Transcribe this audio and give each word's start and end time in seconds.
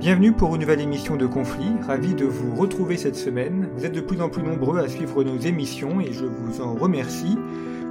Bienvenue 0.00 0.30
pour 0.30 0.54
une 0.54 0.60
nouvelle 0.60 0.80
émission 0.80 1.16
de 1.16 1.26
Conflit. 1.26 1.72
Ravi 1.84 2.14
de 2.14 2.24
vous 2.24 2.54
retrouver 2.54 2.96
cette 2.96 3.16
semaine. 3.16 3.68
Vous 3.74 3.84
êtes 3.84 3.92
de 3.92 4.00
plus 4.00 4.20
en 4.20 4.28
plus 4.28 4.44
nombreux 4.44 4.78
à 4.78 4.86
suivre 4.86 5.24
nos 5.24 5.36
émissions 5.38 6.00
et 6.00 6.12
je 6.12 6.24
vous 6.24 6.60
en 6.60 6.74
remercie. 6.74 7.36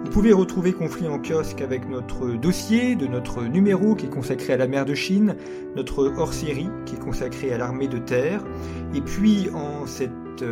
Vous 0.06 0.10
pouvez 0.10 0.32
retrouver 0.32 0.72
Conflit 0.72 1.10
en 1.10 1.20
kiosque 1.20 1.60
avec 1.60 1.86
notre 1.90 2.30
dossier 2.30 2.96
de 2.96 3.08
notre 3.08 3.44
numéro 3.44 3.94
qui 3.94 4.06
est 4.06 4.10
consacré 4.10 4.54
à 4.54 4.58
la 4.58 4.68
mer 4.68 4.86
de 4.86 4.96
Chine, 4.96 5.36
notre 5.76 6.06
hors-série 6.18 6.70
qui 6.86 6.96
est 6.96 7.00
consacré 7.00 7.52
à 7.52 7.58
l'armée 7.58 7.90
de 7.90 7.98
terre. 7.98 8.42
Et 8.96 9.02
puis 9.02 9.50
en 9.54 9.86
cette 9.86 10.12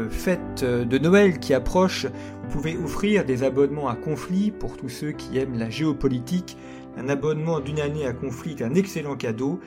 fête 0.10 0.66
de 0.66 0.98
Noël 0.98 1.40
qui 1.40 1.54
approche, 1.54 2.06
vous 2.06 2.50
pouvez 2.50 2.76
offrir 2.76 3.24
des 3.24 3.44
abonnements 3.44 3.88
à 3.88 3.96
Conflit 3.96 4.52
pour 4.52 4.76
tous 4.76 4.90
ceux 4.90 5.14
qui 5.14 5.38
aiment 5.38 5.58
la 5.58 5.70
géopolitique. 5.70 6.58
Un 6.98 7.08
abonnement 7.08 7.62
d'une 7.62 7.80
année 7.80 8.06
à 8.06 8.12
Conflit 8.12 8.56
est 8.60 8.64
un 8.64 8.74
excellent 8.74 9.16
cadeau. 9.16 9.62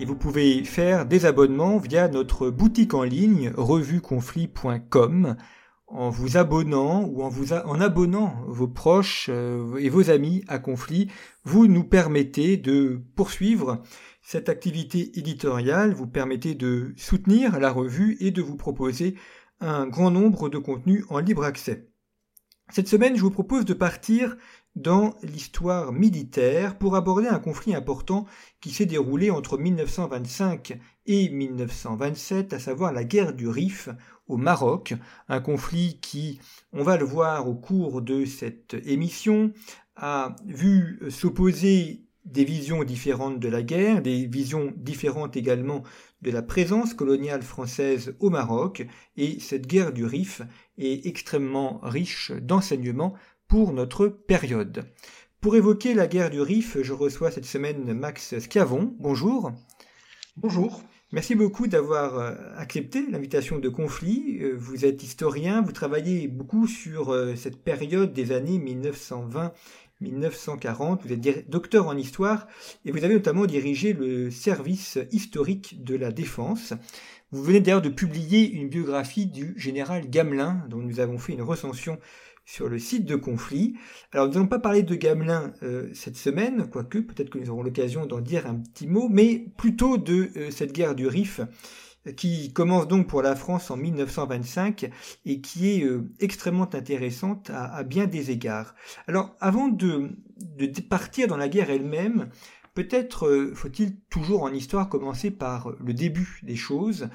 Et 0.00 0.04
vous 0.04 0.14
pouvez 0.14 0.62
faire 0.62 1.06
des 1.06 1.26
abonnements 1.26 1.78
via 1.78 2.06
notre 2.08 2.50
boutique 2.50 2.94
en 2.94 3.02
ligne 3.02 3.50
revueconflit.com 3.56 5.36
en 5.88 6.10
vous 6.10 6.36
abonnant 6.36 7.02
ou 7.04 7.22
en 7.22 7.28
vous 7.28 7.52
en 7.52 7.80
abonnant 7.80 8.44
vos 8.46 8.68
proches 8.68 9.28
euh, 9.28 9.76
et 9.78 9.88
vos 9.88 10.10
amis 10.10 10.44
à 10.46 10.58
conflit, 10.58 11.10
vous 11.44 11.66
nous 11.66 11.82
permettez 11.82 12.56
de 12.56 13.00
poursuivre 13.16 13.82
cette 14.22 14.48
activité 14.48 15.18
éditoriale, 15.18 15.94
vous 15.94 16.06
permettez 16.06 16.54
de 16.54 16.92
soutenir 16.96 17.58
la 17.58 17.72
revue 17.72 18.16
et 18.20 18.30
de 18.30 18.42
vous 18.42 18.56
proposer 18.56 19.16
un 19.60 19.86
grand 19.88 20.10
nombre 20.10 20.48
de 20.48 20.58
contenus 20.58 21.04
en 21.08 21.18
libre 21.18 21.42
accès. 21.42 21.88
Cette 22.70 22.88
semaine, 22.88 23.16
je 23.16 23.22
vous 23.22 23.30
propose 23.30 23.64
de 23.64 23.72
partir 23.72 24.36
dans 24.76 25.14
l'histoire 25.22 25.90
militaire 25.90 26.76
pour 26.76 26.96
aborder 26.96 27.26
un 27.26 27.38
conflit 27.38 27.74
important 27.74 28.26
qui 28.60 28.70
s'est 28.70 28.84
déroulé 28.84 29.30
entre 29.30 29.56
1925 29.56 30.78
et 31.06 31.30
1927, 31.30 32.52
à 32.52 32.58
savoir 32.58 32.92
la 32.92 33.04
guerre 33.04 33.32
du 33.32 33.48
Rif 33.48 33.88
au 34.26 34.36
Maroc, 34.36 34.94
un 35.28 35.40
conflit 35.40 35.98
qui, 36.00 36.40
on 36.74 36.82
va 36.82 36.98
le 36.98 37.06
voir 37.06 37.48
au 37.48 37.54
cours 37.54 38.02
de 38.02 38.26
cette 38.26 38.74
émission, 38.84 39.52
a 39.96 40.36
vu 40.44 41.00
s'opposer 41.08 42.02
des 42.26 42.44
visions 42.44 42.84
différentes 42.84 43.40
de 43.40 43.48
la 43.48 43.62
guerre, 43.62 44.02
des 44.02 44.26
visions 44.26 44.72
différentes 44.76 45.36
également 45.36 45.82
de 46.22 46.30
la 46.30 46.42
présence 46.42 46.94
coloniale 46.94 47.42
française 47.42 48.14
au 48.20 48.30
Maroc, 48.30 48.86
et 49.16 49.38
cette 49.40 49.66
guerre 49.66 49.92
du 49.92 50.04
Rif 50.04 50.42
est 50.76 51.06
extrêmement 51.06 51.80
riche 51.82 52.32
d'enseignements 52.32 53.14
pour 53.46 53.72
notre 53.72 54.08
période. 54.08 54.84
Pour 55.40 55.54
évoquer 55.54 55.94
la 55.94 56.06
guerre 56.06 56.30
du 56.30 56.40
Rif, 56.40 56.76
je 56.82 56.92
reçois 56.92 57.30
cette 57.30 57.44
semaine 57.44 57.92
Max 57.92 58.38
Scavon. 58.38 58.96
Bonjour. 58.98 59.52
Bonjour. 60.36 60.82
Merci 61.10 61.34
beaucoup 61.34 61.68
d'avoir 61.68 62.18
euh, 62.18 62.34
accepté 62.58 63.06
l'invitation 63.10 63.58
de 63.58 63.68
conflit. 63.70 64.40
Euh, 64.42 64.54
vous 64.58 64.84
êtes 64.84 65.02
historien, 65.02 65.62
vous 65.62 65.72
travaillez 65.72 66.28
beaucoup 66.28 66.66
sur 66.66 67.14
euh, 67.14 67.34
cette 67.34 67.64
période 67.64 68.12
des 68.12 68.30
années 68.30 68.58
1920-1940. 70.02 70.98
Vous 71.04 71.12
êtes 71.12 71.50
docteur 71.50 71.86
en 71.86 71.96
histoire 71.96 72.46
et 72.84 72.92
vous 72.92 73.04
avez 73.04 73.14
notamment 73.14 73.46
dirigé 73.46 73.92
le 73.92 74.30
service 74.30 74.98
historique 75.10 75.82
de 75.84 75.96
la 75.96 76.12
défense. 76.12 76.74
Vous 77.30 77.42
venez 77.42 77.60
d'ailleurs 77.60 77.82
de 77.82 77.88
publier 77.88 78.50
une 78.50 78.68
biographie 78.68 79.26
du 79.26 79.54
général 79.58 80.08
Gamelin, 80.08 80.64
dont 80.68 80.78
nous 80.78 81.00
avons 81.00 81.18
fait 81.18 81.34
une 81.34 81.42
recension 81.42 81.98
sur 82.46 82.70
le 82.70 82.78
site 82.78 83.04
de 83.04 83.14
conflit. 83.14 83.74
Alors 84.12 84.26
nous 84.26 84.32
n'allons 84.32 84.46
pas 84.46 84.58
parler 84.58 84.82
de 84.82 84.94
Gamelin 84.94 85.52
euh, 85.62 85.90
cette 85.92 86.16
semaine, 86.16 86.70
quoique 86.70 86.98
peut-être 86.98 87.28
que 87.28 87.38
nous 87.38 87.50
aurons 87.50 87.62
l'occasion 87.62 88.06
d'en 88.06 88.20
dire 88.20 88.46
un 88.46 88.54
petit 88.54 88.86
mot, 88.86 89.08
mais 89.10 89.44
plutôt 89.58 89.98
de 89.98 90.30
euh, 90.36 90.50
cette 90.50 90.72
guerre 90.72 90.94
du 90.94 91.06
Rif 91.06 91.42
qui 92.16 92.52
commence 92.52 92.88
donc 92.88 93.06
pour 93.06 93.22
la 93.22 93.36
France 93.36 93.70
en 93.70 93.76
1925 93.76 94.90
et 95.26 95.40
qui 95.40 95.70
est 95.70 95.84
euh, 95.84 96.10
extrêmement 96.20 96.74
intéressante 96.74 97.50
à, 97.50 97.82
bien 97.82 98.06
des 98.06 98.30
égards. 98.30 98.74
Alors 99.06 99.36
avant 99.40 99.68
de, 99.68 100.10
partir 100.88 101.28
dans 101.28 101.36
la 101.36 101.48
guerre 101.48 101.70
elle-même, 101.70 102.28
Peut-être 102.74 103.50
faut-il 103.54 103.96
toujours 104.08 104.44
en 104.44 104.52
histoire 104.52 104.88
commencer 104.88 105.32
par 105.32 105.72
le 105.84 105.92
début 105.92 106.38
des 106.44 106.54
choses 106.54 107.08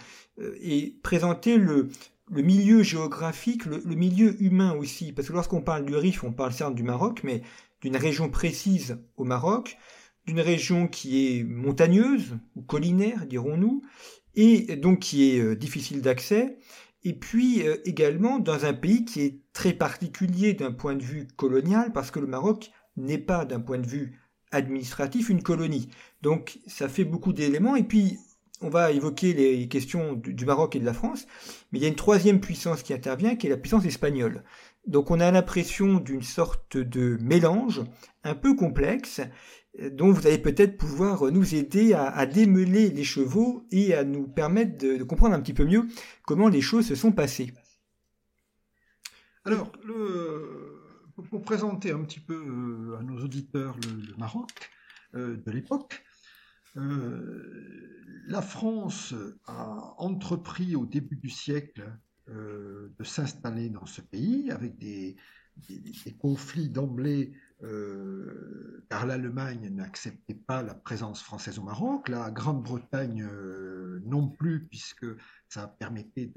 et 0.59 0.97
présenter 1.03 1.55
le, 1.55 1.87
le 2.31 2.41
milieu 2.41 2.83
géographique, 2.83 3.65
le, 3.65 3.79
milieu 3.95 4.41
humain 4.41 4.73
aussi, 4.73 5.11
parce 5.11 5.27
que 5.27 5.33
lorsqu'on 5.33 5.61
parle 5.61 5.85
du 5.85 5.95
Rif, 5.95 6.23
on 6.23 6.31
parle 6.31 6.53
certes 6.53 6.75
du 6.75 6.83
Maroc, 6.83 7.21
mais 7.23 7.41
d'une 7.81 7.97
région 7.97 8.29
précise 8.29 8.97
au 9.17 9.23
Maroc, 9.23 9.77
d'une 10.25 10.39
région 10.39 10.87
qui 10.87 11.27
est 11.27 11.43
montagneuse 11.43 12.37
ou 12.55 12.61
collinaire, 12.61 13.25
dirons-nous, 13.25 13.81
et 14.35 14.75
donc 14.75 14.99
qui 14.99 15.31
est 15.31 15.39
euh, 15.39 15.55
difficile 15.55 16.01
d'accès, 16.01 16.57
et 17.03 17.13
puis 17.13 17.67
euh, 17.67 17.77
également 17.85 18.39
dans 18.39 18.65
un 18.65 18.73
pays 18.73 19.05
qui 19.05 19.21
est 19.21 19.39
très 19.53 19.73
particulier 19.73 20.53
d'un 20.53 20.71
point 20.71 20.95
de 20.95 21.03
vue 21.03 21.27
colonial, 21.35 21.91
parce 21.93 22.11
que 22.11 22.19
le 22.19 22.27
Maroc 22.27 22.71
n'est 22.97 23.17
pas 23.17 23.45
d'un 23.45 23.59
point 23.59 23.79
de 23.79 23.87
vue 23.87 24.19
administratif 24.51 25.29
une 25.29 25.43
colonie. 25.43 25.89
Donc 26.21 26.59
ça 26.67 26.87
fait 26.87 27.05
beaucoup 27.05 27.33
d'éléments, 27.33 27.75
et 27.75 27.83
puis 27.83 28.17
on 28.61 28.69
va 28.69 28.91
évoquer 28.91 29.33
les 29.33 29.67
questions 29.67 30.13
du, 30.13 30.45
Maroc 30.45 30.75
et 30.75 30.79
de 30.79 30.85
la 30.85 30.93
France, 30.93 31.27
mais 31.71 31.79
il 31.79 31.81
y 31.81 31.85
a 31.85 31.89
une 31.89 31.95
troisième 31.95 32.39
puissance 32.39 32.81
qui 32.81 32.93
intervient, 32.93 33.35
qui 33.35 33.47
est 33.47 33.49
la 33.49 33.57
puissance 33.57 33.85
espagnole. 33.85 34.43
Donc 34.87 35.11
on 35.11 35.19
a 35.19 35.29
l'impression 35.31 35.95
d'une 35.95 36.23
sorte 36.23 36.77
de 36.77 37.17
mélange 37.21 37.81
un 38.23 38.35
peu 38.35 38.55
complexe, 38.55 39.21
dont 39.91 40.11
vous 40.11 40.27
allez 40.27 40.37
peut-être 40.37 40.77
pouvoir 40.77 41.31
nous 41.31 41.55
aider 41.55 41.93
à, 41.93 42.25
démêler 42.25 42.89
les 42.89 43.03
chevaux 43.03 43.67
et 43.71 43.93
à 43.93 44.03
nous 44.03 44.27
permettre 44.27 44.77
de, 44.77 45.03
comprendre 45.03 45.35
un 45.35 45.41
petit 45.41 45.53
peu 45.53 45.65
mieux 45.65 45.87
comment 46.25 46.47
les 46.47 46.61
choses 46.61 46.87
se 46.87 46.95
sont 46.95 47.11
passées. 47.11 47.51
Alors, 49.45 49.71
pour 51.29 51.41
présenter 51.41 51.91
un 51.91 52.03
petit 52.03 52.19
peu 52.19 52.35
euh, 52.35 52.97
à 52.97 53.03
nos 53.03 53.23
auditeurs 53.23 53.75
le, 53.83 54.15
Maroc 54.17 54.51
euh, 55.15 55.37
de 55.37 55.51
l'époque, 55.51 56.03
euh, 56.77 58.23
la 58.27 58.41
France 58.41 59.13
a 59.45 59.93
entrepris 59.97 60.75
au 60.75 60.85
début 60.85 61.17
du 61.17 61.29
siècle 61.29 61.83
euh, 62.29 62.93
de 62.97 63.03
s'installer 63.03 63.69
dans 63.69 63.85
ce 63.85 64.01
pays 64.01 64.49
avec 64.49 64.77
des, 64.77 65.15
conflits 66.19 66.69
d'emblée 66.69 67.33
euh, 67.63 68.85
car 68.89 69.05
l'Allemagne 69.05 69.69
n'acceptait 69.69 70.35
pas 70.35 70.61
la 70.61 70.73
présence 70.73 71.21
française 71.21 71.59
au 71.59 71.63
Maroc, 71.63 72.09
la 72.09 72.29
Grande-Bretagne 72.31 73.27
non 74.05 74.27
plus 74.27 74.65
puisque 74.65 75.05
ça 75.47 75.67
permettait 75.67 76.33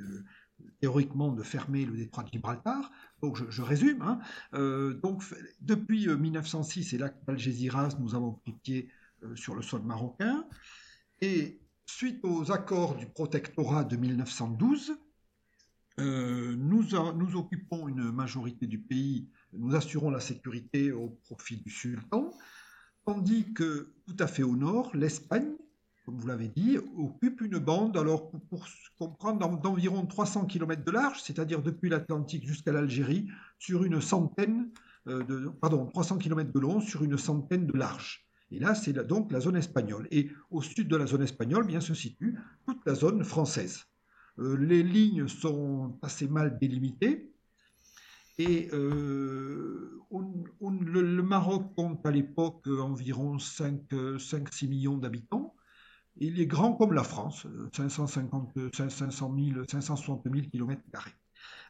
théoriquement 0.80 1.32
de 1.32 1.42
fermer 1.42 1.84
le 1.84 1.96
détroit 1.96 2.22
de 2.22 2.30
Gibraltar. 2.30 2.90
Donc 3.20 3.36
je, 3.50 3.62
résume. 3.62 4.02
Hein. 4.02 4.20
donc 5.02 5.22
depuis 5.60 6.06
1906 6.06 6.94
et 6.94 6.98
l'acte 6.98 7.24
d'Algésiras, 7.26 7.96
nous 7.98 8.14
avons 8.14 8.32
pris 8.32 8.52
pied 8.52 8.88
euh, 9.22 9.34
sur 9.34 9.54
le 9.54 9.62
sol 9.62 9.82
marocain. 9.82 10.44
Et 11.22 11.60
suite 11.86 12.22
aux 12.22 12.52
accords 12.52 12.96
du 12.96 13.06
protectorat 13.06 13.84
de 13.84 13.96
1912, 13.96 14.92
euh, 15.98 16.54
nous, 16.56 16.94
occupons 17.36 17.88
une 17.88 18.10
majorité 18.12 18.66
du 18.66 18.78
pays, 18.78 19.28
nous 19.52 19.74
assurons 19.74 20.10
la 20.10 20.20
sécurité 20.20 20.92
au 20.92 21.08
profit 21.24 21.56
du 21.56 21.70
sultan, 21.70 22.32
tandis 23.06 23.52
que 23.54 23.94
tout 24.06 24.16
à 24.18 24.26
fait 24.26 24.42
au 24.42 24.56
nord, 24.56 24.94
l'Espagne, 24.94 25.54
comme 26.04 26.18
vous 26.18 26.26
l'avez 26.26 26.48
dit, 26.48 26.78
occupe 26.96 27.40
une 27.40 27.58
bande, 27.58 27.96
alors 27.96 28.30
pour, 28.30 28.66
comprendre, 28.98 29.60
d'environ 29.60 30.06
300 30.06 30.46
km 30.46 30.84
de 30.84 30.90
large, 30.90 31.22
c'est-à-dire 31.22 31.62
depuis 31.62 31.88
l'Atlantique 31.88 32.46
jusqu'à 32.46 32.72
l'Algérie, 32.72 33.28
sur 33.58 33.82
une 33.82 34.00
centaine 34.00 34.70
euh, 35.08 35.24
de, 35.24 35.48
pardon, 35.48 35.86
300 35.86 36.18
km 36.18 36.52
de 36.52 36.60
long 36.60 36.80
sur 36.80 37.02
une 37.02 37.16
centaine 37.16 37.66
de 37.66 37.76
large. 37.76 38.26
Et 38.50 38.58
là, 38.58 38.74
c'est 38.74 38.92
donc 38.92 39.32
la 39.32 39.40
zone 39.40 39.56
espagnole. 39.56 40.06
Et 40.10 40.30
au 40.50 40.62
sud 40.62 40.88
de 40.88 40.96
la 40.96 41.06
zone 41.06 41.22
espagnole, 41.22 41.66
bien 41.66 41.80
se 41.80 41.94
situe 41.94 42.38
toute 42.66 42.84
la 42.86 42.94
zone 42.94 43.24
française. 43.24 43.86
Euh, 44.38 44.56
les 44.56 44.82
lignes 44.82 45.28
sont 45.28 45.98
assez 46.02 46.28
mal 46.28 46.58
délimitées. 46.58 47.32
Et 48.38 48.68
euh, 48.72 50.02
le, 50.10 51.22
Maroc 51.22 51.74
compte 51.74 52.04
à 52.04 52.10
l'époque 52.10 52.66
environ 52.66 53.38
5-6 53.38 54.68
millions 54.68 54.98
d'habitants. 54.98 55.54
Il 56.18 56.40
est 56.40 56.46
grand 56.46 56.74
comme 56.74 56.92
la 56.92 57.02
France, 57.02 57.46
550, 57.74 58.74
500 58.74 59.36
000, 59.54 59.64
560 59.68 60.22
000 60.24 60.46
km. 60.50 60.82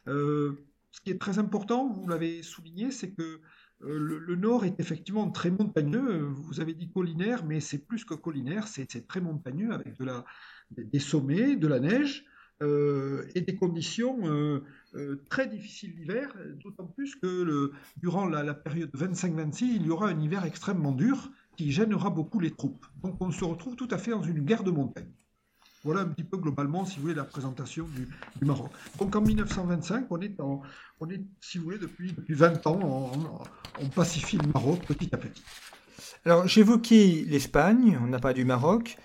ce 0.05 1.01
qui 1.03 1.11
est 1.11 1.19
très 1.19 1.37
important, 1.37 1.89
vous 1.89 2.07
l'avez 2.07 2.43
souligné, 2.43 2.91
c'est 2.91 3.11
que 3.11 3.41
le, 3.81 4.35
nord 4.35 4.65
est 4.65 4.79
effectivement 4.79 5.29
très 5.31 5.51
montagneux. 5.51 6.23
Vous 6.23 6.59
avez 6.59 6.73
dit 6.73 6.89
collinaire, 6.89 7.45
mais 7.45 7.59
c'est 7.59 7.77
plus 7.77 8.05
que 8.05 8.13
collinaire, 8.13 8.67
c'est 8.67 9.07
très 9.07 9.21
montagneux 9.21 9.73
avec 9.73 9.95
des 10.71 10.99
sommets, 10.99 11.55
de 11.55 11.67
la 11.67 11.79
neige. 11.79 12.25
Euh, 12.63 13.23
et 13.35 13.41
des 13.41 13.55
conditions 13.55 14.17
euh, 14.23 14.63
euh, 14.95 15.21
très 15.29 15.45
difficiles 15.45 15.93
l'hiver, 15.95 16.33
d'autant 16.63 16.85
plus 16.87 17.15
que 17.15 17.71
durant 17.97 18.25
la, 18.25 18.55
période 18.55 18.89
25-26, 18.95 19.65
il 19.75 19.85
y 19.85 19.91
aura 19.91 20.09
un 20.09 20.19
hiver 20.19 20.43
extrêmement 20.43 20.91
dur 20.91 21.29
qui 21.55 21.71
gênera 21.71 22.09
beaucoup 22.09 22.39
les 22.39 22.49
troupes. 22.49 22.85
Donc 23.03 23.17
on 23.19 23.29
se 23.29 23.43
retrouve 23.43 23.75
tout 23.75 23.87
à 23.91 23.99
fait 23.99 24.09
dans 24.09 24.23
une 24.23 24.39
guerre 24.39 24.63
de 24.63 24.71
montagne. 24.71 25.11
Voilà 25.83 26.01
un 26.01 26.07
petit 26.07 26.23
peu 26.23 26.37
globalement, 26.37 26.83
si 26.83 26.95
vous 26.95 27.03
voulez, 27.03 27.13
la 27.13 27.25
présentation 27.25 27.87
du, 27.95 28.07
Maroc. 28.43 28.71
Donc 28.97 29.15
en 29.15 29.21
1925, 29.21 30.07
on 30.09 30.19
est, 30.21 30.35
on 30.39 31.09
est 31.11 31.21
si 31.39 31.59
vous 31.59 31.65
voulez, 31.65 31.77
depuis, 31.77 32.11
depuis 32.11 32.33
20 32.33 32.65
ans, 32.65 32.79
on, 32.81 33.83
on 33.83 33.89
pacifie 33.89 34.37
le 34.37 34.47
Maroc 34.51 34.83
petit 34.87 35.13
à 35.13 35.17
petit. 35.17 35.43
Alors 36.25 36.47
j'évoquais 36.47 37.23
l'Espagne, 37.27 37.99
on 38.01 38.07
n'a 38.07 38.19
pas 38.19 38.33
du 38.33 38.45
Maroc 38.45 38.97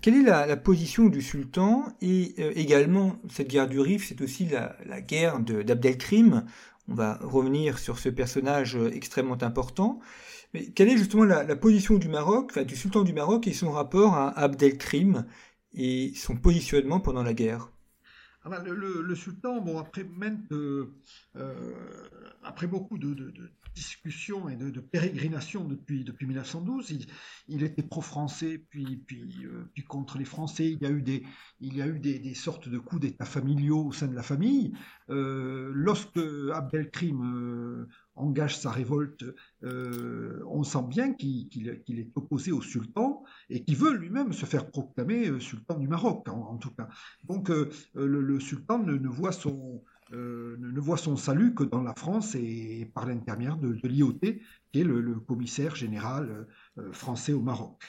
quelle 0.00 0.14
est 0.14 0.22
la, 0.22 0.56
position 0.56 1.06
du 1.06 1.20
sultan 1.20 1.86
et 2.00 2.34
euh, 2.38 2.52
également 2.54 3.16
cette 3.28 3.48
guerre 3.48 3.68
du 3.68 3.80
Rif, 3.80 4.06
c'est 4.08 4.20
aussi 4.20 4.46
la, 4.46 5.00
guerre 5.00 5.40
d'Abdelkrim. 5.40 6.44
On 6.88 6.94
va 6.94 7.18
revenir 7.22 7.78
sur 7.78 7.98
ce 7.98 8.08
personnage 8.08 8.76
euh, 8.76 8.90
extrêmement 8.92 9.42
important. 9.42 10.00
Mais 10.52 10.66
quelle 10.66 10.88
est 10.88 10.96
justement 10.96 11.24
la, 11.24 11.56
position 11.56 11.96
du 11.96 12.08
Maroc, 12.08 12.58
du 12.60 12.76
sultan 12.76 13.02
du 13.02 13.12
Maroc 13.12 13.48
et 13.48 13.52
son 13.52 13.72
rapport 13.72 14.14
à 14.14 14.38
Abdelkrim 14.38 15.26
et 15.72 16.12
son 16.14 16.36
positionnement 16.36 17.00
pendant 17.00 17.24
la 17.24 17.34
guerre? 17.34 17.70
Ah 18.44 18.50
ben, 18.50 18.62
le, 18.62 19.14
sultan, 19.14 19.60
bon, 19.60 19.78
après, 19.78 20.06
euh, 20.52 20.84
après 22.44 22.66
beaucoup 22.66 22.98
de, 22.98 23.32
discussion 23.74 24.48
et 24.48 24.56
de, 24.56 24.80
pérégrination 24.80 25.64
depuis, 25.64 26.04
depuis 26.04 26.26
1912. 26.26 27.06
Il, 27.48 27.62
était 27.62 27.82
pro-français, 27.82 28.58
puis, 28.70 28.96
puis, 29.06 29.44
euh, 29.44 29.68
puis 29.74 29.82
contre 29.82 30.18
les 30.18 30.24
Français. 30.24 30.70
Il 30.70 30.82
y 30.82 30.86
a 30.86 30.90
eu 30.90 31.02
des, 31.02 31.24
il 31.60 31.76
y 31.76 31.82
a 31.82 31.86
eu 31.86 31.98
des, 31.98 32.34
sortes 32.34 32.68
de 32.68 32.78
coups 32.78 33.02
d'État 33.02 33.24
familiaux 33.24 33.86
au 33.86 33.92
sein 33.92 34.06
de 34.06 34.14
la 34.14 34.22
famille. 34.22 34.72
Euh, 35.10 35.70
lorsque 35.74 36.18
Abdelkrim 36.52 37.22
euh, 37.22 37.88
engage 38.14 38.58
sa 38.58 38.70
révolte, 38.70 39.24
on 39.62 40.62
sent 40.62 40.84
bien 40.88 41.14
qu'il 41.14 41.68
est 41.68 42.12
opposé 42.14 42.52
au 42.52 42.62
sultan 42.62 43.24
et 43.50 43.64
qu'il 43.64 43.76
veut 43.76 43.94
lui-même 43.96 44.32
se 44.32 44.46
faire 44.46 44.70
proclamer 44.70 45.40
sultan 45.40 45.78
du 45.78 45.88
Maroc, 45.88 46.28
en, 46.28 46.56
tout 46.58 46.70
cas. 46.70 46.88
Donc 47.24 47.50
le, 47.94 48.40
sultan 48.40 48.78
ne 48.78 49.08
voit 49.08 49.32
son 49.32 49.82
euh, 50.12 50.56
ne 50.58 50.80
voit 50.80 50.98
son 50.98 51.16
salut 51.16 51.54
que 51.54 51.64
dans 51.64 51.82
la 51.82 51.94
France 51.94 52.34
et 52.34 52.90
par 52.94 53.06
l'intermédiaire 53.06 53.56
de, 53.56 53.78
l'IOT, 53.84 54.18
qui 54.72 54.80
est 54.80 54.84
le, 54.84 55.14
commissaire 55.14 55.74
général 55.74 56.46
euh, 56.78 56.92
français 56.92 57.32
au 57.32 57.40
Maroc. 57.40 57.82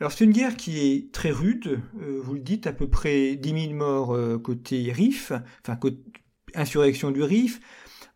Alors 0.00 0.10
c'est 0.10 0.24
une 0.24 0.32
guerre 0.32 0.56
qui 0.56 0.78
est 0.78 1.12
très 1.12 1.30
rude, 1.30 1.80
euh, 2.00 2.20
vous 2.24 2.34
le 2.34 2.40
dites, 2.40 2.66
à 2.66 2.72
peu 2.72 2.88
près 2.88 3.36
10 3.36 3.68
000 3.68 3.74
morts 3.74 4.16
côté 4.42 4.90
RIF, 4.90 5.32
enfin 5.60 5.78
insurrection 6.54 7.10
du 7.10 7.22
RIF, 7.22 7.60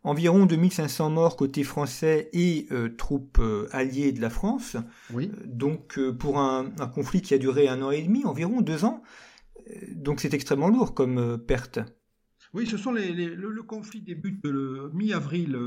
environ 0.03 0.47
2500 0.47 1.11
morts 1.11 1.37
côté 1.37 1.63
français 1.63 2.29
et 2.33 2.67
troupes 2.97 3.41
alliées 3.71 4.11
de 4.11 4.21
la 4.21 4.29
France. 4.31 4.75
Oui. 5.13 5.31
donc 5.45 5.99
pour 6.19 6.39
un, 6.39 6.71
un, 6.79 6.87
conflit 6.87 7.21
qui 7.21 7.33
a 7.33 7.37
duré 7.37 7.67
un 7.67 7.81
an 7.83 7.91
et 7.91 8.01
demi, 8.01 8.25
environ 8.25 8.61
deux 8.61 8.85
ans, 8.85 9.03
donc 9.91 10.19
c'est 10.19 10.33
extrêmement 10.33 10.67
lourd 10.67 10.93
comme 10.93 11.37
perte. 11.37 11.79
Oui, 12.55 12.65
ce 12.65 12.77
sont 12.77 12.93
les, 12.93 13.11
le, 13.11 13.63
conflit 13.63 14.01
débute 14.01 14.45
le 14.45 14.89
mi-avril 14.93 15.59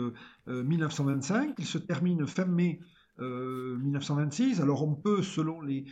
1925, 0.46 1.50
euh, 1.50 1.52
il 1.58 1.66
se 1.66 1.76
termine 1.76 2.26
fin 2.26 2.46
mai 2.46 2.80
1926. 3.18 4.60
Euh, 4.60 4.62
Alors 4.62 4.88
on 4.88 4.94
peut, 4.94 5.22
selon 5.22 5.60
les, 5.60 5.84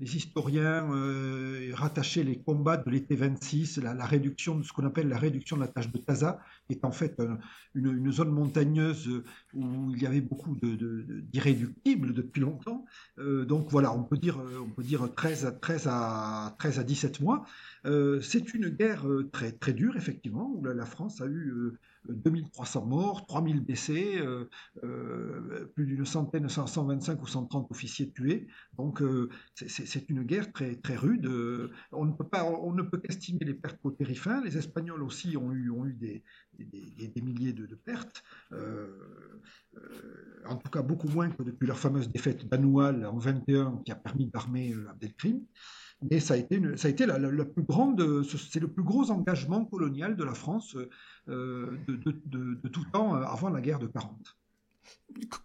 les 0.00 0.16
historiens 0.16 0.90
euh, 0.92 1.70
rattachaient 1.74 2.24
les 2.24 2.38
combats 2.38 2.76
de 2.76 2.90
l'été 2.90 3.14
26, 3.14 3.78
la, 3.78 4.04
réduction 4.04 4.58
de 4.58 4.64
ce 4.64 4.72
qu'on 4.72 4.84
appelle 4.84 5.08
la 5.08 5.18
réduction 5.18 5.56
de 5.56 5.60
la 5.60 5.68
tâche 5.68 5.90
de 5.90 5.98
Taza, 5.98 6.40
qui 6.66 6.72
est 6.72 6.84
en 6.84 6.90
fait 6.90 7.18
euh, 7.20 7.36
une, 7.74 8.10
zone 8.10 8.30
montagneuse 8.30 9.22
où 9.52 9.90
il 9.90 10.02
y 10.02 10.06
avait 10.06 10.20
beaucoup 10.20 10.56
d'irréductibles 10.56 12.08
de, 12.08 12.22
depuis 12.22 12.40
longtemps. 12.40 12.84
Euh, 13.18 13.44
donc 13.44 13.70
voilà, 13.70 13.92
on 13.92 14.02
peut 14.02 14.18
dire, 14.18 14.40
on 14.60 14.70
peut 14.70 14.82
dire 14.82 15.08
13, 15.14 15.46
à, 15.46 15.52
13, 15.52 15.88
à, 15.88 16.56
13 16.58 16.80
à 16.80 16.84
17 16.84 17.20
mois. 17.20 17.46
C'est 18.20 18.54
une 18.54 18.70
guerre 18.70 19.04
très, 19.32 19.52
très 19.52 19.72
dure, 19.72 19.96
effectivement, 19.96 20.50
où 20.54 20.64
la, 20.64 20.86
France 20.86 21.20
a 21.20 21.26
eu 21.26 21.78
2300 22.08 22.86
morts, 22.86 23.26
3000 23.26 23.60
blessés, 23.60 24.18
euh, 24.18 24.48
euh, 24.82 25.66
plus 25.74 25.86
d'une 25.86 26.04
centaine, 26.04 26.48
125 26.48 27.22
ou 27.22 27.26
130 27.26 27.70
officiers 27.70 28.10
tués. 28.10 28.46
Donc 28.76 29.02
euh, 29.02 29.28
c'est 29.54 30.08
une 30.10 30.22
guerre 30.22 30.52
très, 30.52 30.76
très 30.76 30.96
rude. 30.96 31.26
On 31.92 32.04
ne 32.04 32.12
peut 32.12 32.28
pas, 32.28 32.44
on 32.44 32.72
ne 32.72 32.82
peut 32.82 32.98
qu'estimer 32.98 33.44
les 33.44 33.54
pertes 33.54 33.80
côté 33.82 34.04
rifin. 34.04 34.42
Les 34.42 34.56
Espagnols 34.56 35.02
aussi 35.02 35.36
ont 35.36 35.52
eu, 35.52 35.70
ont 35.70 35.86
eu 35.86 35.94
des, 35.94 36.22
des, 36.58 37.22
milliers 37.22 37.52
de, 37.52 37.74
pertes. 37.74 38.22
en 40.46 40.56
tout 40.56 40.70
cas, 40.70 40.82
beaucoup 40.82 41.08
moins 41.08 41.30
que 41.30 41.42
depuis 41.42 41.66
leur 41.66 41.78
fameuse 41.78 42.08
défaite 42.08 42.46
d'Anoual 42.48 43.06
en 43.06 43.18
21 43.18 43.82
qui 43.84 43.92
a 43.92 43.96
permis 43.96 44.26
d'armer 44.26 44.74
Abdelkrim. 44.90 45.40
Mais 46.10 46.20
ça 46.20 46.34
a 46.34 46.36
été, 46.36 46.60
ça 46.76 46.88
a 46.88 46.90
été 46.90 47.06
la, 47.06 47.18
plus 47.44 47.62
grande, 47.62 48.24
c'est 48.24 48.60
le 48.60 48.68
plus 48.68 48.82
gros 48.82 49.10
engagement 49.10 49.64
colonial 49.64 50.16
de 50.16 50.24
la 50.24 50.34
France 50.34 50.76
euh, 51.28 51.78
de, 51.88 52.68
tout 52.68 52.84
temps 52.92 53.16
euh, 53.16 53.22
avant 53.22 53.48
la 53.48 53.60
guerre 53.60 53.78
de 53.78 53.86
40. 53.86 54.36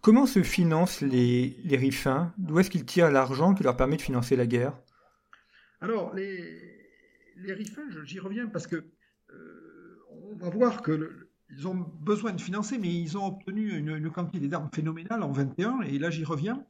Comment 0.02 0.26
se 0.26 0.42
financent 0.42 1.00
les, 1.00 1.56
les 1.64 1.76
Rifins 1.76 2.34
D'où 2.36 2.58
est-ce 2.58 2.68
qu'ils 2.68 2.84
tirent 2.84 3.10
l'argent 3.10 3.54
qui 3.54 3.62
leur 3.62 3.76
permet 3.76 3.96
de 3.96 4.02
financer 4.02 4.36
la 4.36 4.46
guerre? 4.46 4.74
Alors, 5.80 6.14
les, 6.14 6.60
les 7.36 7.54
Rifins, 7.54 7.88
j'y 8.04 8.18
reviens 8.18 8.46
parce 8.46 8.66
que 8.66 8.76
euh, 8.76 9.98
on 10.10 10.36
va 10.36 10.50
voir 10.50 10.82
que 10.82 11.28
ils 11.52 11.66
ont 11.66 11.74
besoin 11.74 12.32
de 12.32 12.40
financer, 12.40 12.78
mais 12.78 12.94
ils 12.94 13.16
ont 13.16 13.26
obtenu 13.26 13.76
une, 13.76 14.10
quantité 14.10 14.46
d'armes 14.46 14.70
phénoménale 14.72 15.22
en 15.22 15.32
21, 15.32 15.80
et 15.82 15.98
là 15.98 16.10
j'y 16.10 16.24
reviens. 16.24 16.64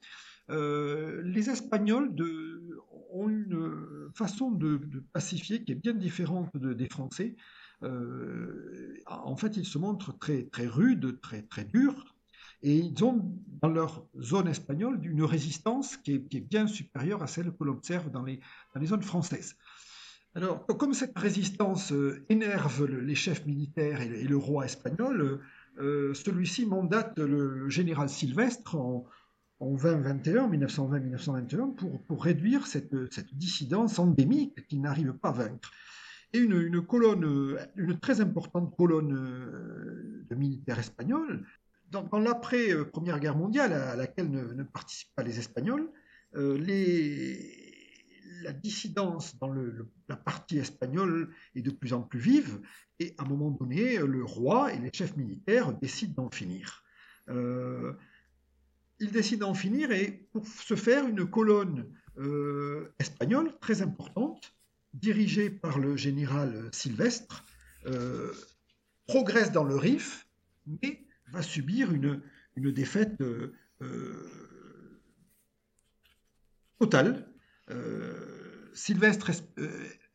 les 0.49 1.51
Espagnols 1.51 2.15
de, 2.15 2.50
ont 3.13 3.29
une 3.29 4.11
façon 4.15 4.51
de, 4.51 4.81
pacifier 5.13 5.63
qui 5.65 5.73
est 5.73 5.77
bien 5.77 5.95
différente 5.95 6.57
des 6.57 6.89
Français. 6.89 7.37
Euh, 7.83 8.95
en 9.07 9.37
fait, 9.37 9.57
ils 9.57 9.65
se 9.65 9.79
montrent 9.79 10.17
très, 10.19 10.45
très 10.45 10.67
rudes, 10.67 11.21
très, 11.21 11.43
très 11.43 11.65
durs, 11.65 12.15
et 12.63 12.77
ils 12.77 13.05
ont 13.05 13.33
dans 13.63 13.69
leur 13.69 14.07
zone 14.21 14.49
espagnole 14.49 15.01
une 15.05 15.25
résistance 15.25 15.97
qui 15.97 16.13
est, 16.13 16.41
bien 16.41 16.67
supérieure 16.67 17.23
à 17.23 17.27
celle 17.27 17.53
que 17.53 17.65
l'on 17.65 17.73
observe 17.73 18.11
dans 18.11 18.23
les, 18.23 18.41
dans 18.75 18.81
les 18.81 18.87
zones 18.87 19.03
françaises. 19.03 19.57
Alors, 20.35 20.65
comme 20.67 20.95
cette 20.95 21.19
résistance 21.19 21.93
euh, 21.93 22.25
énerve 22.29 22.85
les 22.87 23.15
chefs 23.15 23.45
militaires 23.47 24.01
et 24.01 24.25
le, 24.25 24.37
roi 24.37 24.67
espagnol, 24.67 25.41
euh, 25.79 26.15
celui-ci 26.15 26.67
mandate 26.67 27.19
le, 27.19 27.69
général 27.69 28.09
Sylvestre 28.09 28.77
en, 28.77 29.07
en 29.61 29.75
2021, 29.75 30.49
1920-1921, 30.49 31.75
pour, 32.07 32.25
réduire 32.25 32.67
cette, 32.67 32.95
dissidence 33.35 33.99
endémique 33.99 34.67
qu'il 34.67 34.81
n'arrive 34.81 35.13
pas 35.13 35.29
à 35.29 35.33
vaincre 35.33 35.71
et 36.33 36.39
une, 36.39 36.81
colonne, 36.87 37.59
une 37.77 37.99
très 37.99 38.21
importante 38.21 38.75
colonne 38.77 39.13
euh, 39.13 40.25
de 40.31 40.35
militaires 40.37 40.79
espagnols. 40.79 41.45
Dans, 41.91 42.21
l'après-première 42.21 43.19
guerre 43.19 43.37
mondiale, 43.37 43.73
à 43.73 43.97
laquelle 43.97 44.31
ne, 44.31 44.63
participent 44.63 45.13
pas 45.17 45.25
les 45.25 45.41
Espagnols, 45.41 45.91
euh, 46.37 46.57
la 48.43 48.53
dissidence 48.53 49.37
dans 49.39 49.53
la 50.09 50.17
partie 50.17 50.59
espagnole 50.59 51.31
est 51.57 51.63
de 51.63 51.71
plus 51.73 51.93
en 51.93 52.03
plus 52.03 52.21
vive, 52.21 52.61
et 53.01 53.15
à 53.19 53.25
un 53.25 53.27
moment 53.27 53.51
donné, 53.51 53.99
le 53.99 54.25
roi 54.25 54.73
et 54.73 54.79
les 54.79 54.93
chefs 54.93 55.17
militaires 55.17 55.73
décident 55.73 56.23
d'en 56.23 56.31
finir. 56.31 56.85
Euh, 57.29 57.93
ils 59.01 59.11
décident 59.11 59.49
d'en 59.49 59.55
finir, 59.55 59.91
et 59.91 60.29
pour 60.33 60.47
ce 60.47 60.77
faire, 60.77 61.07
une 61.07 61.29
colonne 61.29 61.87
espagnole 62.99 63.51
très 63.61 63.81
importante 63.83 64.55
dirigé 64.95 65.51
par 65.51 65.79
le 65.79 65.97
général 65.97 66.69
Sylvestre, 66.73 67.45
euh, 67.87 68.33
progresse 69.07 69.53
dans 69.53 69.65
le 69.65 69.77
Rif, 69.77 70.29
mais 70.67 71.05
va 71.29 71.43
subir 71.43 71.93
une, 71.93 72.23
défaite 72.57 73.21
euh, 73.21 73.55
euh, 73.83 75.01
totale. 76.79 77.27
Sylvestre 78.75 79.31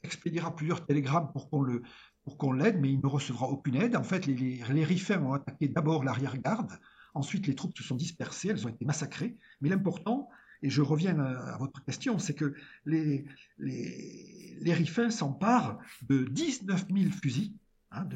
expédiera 0.04 0.56
plusieurs 0.56 0.86
télégrammes 0.86 1.32
pour 1.32 1.50
qu'on 1.50 2.52
l'aide, 2.54 2.80
mais 2.80 2.92
il 2.92 3.00
ne 3.02 3.08
recevra 3.08 3.48
aucune 3.48 3.76
aide. 3.76 3.96
En 3.96 4.04
fait, 4.04 4.26
les, 4.26 4.36
les, 4.36 5.18
ont 5.18 5.34
attaqué 5.34 5.68
d'abord 5.68 6.04
l'arrière-garde 6.04 6.72
Ensuite, 7.16 7.48
les 7.48 7.56
troupes 7.56 7.78
se 7.78 7.84
sont 7.84 7.96
dispersées, 7.96 8.50
elles 8.50 8.66
ont 8.66 8.70
été 8.70 8.86
massacrées. 8.86 9.38
Mais 9.62 9.70
l'important, 9.70 10.30
et 10.62 10.70
je 10.70 10.82
reviens 10.82 11.18
à, 11.20 11.58
votre 11.58 11.84
question, 11.84 12.20
c'est 12.20 12.34
que 12.34 12.54
les, 12.86 13.26
les, 13.58 14.74
Riffins 14.74 15.10
s'emparent 15.10 15.80
de 16.04 16.26
19 16.26 16.86
000 16.94 17.12
fusils, 17.12 17.54
hein, 17.92 18.08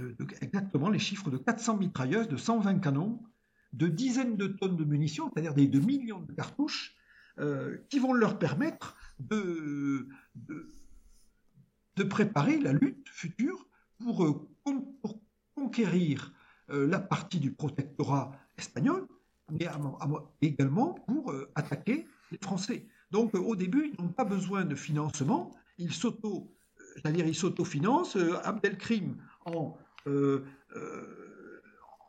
exactement 0.42 0.90
les 0.90 1.00
chiffres 1.00 1.32
de 1.32 1.38
400 1.38 1.78
mitrailleuses, 1.78 2.28
de 2.28 2.38
120 2.38 2.80
canons, 2.80 3.22
de 3.74 3.88
dizaines 3.88 4.36
de 4.36 4.48
tonnes 4.48 4.78
de 4.78 4.84
munitions, 4.84 5.32
c'est-à-dire 5.32 5.54
des 5.54 5.68
de 5.68 5.80
millions 5.80 6.22
de 6.22 6.34
cartouches, 6.34 6.96
euh, 7.40 7.78
qui 7.90 8.00
vont 8.00 8.14
leur 8.14 8.38
permettre 8.38 8.98
de, 9.20 10.10
de, 10.36 12.04
préparer 12.04 12.60
la 12.60 12.74
lutte 12.74 13.08
future 13.10 13.68
pour, 14.00 14.26
euh, 14.26 14.50
conquérir 15.56 16.34
euh, 16.70 16.88
la 16.88 17.00
partie 17.00 17.40
du 17.40 17.52
protectorat 17.52 18.32
espagnol, 18.60 19.08
mais 19.52 19.68
également 20.42 20.94
pour 21.08 21.34
attaquer 21.56 22.06
les 22.32 22.38
Français. 22.42 22.86
Donc 23.12 23.34
au 23.34 23.56
début, 23.56 23.92
ils 23.92 24.02
n'ont 24.02 24.12
pas 24.12 24.26
besoin 24.26 24.64
de 24.66 24.76
financement, 24.76 25.52
ils 25.78 25.94
s'auto, 25.94 26.54
dire 27.04 27.26
ils 27.26 27.36
s'autofinancent. 27.36 28.18
Abdelkrim 28.44 29.18
en 29.46 29.76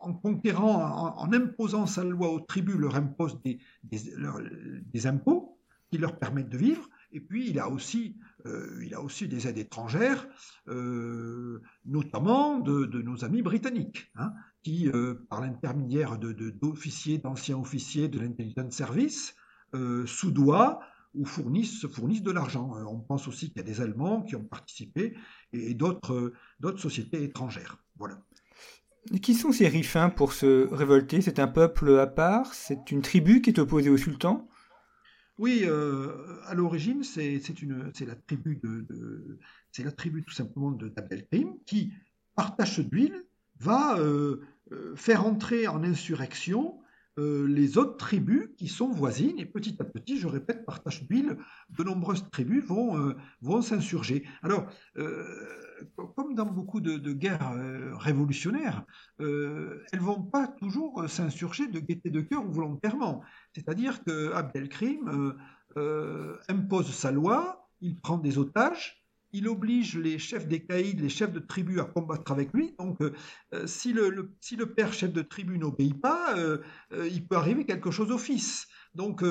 en 0.01 0.15
conquérant, 0.15 1.17
en, 1.19 1.33
imposant 1.33 1.87
sa 1.87 2.05
loi 2.05 2.31
aux 2.31 2.41
tribus, 2.41 2.77
leur 2.77 2.97
impose 2.97 3.39
des, 3.43 5.07
impôts 5.07 5.59
qui 5.91 5.99
leur 5.99 6.19
permettent 6.19 6.49
de 6.49 6.59
vivre. 6.59 6.89
Et 7.13 7.21
puis, 7.21 7.51
il 7.51 7.59
a 7.59 7.69
aussi, 7.69 8.17
euh, 8.47 8.81
il 8.85 8.95
a 8.95 9.01
aussi 9.01 9.27
des 9.27 9.49
aides 9.49 9.59
étrangères, 9.59 10.29
euh, 10.69 11.61
notamment 11.85 12.59
de, 12.59 12.87
nos 13.03 13.25
amis 13.25 13.43
britanniques, 13.43 14.11
hein, 14.15 14.33
qui, 14.63 14.89
euh, 14.89 15.27
par 15.29 15.41
l'intermédiaire 15.41 16.19
d'officiers, 16.19 17.19
d'anciens 17.19 17.59
officiers 17.59 18.09
de 18.09 18.21
l'intelligence 18.21 18.75
service, 18.75 19.35
soudoient 20.05 20.81
ou 21.15 21.25
fournissent, 21.25 21.87
fournissent 21.87 22.25
de 22.25 22.33
l'argent. 22.33 22.73
On 22.89 22.99
pense 22.99 23.29
aussi 23.29 23.49
qu'il 23.49 23.59
y 23.59 23.61
a 23.61 23.65
des 23.65 23.81
Allemands 23.81 24.23
qui 24.23 24.35
ont 24.35 24.45
participé 24.45 25.17
et, 25.53 25.75
d'autres 25.75 26.35
sociétés 26.77 27.23
étrangères. 27.23 27.79
Voilà. 27.97 28.21
Qui 29.23 29.35
sont 29.35 29.53
ces 29.53 29.69
Riffins 29.69 30.11
pour 30.11 30.33
se 30.33 30.69
révolter? 30.75 31.21
C'est 31.21 31.39
un 31.39 31.47
peuple 31.47 32.01
à 32.01 32.09
part? 32.09 32.53
C'est 32.53 32.91
une 32.91 33.01
tribu 33.01 33.43
qui 33.43 33.51
est 33.51 33.61
opposée 33.61 33.91
au 33.91 33.97
sultan? 33.97 34.49
Oui, 35.41 35.63
euh, 35.65 36.37
à 36.45 36.55
l'origine, 36.55 37.03
c'est 37.03 37.41
la 38.01 38.15
tribu 38.15 38.61
de, 38.63 40.21
tout 40.21 40.35
simplement 40.35 40.71
de 40.71 40.89
d'Abdelkrim 40.91 41.55
qui, 41.65 41.95
par 42.35 42.57
tâche 42.57 42.81
d'huile, 42.81 43.25
va 43.59 43.99
euh, 43.99 44.43
euh, 44.73 44.95
faire 44.97 45.25
entrer 45.25 45.67
en 45.67 45.83
insurrection 45.83 46.80
les 47.47 47.79
autres 47.79 47.97
tribus 47.97 48.49
qui 48.57 48.69
sont 48.69 48.91
voisines. 48.91 49.39
Et 49.39 49.47
petit 49.47 49.77
à 49.81 49.85
petit, 49.85 50.19
je 50.19 50.27
répète, 50.27 50.65
par 50.65 50.83
tâche 50.83 51.05
d'huile, 51.05 51.37
de 51.71 51.85
nombreuses 51.85 52.25
tribus 52.31 52.65
vont, 52.65 53.15
vont 53.41 53.63
s'insurger. 53.63 54.25
Alors, 54.43 54.67
comme 56.15 56.35
dans 56.35 56.47
beaucoup 56.47 56.81
de, 56.81 57.13
guerres 57.13 57.53
euh, 57.53 57.95
révolutionnaires, 57.97 58.85
euh, 59.21 59.85
elles 59.93 60.01
vont 60.01 60.23
pas 60.23 60.47
toujours 60.47 61.09
s'insurger 61.09 61.69
de 61.69 61.81
gaieté 61.81 62.11
de 62.11 62.21
cœur 62.21 62.45
ou 62.45 62.53
volontairement. 62.53 63.23
C'est-à-dire 63.55 64.03
que 64.05 64.33
Abdelkrim 64.33 65.35
euh, 65.77 66.37
impose 66.49 66.91
sa 66.91 67.11
loi, 67.11 67.69
il 67.81 67.97
prend 67.97 68.19
des 68.19 68.39
otages, 68.39 69.00
il 69.33 69.49
oblige 69.49 69.97
les 69.97 70.19
chefs 70.19 70.47
des 70.47 70.61
caïds, 70.61 70.97
les 70.97 71.09
chefs 71.09 71.33
de 71.33 71.39
tribus 71.39 71.81
à 71.81 71.85
combattre 71.85 72.33
avec 72.33 72.53
lui. 72.53 72.75
Donc, 72.79 72.99
si, 73.67 73.93
le, 73.93 74.33
si, 74.41 74.57
le, 74.57 74.67
père 74.73 74.93
chef 74.93 75.13
de 75.13 75.23
tribu 75.23 75.59
n'obéit 75.59 76.01
pas, 76.01 76.35
il 76.93 77.27
peut 77.27 77.37
arriver 77.37 77.65
quelque 77.65 77.91
chose 77.91 78.11
au 78.11 78.19
fils. 78.19 78.67
Donc, 78.95 79.23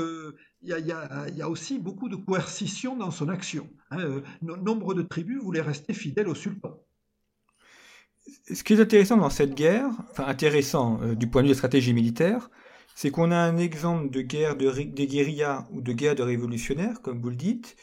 il 0.62 0.70
y, 0.70 1.42
a, 1.42 1.50
aussi 1.50 1.80
beaucoup 1.80 2.10
de 2.10 2.16
coercition 2.16 2.96
dans 2.96 3.12
son 3.12 3.30
action. 3.30 3.70
Hein. 3.92 4.00
Euh, 4.00 4.22
nombre 4.42 4.94
de 4.94 5.02
tribus 5.02 5.42
voulaient 5.42 5.62
rester 5.62 5.94
fidèles 5.94 6.28
au 6.28 6.36
sultan. 6.36 6.78
Ce 8.54 8.64
qui 8.64 8.74
est 8.74 8.80
intéressant 8.80 9.18
dans 9.18 9.30
cette 9.30 9.56
guerre, 9.56 9.88
enfin 10.12 10.26
intéressant 10.28 11.02
euh, 11.02 11.16
du 11.16 11.28
point 11.28 11.42
de 11.42 11.48
vue 11.48 11.52
de 11.52 11.56
la 11.56 11.58
stratégie 11.58 11.94
militaire, 11.94 12.50
c'est 12.94 13.10
qu'on 13.10 13.32
a 13.32 13.38
un 13.38 13.58
exemple 13.58 14.10
de 14.10 14.22
guerre 14.22 14.58
de, 14.58 14.70
guérilla 14.70 15.68
ou 15.72 15.82
de 15.82 15.94
guerre 15.94 16.16
de 16.16 16.24
révolutionnaires, 16.24 17.02
comme 17.02 17.22
vous 17.22 17.30
le 17.30 17.36
dites, 17.38 17.78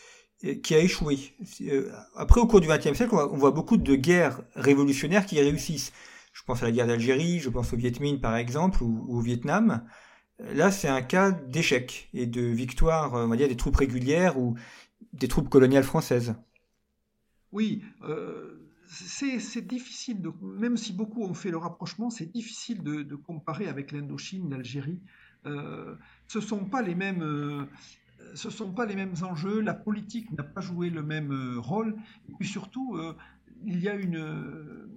qui 0.63 0.75
a 0.75 0.79
échoué. 0.79 1.19
Euh, 1.63 1.91
après, 2.15 2.41
au 2.41 2.47
cours 2.47 2.61
du 2.61 2.69
XXe 2.69 2.95
siècle, 2.95 3.15
on 3.15 3.37
voit 3.37 3.51
beaucoup 3.51 3.77
de 3.77 3.95
guerres 3.95 4.43
révolutionnaires 4.55 5.27
qui 5.27 5.41
réussissent. 5.41 5.93
Je 6.33 6.43
pense 6.43 6.63
à 6.63 6.67
la 6.67 6.73
guerre 6.73 6.87
d'Algérie, 6.87 7.41
je 7.41 7.49
pense 7.49 7.73
au 7.73 7.77
Viet 7.77 7.99
Minh 8.01 8.21
par 8.21 8.37
exemple, 8.37 8.83
ou 8.83 9.07
au 9.09 9.21
Vietnam. 9.21 9.83
Là, 10.39 10.71
c'est 10.71 10.89
un 10.89 11.01
cas 11.01 11.31
d'échec 11.31 12.11
et 12.13 12.27
de 12.27 12.43
victoire, 12.43 13.15
on 13.15 13.29
va 13.29 13.37
dire, 13.37 13.49
des 13.49 13.57
troupes 13.57 13.77
régulières 13.77 14.39
ou 14.39 14.55
des 15.15 15.29
troupes 15.29 15.49
coloniales 15.49 15.85
françaises. 15.85 16.35
Oui, 17.53 17.83
euh, 18.03 18.71
c'est 18.87 19.67
difficile, 19.67 20.21
de, 20.21 20.31
même 20.43 20.77
si 20.77 20.93
beaucoup 20.93 21.25
ont 21.25 21.33
fait 21.33 21.51
le 21.51 21.57
rapprochement, 21.57 22.11
c'est 22.11 22.31
difficile 22.31 22.83
de, 22.83 23.17
comparer 23.17 23.67
avec 23.67 23.93
l'Indochine, 23.93 24.51
l'Algérie. 24.51 25.01
Euh, 25.47 25.97
ce 26.29 26.39
ne 26.39 26.45
sont 26.45 26.67
pas 26.67 26.83
les 26.83 26.95
mêmes... 26.95 27.67
ce 28.35 28.51
sont 28.51 28.73
pas 28.73 28.87
les 28.87 28.97
mêmes 28.97 29.15
enjeux, 29.23 29.61
la 29.61 29.75
politique 29.75 30.31
n'a 30.33 30.45
pas 30.45 30.61
joué 30.61 30.91
le 30.91 31.03
même 31.03 31.59
rôle, 31.59 31.97
et 32.29 32.33
puis 32.39 32.49
surtout, 32.49 32.99
il 33.65 33.81
y 33.81 33.89
a 33.89 33.95
une... 33.95 34.89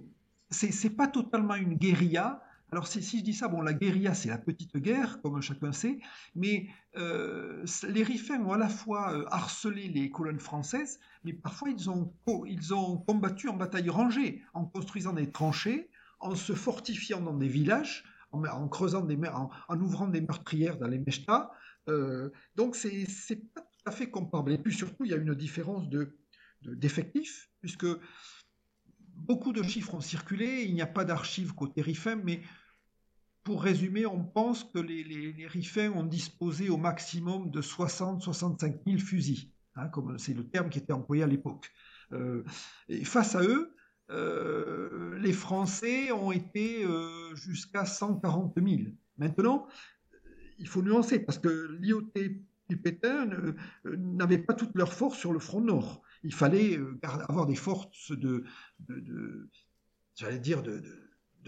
C'est 0.50 0.96
pas 0.96 1.06
totalement 1.06 1.54
une 1.54 1.74
guérilla, 1.74 2.42
alors 2.72 2.86
si, 2.86 3.00
je 3.18 3.24
dis 3.24 3.34
ça, 3.34 3.48
bon, 3.48 3.62
la 3.62 3.72
guérilla, 3.72 4.14
c'est 4.14 4.28
la 4.28 4.38
petite 4.38 4.76
guerre, 4.76 5.20
comme 5.22 5.40
chacun 5.40 5.72
sait, 5.72 5.98
mais 6.36 6.68
euh, 6.96 7.64
les 7.88 8.04
Rifains 8.04 8.40
ont 8.44 8.52
à 8.52 8.58
la 8.58 8.68
fois 8.68 9.12
euh, 9.12 9.24
harcelé 9.30 9.88
les 9.88 10.10
colonnes 10.10 10.38
françaises, 10.38 11.00
mais 11.24 11.32
parfois 11.32 11.70
ils 11.70 11.90
ont, 11.90 12.12
ils 12.46 12.72
ont 12.72 12.98
combattu 12.98 13.48
en 13.48 13.56
bataille 13.56 13.90
rangée, 13.90 14.42
en 14.54 14.66
construisant 14.66 15.12
des 15.12 15.30
tranchées, 15.32 15.90
en 16.20 16.36
se 16.36 16.52
fortifiant 16.52 17.20
dans 17.20 17.34
des 17.34 17.48
villages, 17.48 18.04
en, 18.30 18.68
creusant 18.68 19.00
des 19.00 19.18
en, 19.26 19.50
en, 19.68 19.80
ouvrant 19.80 20.06
des 20.06 20.20
meurtrières 20.20 20.78
dans 20.78 20.86
les 20.86 21.00
Mechta. 21.00 21.50
Euh, 21.88 22.30
donc 22.56 22.76
c'est 22.76 23.06
pas 23.54 23.62
tout 23.62 23.82
à 23.86 23.90
fait 23.90 24.10
comparable. 24.10 24.52
Et 24.52 24.58
puis 24.58 24.74
surtout, 24.74 25.04
il 25.04 25.10
y 25.10 25.14
a 25.14 25.18
une 25.18 25.34
différence 25.34 25.88
de 25.88 26.16
d'effectifs, 26.62 27.50
puisque 27.60 27.86
beaucoup 28.98 29.54
de 29.54 29.62
chiffres 29.62 29.94
ont 29.94 30.00
circulé, 30.02 30.64
il 30.64 30.74
n'y 30.74 30.82
a 30.82 30.86
pas 30.86 31.06
d'archives 31.06 31.54
côté 31.54 31.80
Rifin, 31.80 32.16
mais 32.16 32.42
pour 33.42 33.62
résumer, 33.62 34.04
on 34.04 34.22
pense 34.22 34.64
que 34.64 34.78
les, 34.78 35.02
les, 35.02 35.88
ont 35.88 36.04
disposé 36.04 36.68
au 36.68 36.76
maximum 36.76 37.50
de 37.50 37.62
60-65 37.62 38.80
000 38.86 38.98
fusils, 38.98 39.50
hein, 39.76 39.88
comme 39.88 40.18
c'est 40.18 40.34
le 40.34 40.48
terme 40.48 40.68
qui 40.68 40.78
était 40.78 40.92
employé 40.92 41.22
à 41.22 41.26
l'époque. 41.26 41.70
Euh, 42.12 42.44
et 42.88 43.04
face 43.04 43.34
à 43.34 43.42
eux, 43.42 43.74
euh, 44.10 45.18
les 45.18 45.32
Français 45.32 46.12
ont 46.12 46.32
été 46.32 46.84
euh, 46.84 47.34
jusqu'à 47.34 47.84
140 47.84 48.54
000. 48.56 48.82
Maintenant, 49.18 49.68
il 50.60 50.68
faut 50.68 50.82
nuancer 50.82 51.18
parce 51.18 51.38
que 51.38 51.76
l'IOT 51.80 52.12
Pétain 52.76 53.28
n'avait 53.84 54.38
pas 54.38 54.54
toute 54.54 54.74
leur 54.74 54.92
force 54.92 55.18
sur 55.18 55.32
le 55.32 55.38
front 55.38 55.60
nord. 55.60 56.02
Il 56.22 56.34
fallait 56.34 56.78
avoir 57.02 57.46
des 57.46 57.54
forces 57.54 58.12
de, 58.12 58.44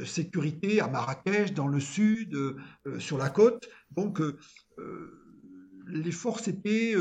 sécurité 0.05 0.81
à 0.81 0.89
Marrakech, 0.89 1.53
dans 1.55 1.69
le 1.69 1.81
sud, 1.81 2.35
euh, 2.35 2.57
sur 2.99 3.19
la 3.19 3.29
côte. 3.29 3.69
Donc, 3.91 4.21
euh, 4.21 4.39
euh, 4.79 5.19
les 5.87 6.13
forces 6.13 6.49
étaient 6.49 6.95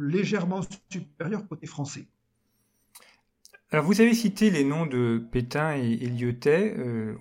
légèrement 0.00 0.60
supérieures 0.90 1.46
côté 1.48 1.66
français. 1.66 2.08
Alors 3.74 3.86
vous 3.86 4.00
avez 4.00 4.14
cité 4.14 4.50
les 4.50 4.62
noms 4.62 4.86
de 4.86 5.20
Pétain 5.32 5.72
et, 5.72 5.96
Lyotet. 6.06 6.76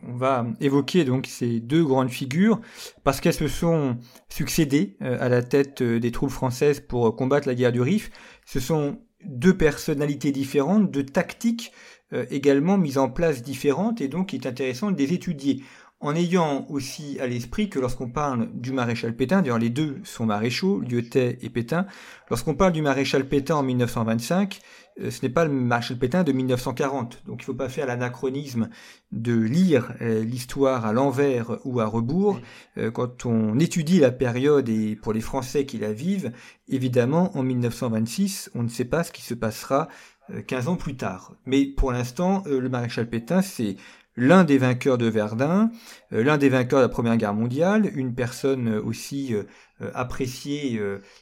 on 0.08 0.16
va 0.16 0.46
évoquer 0.62 1.04
donc 1.04 1.26
ces 1.26 1.60
deux 1.60 1.84
grandes 1.84 2.12
figures 2.12 2.62
parce 3.04 3.22
qu'elles 3.22 3.34
se 3.34 3.48
sont 3.48 3.98
succédées 4.30 4.96
à 5.00 5.30
la 5.30 5.42
tête 5.42 5.82
des 5.82 6.12
troupes 6.12 6.30
françaises 6.30 6.80
pour 6.80 7.16
combattre 7.16 7.48
la 7.48 7.56
guerre 7.56 7.72
du 7.72 7.82
Rif. 7.82 8.12
Ce 8.46 8.60
sont 8.60 9.00
deux 9.26 9.58
personnalités 9.58 10.32
différentes, 10.32 10.92
deux 10.92 11.04
tactiques 11.04 11.72
euh, 12.14 12.28
également 12.30 12.78
mises 12.78 13.00
en 13.00 13.10
place 13.10 13.42
différentes 13.42 14.00
et 14.00 14.08
donc 14.08 14.32
il 14.34 14.44
est 14.44 14.48
intéressant 14.48 14.92
de 14.92 14.98
les 15.00 15.12
étudier 15.12 15.64
en 16.04 16.16
ayant 16.16 16.68
aussi 16.70 17.18
à 17.22 17.28
l'esprit 17.28 17.70
que 17.70 17.80
lorsqu'on 17.80 18.10
parle 18.10 18.50
du 18.54 18.74
maréchal 18.74 19.16
Pétain, 19.16 19.42
d'ailleurs 19.42 19.58
les 19.58 19.70
deux 19.70 20.02
sont 20.04 20.26
maréchaux, 20.26 20.82
Lyotet 20.82 21.40
et 21.42 21.50
Pétain, 21.50 21.88
lorsqu'on 22.30 22.56
parle 22.56 22.74
du 22.74 22.82
maréchal 22.82 23.26
Pétain 23.26 23.56
en 23.56 23.64
1925, 23.64 24.60
euh, 24.60 24.83
ce 24.98 25.22
n'est 25.24 25.32
pas 25.32 25.46
le 25.46 25.52
maréchal 25.52 25.98
Pétain 25.98 26.24
de 26.24 26.32
1940. 26.32 27.24
Donc 27.26 27.40
il 27.40 27.42
ne 27.42 27.46
faut 27.46 27.54
pas 27.54 27.70
faire 27.70 27.88
l'anachronisme 27.88 28.70
de 29.12 29.34
lire 29.34 29.94
euh, 30.02 30.24
l'histoire 30.24 30.86
à 30.86 30.94
l'envers 30.94 31.58
ou 31.66 31.80
à 31.80 31.86
rebours. 31.86 32.40
quand 32.94 33.26
on 33.26 33.60
étudie 33.60 34.00
la 34.00 34.12
période 34.12 34.70
et 34.70 34.96
pour 34.96 35.14
les 35.14 35.22
Français 35.22 35.66
qui 35.66 35.78
la 35.78 35.94
vivent, 35.94 36.32
évidemment 36.68 37.36
en 37.38 37.44
1926, 37.44 38.52
on 38.56 38.64
ne 38.64 38.70
sait 38.70 38.86
pas 38.86 39.04
ce 39.04 39.12
qui 39.12 39.22
se 39.22 39.34
passera 39.34 39.88
15 40.48 40.68
euh, 40.68 40.72
ans 40.72 40.76
plus 40.76 40.96
tard. 40.96 41.34
Mais 41.46 41.66
pour 41.66 41.92
l'instant, 41.92 42.44
euh, 42.48 42.60
le 42.60 42.70
maréchal 42.70 43.10
Pétain, 43.10 43.42
c'est 43.42 43.76
l'un 44.16 44.44
des 44.44 44.58
vainqueurs 44.58 44.98
de 44.98 45.08
Verdun, 45.08 45.72
l'un 46.12 46.38
des 46.38 46.50
vainqueurs 46.50 46.80
de 46.80 46.86
la 46.86 46.90
Première 46.90 47.18
Guerre 47.18 47.34
mondiale, 47.34 47.92
une 47.96 48.14
personne 48.14 48.76
aussi 48.76 49.34
appréciée 49.96 50.80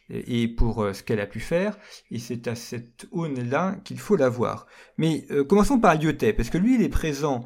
et 0.09 0.47
pour 0.49 0.85
ce 0.93 1.01
qu'elle 1.01 1.21
a 1.21 1.25
pu 1.25 1.39
faire, 1.39 1.77
et 2.11 2.19
c'est 2.19 2.47
à 2.47 2.55
cette 2.55 3.07
aune-là 3.11 3.77
qu'il 3.85 3.99
faut 3.99 4.17
la 4.17 4.27
voir. 4.27 4.67
Mais 4.97 5.25
commençons 5.47 5.79
par 5.79 5.95
Lyotet, 5.95 6.33
parce 6.33 6.49
que 6.49 6.57
lui, 6.57 6.75
il 6.75 6.81
est 6.81 6.89
présent 6.89 7.45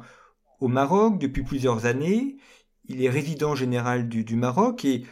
au 0.60 0.68
Maroc 0.68 1.18
depuis 1.18 1.42
plusieurs 1.42 1.86
années, 1.86 2.38
il 2.88 3.02
est 3.02 3.10
résident 3.10 3.54
général 3.54 4.08
du, 4.08 4.36
Maroc, 4.36 4.84
et 4.84 5.04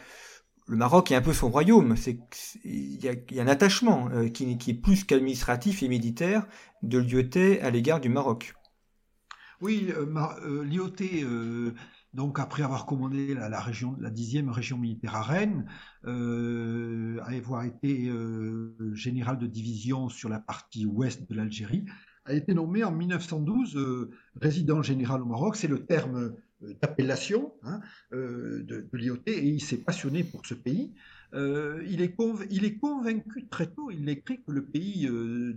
le 0.67 0.77
Maroc 0.77 1.11
est 1.11 1.15
un 1.15 1.21
peu 1.21 1.33
son 1.33 1.49
royaume. 1.49 1.95
Il 2.63 3.03
y, 3.03 3.39
a 3.39 3.43
un 3.43 3.47
attachement 3.47 4.09
euh, 4.13 4.29
qui, 4.29 4.57
est 4.67 4.73
plus 4.73 5.03
qu'administratif 5.03 5.83
et 5.83 5.87
militaire 5.87 6.47
de 6.83 6.99
Lyoté 6.99 7.61
à 7.61 7.69
l'égard 7.69 7.99
du 7.99 8.09
Maroc. 8.09 8.53
Oui, 9.61 9.91
euh, 9.95 10.05
euh, 10.43 11.71
donc 12.13 12.39
après 12.39 12.63
avoir 12.63 12.85
commandé 12.85 13.33
la, 13.33 13.59
région, 13.59 13.95
la 13.99 14.09
dixième 14.09 14.49
région 14.49 14.77
militaire 14.77 15.15
à 15.15 15.21
Rennes, 15.21 15.65
avoir 16.03 17.63
été 17.63 18.11
général 18.93 19.37
de 19.37 19.47
division 19.47 20.09
sur 20.09 20.29
la 20.29 20.39
partie 20.39 20.85
ouest 20.85 21.29
de 21.29 21.35
l'Algérie, 21.35 21.85
a 22.25 22.33
été 22.33 22.53
nommé 22.53 22.83
en 22.83 22.91
1912 22.91 24.09
résident 24.41 24.81
général 24.81 25.21
au 25.21 25.25
Maroc. 25.25 25.55
C'est 25.55 25.67
le 25.67 25.85
terme 25.85 26.35
euh, 26.63 26.73
d'appellation 26.81 27.53
hein, 27.63 27.81
euh, 28.13 28.63
de, 28.63 28.87
de 28.91 29.21
et 29.25 29.45
il 29.45 29.61
s'est 29.61 29.77
passionné 29.77 30.23
pour 30.23 30.45
ce 30.45 30.53
pays. 30.53 30.93
Euh, 31.33 31.83
il, 31.87 32.01
est 32.01 32.15
convaincu 32.77 33.47
très 33.47 33.67
tôt, 33.67 33.91
il 33.91 34.07
écrit 34.07 34.41
que 34.41 34.51
le 34.51 34.63
pays 34.63 35.09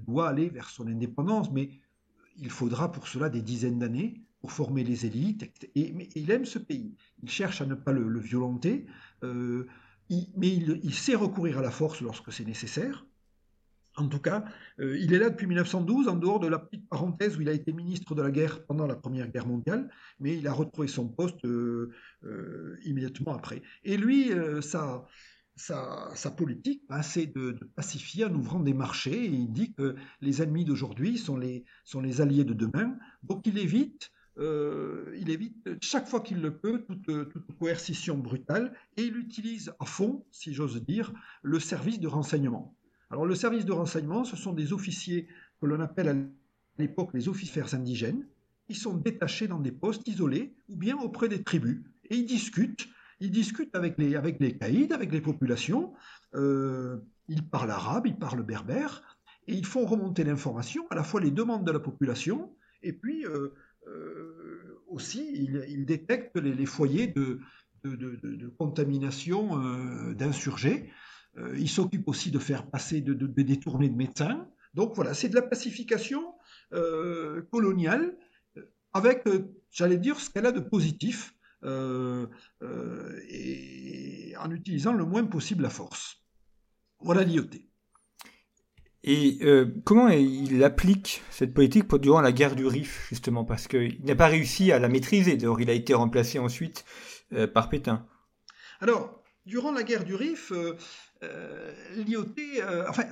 doit 0.06 0.28
aller 0.28 0.48
vers 0.48 0.68
son 0.68 0.88
indépendance, 0.88 1.52
mais 1.52 1.70
il 2.38 2.50
faudra 2.50 2.92
pour 2.92 3.08
cela 3.08 3.28
des 3.28 3.42
dizaines 3.42 3.78
d'années 3.78 4.22
pour 4.40 4.52
former 4.52 4.84
les 4.84 5.06
élites. 5.06 5.50
Et, 5.74 5.92
mais 5.92 6.08
il 6.14 6.30
aime 6.30 6.44
ce 6.44 6.58
pays. 6.58 6.94
Il 7.22 7.30
cherche 7.30 7.60
à 7.60 7.66
ne 7.66 7.74
pas 7.74 7.92
le, 7.92 8.18
violenter, 8.18 8.86
mais 9.22 10.54
il, 10.54 10.94
sait 10.94 11.14
recourir 11.14 11.58
à 11.58 11.62
la 11.62 11.70
force 11.70 12.00
lorsque 12.00 12.32
c'est 12.32 12.44
nécessaire. 12.44 13.04
En 13.98 14.06
tout 14.06 14.20
cas, 14.20 14.44
euh, 14.78 14.96
il 14.98 15.12
est 15.12 15.18
là 15.18 15.28
depuis 15.28 15.46
1912, 15.46 16.06
en 16.08 16.14
dehors 16.14 16.38
de 16.38 16.46
la 16.46 16.60
petite 16.60 16.88
parenthèse 16.88 17.36
où 17.36 17.40
il 17.40 17.48
a 17.48 17.52
été 17.52 17.72
ministre 17.72 18.14
de 18.14 18.22
la 18.22 18.30
guerre 18.30 18.64
pendant 18.64 18.86
la 18.86 18.94
Première 18.94 19.28
Guerre 19.28 19.46
mondiale, 19.46 19.90
mais 20.20 20.36
il 20.38 20.46
a 20.46 20.52
retrouvé 20.52 20.86
son 20.86 21.08
poste 21.08 21.44
euh, 21.44 21.90
euh, 22.24 22.78
immédiatement 22.84 23.34
après. 23.34 23.60
Et 23.82 23.96
lui, 23.96 24.30
sa, 25.58 26.30
politique, 26.36 26.82
bah, 26.88 27.02
c'est 27.02 27.26
de, 27.26 27.58
pacifier 27.74 28.24
en 28.24 28.34
ouvrant 28.34 28.60
des 28.60 28.74
marchés. 28.74 29.24
Et 29.24 29.30
il 29.30 29.52
dit 29.52 29.72
que 29.72 29.96
les 30.20 30.42
ennemis 30.42 30.64
d'aujourd'hui 30.64 31.18
sont 31.18 31.36
les, 31.36 31.64
sont 31.84 32.00
les 32.00 32.20
alliés 32.20 32.44
de 32.44 32.54
demain. 32.54 32.96
Donc 33.22 33.46
il 33.46 33.58
évite 33.58 34.10
il 34.40 35.30
évite 35.30 35.68
chaque 35.82 36.06
fois 36.06 36.20
qu'il 36.20 36.40
le 36.40 36.56
peut 36.56 36.84
toute, 36.86 37.06
toute, 37.06 37.58
coercition 37.58 38.16
brutale 38.16 38.72
et 38.96 39.02
il 39.02 39.16
utilise 39.16 39.72
à 39.80 39.84
fond, 39.84 40.24
si 40.30 40.54
j'ose 40.54 40.80
dire, 40.84 41.12
le 41.42 41.58
service 41.58 41.98
de 41.98 42.06
renseignement. 42.06 42.76
Alors 43.10 43.26
le 43.26 43.34
service 43.34 43.64
de 43.64 43.72
renseignement, 43.72 44.24
ce 44.24 44.36
sont 44.36 44.52
des 44.52 44.72
officiers 44.72 45.28
que 45.60 45.66
l'on 45.66 45.80
appelle 45.80 46.08
à 46.08 46.14
l'époque 46.78 47.10
les 47.14 47.28
officiers 47.28 47.62
indigènes. 47.72 48.26
Ils 48.68 48.76
sont 48.76 48.94
détachés 48.94 49.48
dans 49.48 49.58
des 49.58 49.72
postes 49.72 50.06
isolés 50.06 50.54
ou 50.68 50.76
bien 50.76 50.96
auprès 50.98 51.28
des 51.28 51.42
tribus 51.42 51.82
et 52.10 52.16
ils 52.16 52.26
discutent. 52.26 52.88
Ils 53.20 53.30
discutent 53.30 53.74
avec 53.74 53.98
les, 53.98 54.16
avec 54.16 54.38
les 54.40 54.56
caïds, 54.56 54.92
avec 54.92 55.12
les 55.12 55.20
populations. 55.20 55.92
Euh, 56.34 56.98
ils 57.28 57.48
parlent 57.48 57.70
arabe, 57.70 58.06
ils 58.06 58.18
parlent 58.18 58.42
berbère 58.42 59.02
et 59.46 59.54
ils 59.54 59.66
font 59.66 59.86
remonter 59.86 60.24
l'information, 60.24 60.86
à 60.90 60.94
la 60.94 61.02
fois 61.02 61.20
les 61.20 61.30
demandes 61.30 61.66
de 61.66 61.72
la 61.72 61.80
population 61.80 62.54
et 62.82 62.92
puis 62.92 63.24
euh, 63.26 63.54
euh, 63.86 64.82
aussi 64.86 65.30
ils, 65.34 65.84
détectent 65.84 66.36
les, 66.36 66.66
foyers 66.66 67.08
de, 67.08 67.40
de 67.84 68.48
contamination 68.58 69.58
d'insurgés. 70.14 70.90
Euh, 71.36 71.54
il 71.58 71.68
s'occupe 71.68 72.08
aussi 72.08 72.30
de 72.30 72.38
faire 72.38 72.66
passer, 72.66 73.00
de, 73.00 73.14
détourner 73.42 73.88
de 73.88 73.96
médecins. 73.96 74.48
Donc 74.74 74.94
voilà, 74.94 75.14
c'est 75.14 75.28
de 75.28 75.34
la 75.34 75.42
pacification 75.42 76.34
coloniale 77.50 78.16
avec, 78.92 79.24
j'allais 79.70 79.96
dire, 79.96 80.20
ce 80.20 80.28
qu'elle 80.30 80.46
a 80.46 80.52
de 80.52 80.60
positif 80.60 81.34
et 81.62 82.34
en 84.38 84.50
utilisant 84.50 84.92
le 84.92 85.04
moins 85.04 85.24
possible 85.24 85.62
la 85.62 85.70
force. 85.70 86.22
Voilà 87.00 87.24
l'IoT. 87.24 87.50
Et 89.04 89.38
comment 89.84 90.08
il 90.08 90.62
applique 90.64 91.22
cette 91.30 91.54
politique 91.54 91.94
durant 91.96 92.20
la 92.20 92.32
guerre 92.32 92.56
du 92.56 92.66
Rif, 92.66 93.06
justement? 93.08 93.44
Parce 93.44 93.68
qu'il 93.68 94.04
n'a 94.04 94.16
pas 94.16 94.26
réussi 94.28 94.72
à 94.72 94.78
la 94.78 94.88
maîtriser, 94.88 95.36
d'ailleurs 95.36 95.60
il 95.60 95.70
a 95.70 95.74
été 95.74 95.94
remplacé 95.94 96.38
ensuite 96.38 96.84
par 97.54 97.68
Pétain. 97.68 98.06
Alors, 98.80 99.22
durant 99.46 99.72
la 99.72 99.82
guerre 99.82 100.04
du 100.04 100.14
Rif, 100.14 100.52
euh, 101.22 101.72
l'IoT, 101.96 102.34
euh, 102.60 102.84
enfin, 102.88 103.04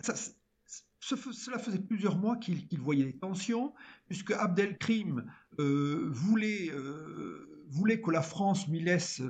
cela 1.00 1.59
faisait 1.59 1.78
plusieurs 1.78 2.16
mois 2.16 2.37
qu'il 2.37 2.78
voyait 2.78 3.04
les 3.04 3.18
tensions, 3.18 3.74
puisque 4.09 4.30
Abdelkrim 4.32 5.24
euh, 5.59 6.09
voulait, 6.11 6.70
voulait, 7.68 8.00
que 8.00 8.11
la 8.11 8.22
France 8.22 8.66
lui 8.68 8.81
laisse 8.81 9.22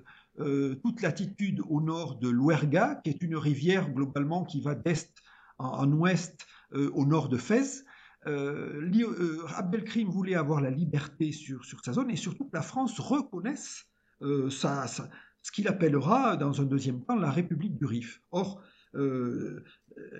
toute 0.82 1.02
latitude 1.02 1.62
au 1.68 1.80
nord 1.80 2.18
de 2.18 2.28
l'Ouerga, 2.28 3.00
qui 3.02 3.10
est 3.10 3.22
une 3.22 3.36
rivière 3.36 3.90
globalement 3.90 4.44
qui 4.44 4.60
va 4.60 4.74
d'est 4.74 5.12
en, 5.58 5.90
ouest 5.92 6.46
au 6.72 7.06
nord 7.06 7.28
de 7.28 7.38
Fès. 7.38 7.84
Abdelkrim 8.26 10.08
voulait 10.08 10.34
avoir 10.34 10.60
la 10.60 10.70
liberté 10.70 11.32
sur, 11.32 11.64
sur, 11.64 11.82
sa 11.82 11.92
zone 11.94 12.10
et 12.10 12.16
surtout 12.16 12.44
que 12.44 12.56
la 12.56 12.62
France 12.62 13.00
reconnaisse 13.00 13.86
ce 14.20 15.52
qu'il 15.52 15.68
appellera 15.68 16.36
dans 16.36 16.60
un 16.60 16.64
deuxième 16.64 17.04
temps 17.04 17.16
la 17.16 17.30
République 17.30 17.78
du 17.78 17.86
Rif. 17.86 18.20
Or, 18.32 18.60
euh, 18.96 19.62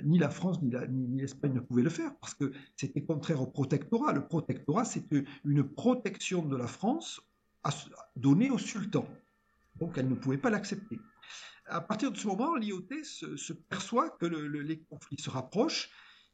ni 0.05 0.19
la 0.19 0.31
France 0.31 0.61
ni 0.63 1.21
l'Espagne 1.21 1.53
ne 1.53 1.61
pouvaient 1.61 1.83
le 1.83 1.91
faire 1.91 2.15
parce 2.21 2.35
que 2.35 2.53
c'était 2.77 3.03
contraire 3.03 3.43
au 3.43 3.47
protectorat. 3.47 4.13
Le 4.13 4.27
protectorat, 4.27 4.85
c'est 4.85 5.05
une 5.45 5.65
protection 5.65 6.45
de 6.45 6.57
la 6.57 6.67
France 6.67 7.21
donnée 8.17 8.51
au 8.51 8.59
sultan. 8.59 9.07
Donc 9.77 9.99
elle 9.99 10.09
ne 10.09 10.15
pouvait 10.15 10.39
pas 10.39 10.51
l'accepter. 10.51 10.99
À 11.67 11.81
partir 11.81 12.13
de 12.13 12.17
ce 12.17 12.27
moment, 12.27 12.55
l'IOT 12.55 12.89
se, 13.03 13.53
perçoit 13.53 14.11
que 14.11 14.27
les 14.27 14.81
conflits 14.81 15.21
se 15.21 15.31
rapprochent. 15.31 15.91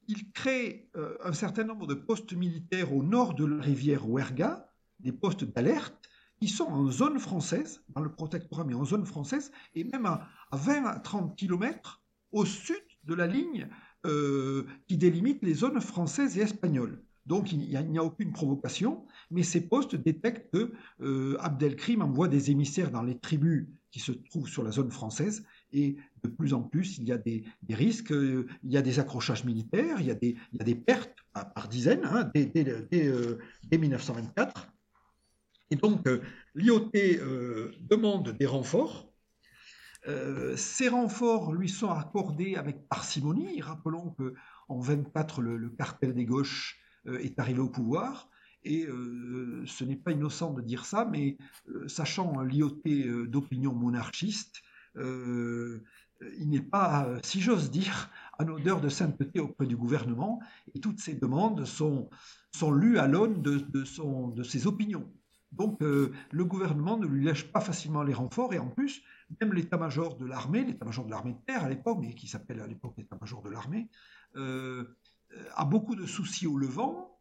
Il 0.08 0.30
crée 0.32 0.90
euh, 0.96 1.16
un 1.22 1.32
certain 1.32 1.64
nombre 1.64 1.86
de 1.86 1.94
postes 1.94 2.32
militaires 2.32 2.92
au 2.92 3.02
nord 3.02 3.34
de 3.34 3.46
la 3.46 3.62
rivière 3.62 4.08
Ouerga, 4.08 4.68
des 5.00 5.12
postes 5.12 5.44
d'alerte, 5.44 6.08
qui 6.40 6.48
sont 6.48 6.64
en 6.64 6.90
zone 6.90 7.18
française, 7.18 7.82
dans 7.88 8.02
le 8.02 8.12
protectorat, 8.12 8.64
mais 8.64 8.74
en 8.74 8.84
zone 8.84 9.06
française, 9.06 9.52
et 9.74 9.84
même 9.84 10.06
à, 10.06 10.28
20 10.52 10.84
à 10.86 10.98
30 10.98 11.36
km 11.36 12.02
au 12.32 12.44
sud 12.44 12.82
de 13.04 13.14
la 13.14 13.26
ligne 13.26 13.68
euh, 14.06 14.66
qui 14.88 14.96
délimite 14.96 15.42
les 15.42 15.54
zones 15.54 15.80
françaises 15.80 16.36
et 16.36 16.40
espagnoles. 16.40 17.00
Donc 17.26 17.52
il 17.52 17.58
n'y 17.58 17.98
a, 17.98 18.04
aucune 18.04 18.32
provocation, 18.32 19.06
mais 19.30 19.42
ces 19.42 19.68
postes 19.68 19.94
détectent 19.94 20.50
que 20.52 20.72
euh, 21.00 21.36
Abdelkrim 21.40 22.02
envoie 22.02 22.28
des 22.28 22.50
émissaires 22.50 22.90
dans 22.90 23.02
les 23.02 23.18
tribus 23.18 23.68
qui 23.90 24.00
se 24.00 24.12
trouvent 24.12 24.48
sur 24.48 24.62
la 24.62 24.70
zone 24.70 24.90
française, 24.90 25.44
et 25.72 25.96
de 26.24 26.28
plus 26.28 26.54
en 26.54 26.62
plus 26.62 26.98
il 26.98 27.04
y 27.04 27.12
a 27.12 27.18
des, 27.18 27.44
risques, 27.70 28.12
euh, 28.12 28.46
il 28.64 28.72
y 28.72 28.76
a 28.76 28.82
des 28.82 28.98
accrochages 28.98 29.44
militaires, 29.44 30.00
il 30.00 30.06
y 30.06 30.10
a 30.10 30.14
des, 30.64 30.74
pertes 30.74 31.14
par, 31.32 31.68
dizaines 31.68 32.04
hein, 32.04 32.30
dès, 32.34 32.46
dès 32.46 33.78
1924. 33.78 34.72
Et 35.72 35.76
donc, 35.76 36.06
euh, 36.06 36.20
l'IOT 36.54 36.90
euh, 36.94 37.72
demande 37.80 38.36
des 38.36 38.44
renforts. 38.44 39.10
Euh, 40.06 40.54
ces 40.54 40.88
renforts 40.88 41.54
lui 41.54 41.70
sont 41.70 41.88
accordés 41.88 42.56
avec 42.56 42.86
parcimonie. 42.90 43.62
Rappelons 43.62 44.10
que 44.10 44.34
en 44.68 44.80
24, 44.80 45.40
le, 45.40 45.70
cartel 45.70 46.12
des 46.12 46.26
gauches 46.26 46.78
est 47.06 47.38
arrivé 47.38 47.60
au 47.60 47.68
pouvoir. 47.68 48.28
Et 48.64 48.86
ce 49.66 49.84
n'est 49.84 49.96
pas 49.96 50.12
innocent 50.12 50.52
de 50.52 50.60
dire 50.60 50.84
ça, 50.84 51.04
mais 51.04 51.36
sachant 51.88 52.40
l'IOT 52.42 52.82
d'opinion 53.26 53.74
monarchiste, 53.74 54.62
il 54.96 55.80
n'est 56.48 56.60
pas, 56.62 57.08
si 57.22 57.40
j'ose 57.40 57.70
dire, 57.70 58.10
en 58.38 58.46
odeur 58.48 58.80
de 58.80 58.88
sainteté 58.88 59.40
auprès 59.40 59.66
du 59.66 59.76
gouvernement. 59.76 60.40
Et 60.74 60.80
toutes 60.80 61.00
ces 61.00 61.14
demandes 61.14 61.64
sont, 61.64 62.08
sont 62.54 62.70
lues 62.70 62.98
à 62.98 63.08
l'aune 63.08 63.42
de, 63.42 63.58
de, 63.58 64.34
de 64.34 64.42
ses 64.44 64.66
opinions. 64.66 65.10
Donc 65.52 65.82
euh, 65.82 66.12
le 66.30 66.44
gouvernement 66.44 66.96
ne 66.96 67.06
lui 67.06 67.24
lèche 67.24 67.52
pas 67.52 67.60
facilement 67.60 68.02
les 68.02 68.14
renforts 68.14 68.54
et 68.54 68.58
en 68.58 68.68
plus, 68.68 69.02
même 69.40 69.52
l'état-major 69.52 70.16
de 70.16 70.24
l'armée, 70.24 70.64
l'état-major 70.64 71.04
de 71.04 71.10
l'armée 71.10 71.34
de 71.34 71.44
terre 71.46 71.64
à 71.64 71.68
l'époque, 71.68 71.98
mais 72.00 72.14
qui 72.14 72.26
s'appelle 72.26 72.60
à 72.60 72.66
l'époque 72.66 72.94
l'état-major 72.96 73.42
de 73.42 73.50
l'armée, 73.50 73.88
euh, 74.36 74.96
a 75.54 75.64
beaucoup 75.64 75.94
de 75.94 76.06
soucis 76.06 76.46
au 76.46 76.58
Levant, 76.58 77.12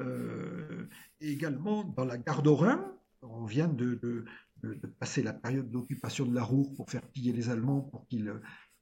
euh, 0.00 0.88
également 1.20 1.84
dans 1.84 2.04
la 2.04 2.18
garde 2.18 2.46
au 2.46 2.54
Rhin. 2.54 2.80
On 3.22 3.44
vient 3.44 3.68
de, 3.68 4.24
passer 5.00 5.22
la 5.22 5.32
période 5.32 5.70
d'occupation 5.70 6.24
de 6.26 6.34
la 6.34 6.42
Roure 6.42 6.72
pour 6.74 6.90
faire 6.90 7.02
piller 7.02 7.32
les 7.32 7.50
Allemands 7.50 7.80
pour 7.80 8.06
qu'ils 8.06 8.32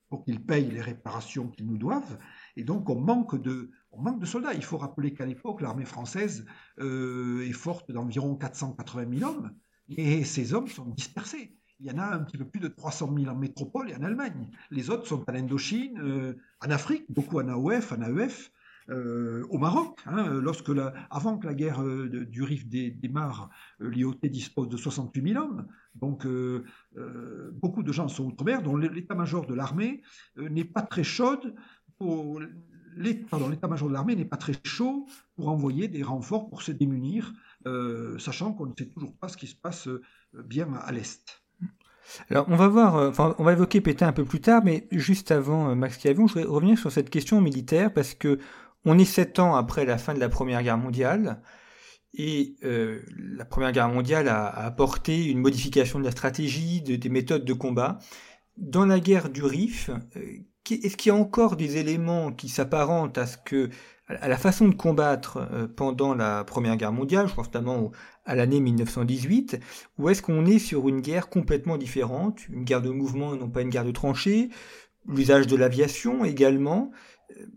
pour 0.08 0.24
qu'ils 0.24 0.40
payent 0.40 0.70
les 0.70 0.80
réparations 0.80 1.48
qu'ils 1.48 1.66
nous 1.66 1.78
doivent. 1.78 2.18
Et 2.54 2.62
donc 2.62 2.88
on 2.88 3.00
manque 3.00 3.40
de, 3.42 3.72
on 3.90 4.00
manque 4.00 4.20
de 4.20 4.26
soldats. 4.26 4.54
Il 4.54 4.62
faut 4.62 4.78
rappeler 4.78 5.12
qu'à 5.12 5.26
l'époque, 5.26 5.60
l'armée 5.60 5.84
française 5.84 6.46
est 6.78 7.52
forte 7.52 7.90
d'environ 7.90 8.36
480 8.36 9.18
000 9.18 9.28
hommes, 9.28 9.52
et 9.88 10.22
ces 10.24 10.54
hommes 10.54 10.68
sont 10.68 10.86
dispersés. 10.90 11.56
Il 11.80 11.86
y 11.86 11.90
en 11.90 11.98
a 11.98 12.06
un 12.06 12.20
petit 12.20 12.38
peu 12.38 12.44
plus 12.44 12.60
de 12.60 12.68
300 12.68 13.12
000 13.18 13.28
en 13.28 13.34
métropole 13.34 13.90
et 13.90 13.96
en 13.96 14.02
Allemagne. 14.04 14.48
Les 14.70 14.90
autres 14.90 15.08
sont 15.08 15.28
en 15.28 15.34
Indochine, 15.34 16.36
en 16.60 16.70
Afrique, 16.70 17.06
beaucoup 17.10 17.40
en 17.40 17.48
AOF, 17.48 17.92
en 17.92 18.02
AEF, 18.02 18.52
euh, 18.88 19.44
au 19.50 19.58
Maroc, 19.58 19.98
hein, 20.06 20.28
lorsque 20.40 20.70
avant 21.10 21.38
que 21.38 21.46
la 21.46 21.54
guerre 21.54 21.82
euh, 21.82 22.08
du 22.08 22.44
Rif 22.44 22.68
démarre, 22.68 23.50
euh, 23.80 23.90
l'IOT 23.90 24.14
dispose 24.22 24.68
de 24.68 24.76
68 24.76 25.32
000 25.32 25.42
hommes. 25.42 25.66
Donc 25.96 26.26
beaucoup 27.54 27.82
de 27.82 27.90
gens 27.90 28.08
sont 28.08 28.26
outre-mer, 28.26 28.62
dont 28.62 28.76
l'état-major 28.76 29.46
de 29.46 29.54
l'armée 29.54 30.02
n'est 30.36 30.64
pas 30.64 30.82
très 30.82 31.02
pour 31.96 32.40
l'état-major 32.96 33.88
de 33.88 33.92
l'armée 33.92 34.14
n'est 34.14 34.26
pas 34.26 34.36
très 34.36 34.52
chaud 34.64 35.06
pour 35.36 35.48
envoyer 35.48 35.88
des 35.88 36.02
renforts 36.02 36.50
pour 36.50 36.60
se 36.60 36.70
démunir, 36.70 37.32
sachant 38.18 38.52
qu'on 38.52 38.66
ne 38.66 38.72
sait 38.78 38.88
toujours 38.88 39.16
pas 39.16 39.28
ce 39.28 39.38
qui 39.38 39.46
se 39.46 39.56
passe 39.56 39.88
bien 40.34 40.74
à 40.74 40.92
l'est. 40.92 41.42
Alors, 42.28 42.46
on 42.50 42.56
va 42.56 42.68
voir, 42.68 43.34
on 43.38 43.44
va 43.44 43.52
évoquer 43.52 43.80
Pétain 43.80 44.08
un 44.08 44.12
peu 44.12 44.26
plus 44.26 44.40
tard, 44.40 44.62
mais 44.62 44.86
juste 44.92 45.30
avant, 45.30 45.74
Max 45.74 45.96
Cavion, 45.96 46.26
je 46.26 46.34
voudrais 46.34 46.48
revenir 46.48 46.78
sur 46.78 46.92
cette 46.92 47.08
question 47.08 47.40
militaire 47.40 47.90
parce 47.92 48.14
que 48.14 48.38
on 48.86 48.98
est 48.98 49.04
sept 49.04 49.38
ans 49.38 49.54
après 49.54 49.84
la 49.84 49.98
fin 49.98 50.14
de 50.14 50.20
la 50.20 50.28
Première 50.28 50.62
Guerre 50.62 50.78
mondiale, 50.78 51.42
et 52.14 52.54
euh, 52.64 53.02
la 53.14 53.44
Première 53.44 53.72
Guerre 53.72 53.88
mondiale 53.88 54.28
a, 54.28 54.46
apporté 54.46 55.26
une 55.26 55.38
modification 55.38 55.98
de 55.98 56.04
la 56.04 56.10
stratégie, 56.10 56.80
des 56.80 57.08
méthodes 57.10 57.44
de 57.44 57.52
combat. 57.52 57.98
Dans 58.56 58.86
la 58.86 59.00
guerre 59.00 59.28
du 59.28 59.44
Rif, 59.44 59.90
euh, 59.90 60.20
est-ce 60.70 60.96
qu'il 60.96 61.12
y 61.12 61.14
a 61.14 61.18
encore 61.18 61.56
des 61.56 61.76
éléments 61.76 62.32
qui 62.32 62.48
s'apparentent 62.48 63.18
à 63.18 63.26
ce 63.26 63.36
que 63.36 63.68
à 64.08 64.28
la 64.28 64.38
façon 64.38 64.68
de 64.68 64.74
combattre 64.74 65.48
euh, 65.52 65.66
pendant 65.66 66.14
la 66.14 66.44
Première 66.44 66.76
Guerre 66.76 66.92
mondiale, 66.92 67.28
je 67.28 67.34
pense 67.34 67.46
notamment 67.46 67.90
à 68.24 68.36
l'année 68.36 68.60
1918, 68.60 69.60
ou 69.98 70.08
est-ce 70.08 70.22
qu'on 70.22 70.46
est 70.46 70.60
sur 70.60 70.88
une 70.88 71.00
guerre 71.00 71.28
complètement 71.28 71.76
différente, 71.76 72.48
une 72.48 72.64
guerre 72.64 72.82
de 72.82 72.90
mouvement 72.90 73.34
et 73.34 73.38
non 73.38 73.50
pas 73.50 73.62
une 73.62 73.68
guerre 73.68 73.84
de 73.84 73.90
tranchées, 73.90 74.48
l'usage 75.08 75.46
de 75.46 75.56
l'aviation 75.56 76.24
également, 76.24 76.92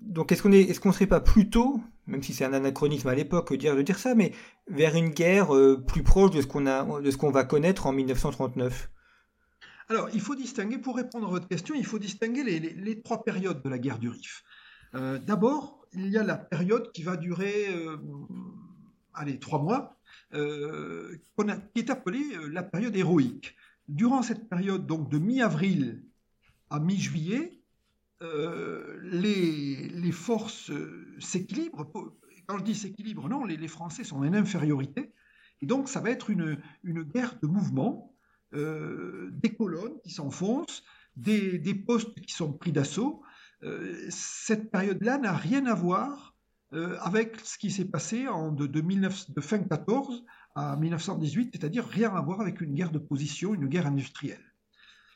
donc 0.02 0.32
est-ce 0.32 0.42
qu'on 0.42 0.52
est, 0.52 0.74
serait 0.74 1.08
pas 1.08 1.20
plutôt, 1.20 1.82
même 2.08 2.24
si 2.24 2.34
c'est 2.34 2.46
un 2.46 2.54
anachronisme 2.54 3.08
à 3.08 3.16
l'époque 3.16 3.52
de 3.54 3.82
dire, 3.82 4.00
ça, 4.00 4.16
mais 4.16 4.34
vers 4.68 4.96
une 4.96 5.10
guerre 5.10 5.56
euh, 5.56 5.84
plus 5.86 6.04
proche 6.04 6.32
de 6.32 6.42
ce 6.42 6.48
qu'on 6.48 6.66
a, 6.66 7.02
de 7.02 7.12
ce 7.12 7.18
qu'on 7.18 7.32
va 7.32 7.44
connaître 7.44 7.86
en 7.86 7.92
1939 7.92 8.90
Alors 9.90 10.10
il 10.14 10.22
faut 10.22 10.36
distinguer, 10.36 10.78
pour 10.78 10.96
répondre 10.96 11.28
à 11.28 11.30
votre 11.30 11.48
question, 11.48 11.76
il 11.76 11.86
faut 11.86 12.00
distinguer 12.00 12.44
les, 12.44 13.02
trois 13.02 13.24
périodes 13.24 13.62
de 13.62 13.70
la 13.70 13.78
guerre 13.78 14.00
du 14.00 14.10
Rif. 14.10 14.44
Euh, 14.96 15.20
d'abord, 15.20 15.86
il 15.94 16.08
y 16.10 16.18
a 16.18 16.24
la 16.24 16.38
période 16.38 16.92
qui 16.92 17.04
va 17.04 17.16
durer, 17.16 17.68
euh, 17.70 17.98
allez, 19.14 19.40
trois 19.40 19.62
mois, 19.62 19.98
qui 20.32 20.40
est 21.80 21.90
appelée 21.90 22.26
la 22.52 22.64
période 22.64 22.96
héroïque. 22.96 23.56
Durant 23.88 24.22
cette 24.22 24.48
période, 24.48 24.86
donc 24.86 25.10
de 25.10 25.18
mi-avril 25.18 26.04
à 26.70 26.80
mi-juillet, 26.80 27.59
euh, 28.22 29.00
les, 29.02 30.12
forces 30.12 30.72
s'équilibrent. 31.20 31.92
Quand 32.48 32.58
je 32.58 32.64
dis 32.64 32.76
s'équilibrent, 32.76 33.30
non, 33.30 33.46
les, 33.46 33.68
Français 33.68 34.04
sont 34.04 34.18
en 34.18 34.34
infériorité. 34.34 35.14
Et 35.62 35.66
donc, 35.66 35.88
ça 35.88 36.00
va 36.00 36.10
être 36.10 36.30
une, 36.30 36.58
guerre 36.84 37.38
de 37.42 37.48
mouvement, 37.48 38.16
euh, 38.54 39.30
des 39.32 39.54
colonnes 39.54 40.00
qui 40.04 40.12
s'enfoncent, 40.12 40.84
des, 41.16 41.60
postes 41.76 42.20
qui 42.22 42.34
sont 42.34 42.54
pris 42.54 42.72
d'assaut. 42.72 43.22
Euh, 43.64 44.08
cette 44.10 44.72
période-là 44.72 45.18
n'a 45.18 45.34
rien 45.34 45.66
à 45.66 45.74
voir 45.74 46.36
avec 46.72 47.40
ce 47.44 47.58
qui 47.58 47.72
s'est 47.72 47.90
passé 47.90 48.28
en, 48.28 48.52
de, 48.52 48.68
de, 48.68 48.80
19, 48.80 49.32
de 49.32 49.42
fin 49.42 49.58
14 49.58 50.24
à 50.54 50.76
1918, 50.76 51.50
c'est-à-dire 51.54 51.84
rien 51.84 52.14
à 52.14 52.22
voir 52.22 52.42
avec 52.42 52.62
une 52.62 52.76
guerre 52.76 52.92
de 52.92 53.00
position, 53.00 53.56
une 53.56 53.66
guerre 53.66 53.88
industrielle. 53.88 54.54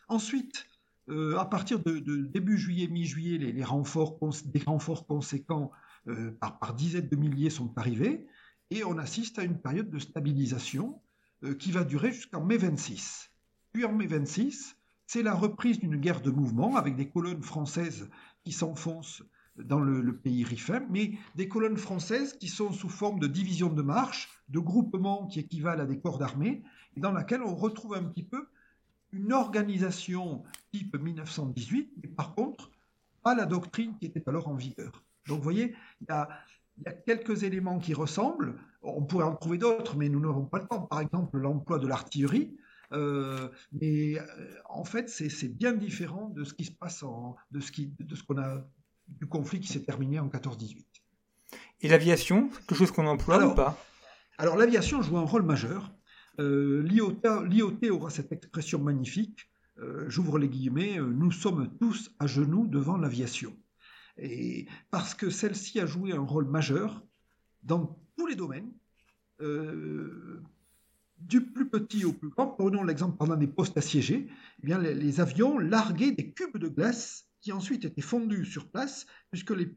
Ensuite, 0.08 0.66
euh, 1.10 1.38
à 1.38 1.46
partir 1.46 1.80
de, 1.80 2.00
début 2.00 2.58
juillet, 2.58 2.88
mi-juillet, 2.88 3.38
les, 3.38 3.64
renforts, 3.64 4.18
des 4.46 4.64
renforts 4.66 5.06
conséquents 5.06 5.72
euh, 6.08 6.32
par, 6.40 6.74
dizaines 6.74 7.10
de 7.10 7.16
milliers 7.16 7.50
sont 7.50 7.78
arrivés 7.78 8.28
et 8.72 8.84
on 8.84 8.98
assiste 8.98 9.38
à 9.38 9.44
une 9.44 9.60
période 9.60 9.90
de 9.90 10.00
stabilisation 10.00 11.02
euh, 11.44 11.56
qui 11.56 11.72
va 11.72 11.84
durer 11.84 12.12
jusqu'en 12.12 12.44
mai 12.44 12.58
26. 12.58 13.32
Puis 13.74 13.84
en 13.84 13.92
mai 13.92 14.08
26, 14.08 14.78
c'est 15.06 15.24
la 15.24 15.34
reprise 15.34 15.80
d'une 15.80 15.98
guerre 15.98 16.22
de 16.22 16.32
mouvement 16.32 16.78
avec 16.78 16.96
des 16.96 17.10
colonnes 17.10 17.44
françaises 17.44 18.10
qui 18.44 18.54
s'enfoncent 18.54 19.24
dans 19.58 19.80
le, 19.80 20.18
pays 20.18 20.44
rifin, 20.44 20.82
mais 20.90 21.12
des 21.36 21.48
colonnes 21.48 21.78
françaises 21.78 22.34
qui 22.40 22.48
sont 22.48 22.72
sous 22.72 22.90
forme 22.90 23.20
de 23.20 23.28
divisions 23.28 23.72
de 23.72 23.82
marche, 23.82 24.30
de 24.50 24.60
groupements 24.60 25.28
qui 25.28 25.40
équivalent 25.40 25.84
à 25.84 25.86
des 25.86 26.00
corps 26.00 26.18
d'armée, 26.18 26.64
dans 26.98 27.12
laquelle 27.12 27.44
on 27.44 27.56
retrouve 27.56 27.94
un 27.94 28.04
petit 28.04 28.24
peu 28.24 28.48
une 29.14 29.32
organisation 29.32 30.44
type 30.72 30.98
1918, 30.98 31.94
mais 32.02 32.10
par 32.10 32.36
contre, 32.36 32.72
pas 33.22 33.36
la 33.36 33.46
doctrine 33.46 33.96
qui 33.98 34.08
était 34.08 34.28
alors 34.28 34.48
en 34.48 34.56
vigueur. 34.56 35.04
Donc 35.28 35.38
vous 35.38 35.44
voyez, 35.44 35.76
il 36.02 36.08
y 36.10 36.12
a, 36.12 36.28
quelques 37.06 37.44
éléments 37.44 37.80
qui 37.80 37.94
ressemblent, 37.94 38.56
on 38.82 39.04
pourrait 39.04 39.26
en 39.26 39.36
trouver 39.36 39.58
d'autres, 39.58 39.96
mais 39.96 40.10
nous 40.10 40.20
n'aurons 40.20 40.46
pas 40.46 40.60
le 40.60 40.68
temps. 40.68 40.82
Par 40.82 41.00
exemple, 41.00 41.38
l'emploi 41.38 41.80
de 41.80 41.88
l'artillerie, 41.88 42.58
euh, 42.92 43.50
mais 43.72 44.20
euh, 44.20 44.26
en 44.70 44.84
fait, 44.84 45.10
c'est 45.10 45.48
bien 45.48 45.74
différent 45.74 46.30
de 46.30 46.44
ce 46.44 46.54
qui 46.54 46.66
se 46.66 46.72
passe 46.72 47.04
en, 47.04 47.36
de 47.52 47.60
ce 47.60 47.72
qui, 47.72 47.94
de 48.00 48.16
ce 48.16 48.24
qu'on 48.24 48.40
a 48.40 48.66
du 49.08 49.28
conflit 49.28 49.60
qui 49.60 49.68
s'est 49.68 49.84
terminé 49.84 50.20
en 50.20 50.28
14-18. 50.28 50.84
Et 51.82 51.88
l'aviation, 51.88 52.50
quelque 52.50 52.76
chose 52.76 52.92
qu'on 52.92 53.08
emploie 53.08 53.46
ou 53.46 53.54
pas? 53.54 53.78
Alors 54.38 54.58
l'aviation 54.58 55.02
joue 55.02 55.18
un 55.18 55.26
rôle 55.26 55.44
majeur. 55.44 55.92
Euh, 56.40 56.82
L'IOT 56.84 57.92
aura 57.92 58.10
cette 58.10 58.32
expression 58.32 58.80
magnifique, 58.80 59.50
euh, 59.80 60.10
j'ouvre 60.10 60.40
les 60.40 60.50
guillemets, 60.50 61.00
euh, 61.00 61.06
nous 61.06 61.32
sommes 61.32 61.70
tous 61.80 62.12
à 62.20 62.28
genoux 62.28 62.68
devant 62.68 62.98
l'aviation. 62.98 63.56
Parce 64.92 65.16
que 65.16 65.30
celle-ci 65.30 65.80
a 65.80 65.88
joué 65.88 66.14
un 66.14 66.22
rôle 66.22 66.46
majeur 66.46 67.04
dans 67.64 68.00
tous 68.16 68.28
les 68.28 68.36
domaines, 68.36 68.72
du 71.18 71.42
plus 71.42 71.68
petit 71.68 72.06
au 72.06 72.14
plus 72.14 72.30
grand. 72.30 72.48
Prenons 72.48 72.84
l'exemple 72.84 73.18
pendant 73.18 73.36
des 73.36 73.48
postes 73.48 73.76
assiégés, 73.76 74.28
eh 74.62 74.78
les, 74.78 75.20
avions 75.20 75.58
larguaient 75.58 76.12
des 76.12 76.32
cubes 76.32 76.58
de 76.58 76.68
glace 76.68 77.26
qui 77.42 77.52
ensuite 77.52 77.86
étaient 77.86 78.02
fondus 78.02 78.46
sur 78.46 78.70
place, 78.70 79.08
puisque 79.32 79.50
les, 79.50 79.74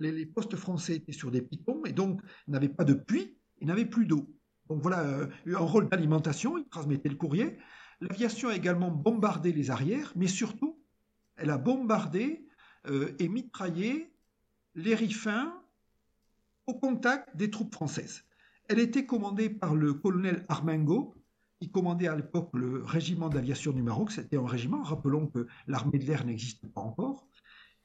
les, 0.00 0.26
postes 0.26 0.56
français 0.56 0.96
étaient 0.96 1.12
sur 1.12 1.30
des 1.30 1.42
pitons 1.42 1.84
et 1.84 1.92
donc 1.92 2.22
n'avaient 2.48 2.70
pas 2.70 2.84
de 2.84 2.94
puits 2.94 3.36
et 3.60 3.66
n'avaient 3.66 3.84
plus 3.84 4.06
d'eau. 4.06 4.26
Donc 4.68 4.82
voilà, 4.82 5.00
euh, 5.00 5.26
un 5.46 5.58
rôle 5.58 5.88
d'alimentation, 5.88 6.58
il 6.58 6.66
transmettait 6.68 7.08
le 7.08 7.16
courrier. 7.16 7.58
L'aviation 8.00 8.48
a 8.48 8.56
également 8.56 8.90
bombardé 8.90 9.52
les 9.52 9.70
arrières, 9.70 10.12
mais 10.16 10.26
surtout, 10.26 10.78
elle 11.36 11.50
a 11.50 11.58
bombardé 11.58 12.46
euh, 12.88 13.14
et 13.18 13.28
mitraillé 13.28 14.12
les 14.74 14.94
rifins 14.94 15.54
au 16.66 16.74
contact 16.74 17.36
des 17.36 17.50
troupes 17.50 17.74
françaises. 17.74 18.24
Elle 18.68 18.80
était 18.80 19.06
commandée 19.06 19.48
par 19.48 19.74
le 19.74 19.94
colonel 19.94 20.44
Armengo, 20.48 21.14
qui 21.60 21.70
commandait 21.70 22.08
à 22.08 22.16
l'époque 22.16 22.50
le 22.52 22.82
régiment 22.82 23.28
d'aviation 23.28 23.72
du 23.72 23.82
Maroc. 23.82 24.10
C'était 24.10 24.36
un 24.36 24.46
régiment, 24.46 24.82
rappelons 24.82 25.28
que 25.28 25.46
l'armée 25.66 25.98
de 25.98 26.04
l'air 26.04 26.26
n'existe 26.26 26.66
pas 26.72 26.80
encore. 26.80 27.26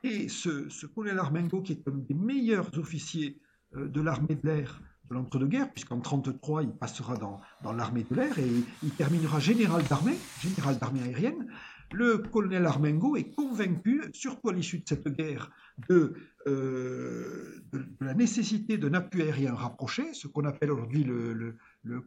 Et 0.04 0.28
ce, 0.28 0.86
colonel 0.88 1.20
Armengo, 1.20 1.62
qui 1.62 1.74
est 1.74 1.88
un 1.88 1.92
des 1.92 2.16
meilleurs 2.16 2.76
officiers 2.78 3.40
euh, 3.76 3.88
de 3.88 4.02
l'armée 4.02 4.36
de 4.36 4.48
l'air 4.48 4.82
l'entre-deux-guerres, 5.12 5.72
puisqu'en 5.72 5.96
1933, 5.96 6.64
il 6.64 6.72
passera 6.72 7.18
dans, 7.18 7.42
l'armée 7.74 8.06
de 8.10 8.16
l'air 8.16 8.38
et 8.40 8.50
il 8.84 8.90
terminera 8.92 9.40
général 9.40 9.84
d'armée, 9.84 10.18
général 10.42 10.78
d'armée 10.78 11.02
aérienne. 11.04 11.48
Le 11.94 12.18
colonel 12.20 12.66
Armengo 12.66 13.18
est 13.18 13.36
convaincu, 13.36 14.02
surtout 14.14 14.50
à 14.50 14.54
l'issue 14.54 14.80
de 14.80 14.88
cette 14.88 15.10
guerre, 15.10 15.52
de, 15.90 16.14
euh, 16.48 17.62
la 18.00 18.14
nécessité 18.14 18.78
d'un 18.78 18.94
appui 18.94 19.22
aérien 19.22 19.54
rapproché, 19.54 20.14
ce 20.14 20.28
qu'on 20.28 20.46
appelle 20.46 20.72
aujourd'hui 20.72 21.04
le, 21.04 21.58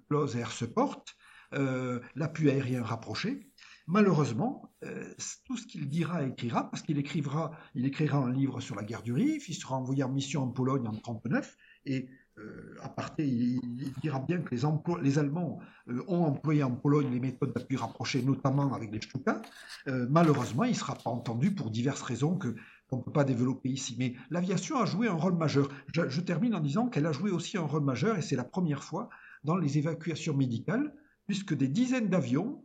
Close 0.09 0.37
Air 0.37 0.51
Support, 0.51 1.05
euh, 1.53 2.01
l'appui 2.15 2.51
aérien 2.51 2.83
rapproché. 2.83 3.51
Malheureusement, 3.87 4.73
euh, 4.85 5.13
tout 5.45 5.59
ce 5.59 5.67
qu'il 5.67 5.89
dira 5.91 6.25
et 6.25 6.29
écrira, 6.29 6.71
parce 6.71 6.83
qu'il 6.83 6.99
écrira, 6.99 7.51
il 7.75 7.85
écrira 7.85 8.17
un 8.17 8.33
livre 8.33 8.61
sur 8.61 8.75
la 8.75 8.83
guerre 8.83 9.03
du 9.03 9.13
Rif, 9.13 9.51
il 9.51 9.55
sera 9.55 9.77
envoyé 9.77 10.03
en 10.03 10.09
mission 10.09 10.43
en 10.43 10.49
Pologne 10.49 10.87
en 10.89 10.93
1939, 10.93 11.57
et 11.85 12.09
euh, 12.39 12.75
à 12.83 12.89
partir, 12.89 13.25
il, 13.25 13.61
dira 14.03 14.19
bien 14.19 14.41
que 14.41 14.55
les, 15.01 15.19
Allemands 15.19 15.61
euh, 15.89 16.03
ont 16.09 16.25
employé 16.25 16.65
en 16.65 16.73
Pologne 16.73 17.11
les 17.13 17.21
méthodes 17.21 17.53
d'appui 17.53 17.77
rapproché, 17.77 18.23
notamment 18.23 18.73
avec 18.75 18.91
les 18.91 19.01
Stuka. 19.01 19.41
Euh, 19.87 20.07
malheureusement, 20.11 20.65
il 20.65 20.71
ne 20.71 20.77
sera 20.77 20.97
pas 20.97 21.11
entendu 21.11 21.55
pour 21.55 21.71
diverses 21.71 22.03
raisons 22.03 22.37
que 22.37 22.57
qu'on 22.89 22.99
ne 22.99 23.03
peut 23.03 23.13
pas 23.13 23.25
développer 23.25 23.71
ici. 23.71 23.97
Mais 23.99 24.15
l'aviation 24.31 24.79
a 24.79 24.85
joué 24.85 25.09
un 25.09 25.15
rôle 25.15 25.37
majeur. 25.37 25.69
Je, 25.95 26.21
termine 26.21 26.55
en 26.55 26.61
disant 26.61 26.89
qu'elle 26.89 27.07
a 27.07 27.13
joué 27.13 27.31
aussi 27.31 27.57
un 27.57 27.63
rôle 27.63 27.85
majeur, 27.85 28.19
et 28.19 28.23
c'est 28.23 28.37
la 28.37 28.45
première 28.45 28.83
fois 28.83 29.09
dans 29.45 29.57
les 29.57 29.79
évacuations 29.79 30.37
médicales, 30.37 30.93
puisque 31.27 31.55
des 31.55 31.69
dizaines 31.69 32.09
d'avions 32.09 32.63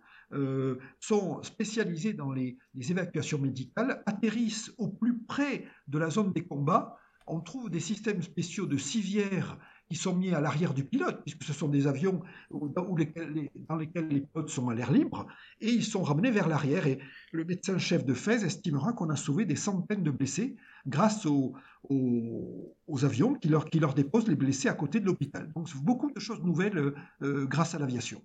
sont 0.99 1.41
spécialisés 1.41 2.13
dans 2.13 2.33
les, 2.33 2.57
évacuations 2.75 3.39
médicales, 3.39 4.03
atterrissent 4.05 4.73
au 4.77 4.89
plus 4.89 5.17
près 5.19 5.65
de 5.87 5.97
la 5.97 6.09
zone 6.09 6.33
des 6.33 6.45
combats 6.45 6.97
on 7.29 7.39
trouve 7.39 7.69
des 7.69 7.79
systèmes 7.79 8.21
spéciaux 8.21 8.65
de 8.65 8.77
civières 8.77 9.57
qui 9.89 9.95
sont 9.95 10.15
mis 10.15 10.31
à 10.33 10.39
l'arrière 10.39 10.73
du 10.73 10.83
pilote, 10.83 11.19
puisque 11.23 11.43
ce 11.43 11.53
sont 11.53 11.67
des 11.67 11.87
avions 11.87 12.21
dans, 12.51 12.95
lesquels, 12.95 13.33
les 13.33 14.21
pilotes 14.21 14.49
sont 14.49 14.69
à 14.69 14.75
l'air 14.75 14.91
libre, 14.91 15.25
et 15.61 15.69
ils 15.69 15.83
sont 15.83 16.03
ramenés 16.03 16.29
vers 16.29 16.47
l'arrière. 16.47 16.85
Et 16.85 16.99
le 17.31 17.43
médecin-chef 17.43 18.05
de 18.05 18.13
Fès 18.13 18.43
estimera 18.43 18.93
qu'on 18.93 19.09
a 19.09 19.15
sauvé 19.15 19.45
des 19.45 19.55
centaines 19.55 20.03
de 20.03 20.11
blessés 20.11 20.57
grâce 20.85 21.25
aux, 21.25 21.55
avions 23.03 23.33
qui 23.33 23.49
leur, 23.49 23.93
déposent 23.95 24.27
les 24.27 24.35
blessés 24.35 24.69
à 24.69 24.73
côté 24.73 24.99
de 24.99 25.05
l'hôpital. 25.05 25.51
Donc 25.55 25.75
beaucoup 25.77 26.11
de 26.11 26.19
choses 26.19 26.43
nouvelles 26.43 26.77
euh, 26.77 26.95
euh, 27.23 27.45
grâce 27.45 27.73
à 27.73 27.79
l'aviation. 27.79 28.21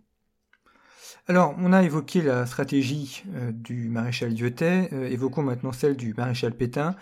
Alors, 1.27 1.55
on 1.57 1.73
a 1.73 1.83
évoqué 1.83 2.21
la 2.21 2.45
stratégie 2.45 3.23
euh, 3.35 3.51
du 3.53 3.89
maréchal 3.89 4.35
Lyotet, 4.35 4.91
évoquons 5.11 5.43
maintenant 5.43 5.73
celle 5.73 5.97
du 5.97 6.13
maréchal 6.13 6.55
Pétain. 6.55 6.95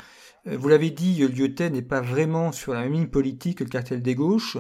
Euh, 0.46 0.56
vous 0.56 0.68
l'avez 0.68 0.90
dit, 0.90 1.26
Lyotet 1.26 1.70
n'est 1.70 1.82
pas 1.82 2.00
vraiment 2.00 2.52
sur 2.52 2.74
la 2.74 2.82
même 2.82 2.92
ligne 2.92 3.06
politique 3.06 3.58
que 3.58 3.64
le 3.64 3.70
cartel 3.70 4.02
des 4.02 4.14
gauches. 4.14 4.56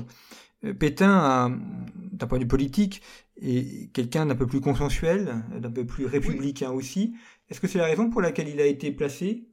Euh, 0.64 0.74
Pétain, 0.74 1.58
d'un 2.12 2.26
point 2.26 2.38
de 2.38 2.44
vue 2.44 2.48
politique, 2.48 3.02
est 3.40 3.92
quelqu'un 3.92 4.26
d'un 4.26 4.36
peu 4.36 4.46
plus 4.46 4.60
consensuel, 4.60 5.44
d'un 5.58 5.70
peu 5.70 5.84
plus 5.84 6.06
républicain 6.06 6.70
aussi. 6.70 7.14
Est-ce 7.48 7.60
que 7.60 7.66
c'est 7.66 7.78
la 7.78 7.86
raison 7.86 8.10
pour 8.10 8.20
laquelle 8.20 8.48
il 8.48 8.60
a 8.60 8.66
été 8.66 8.92
placé 8.92 9.48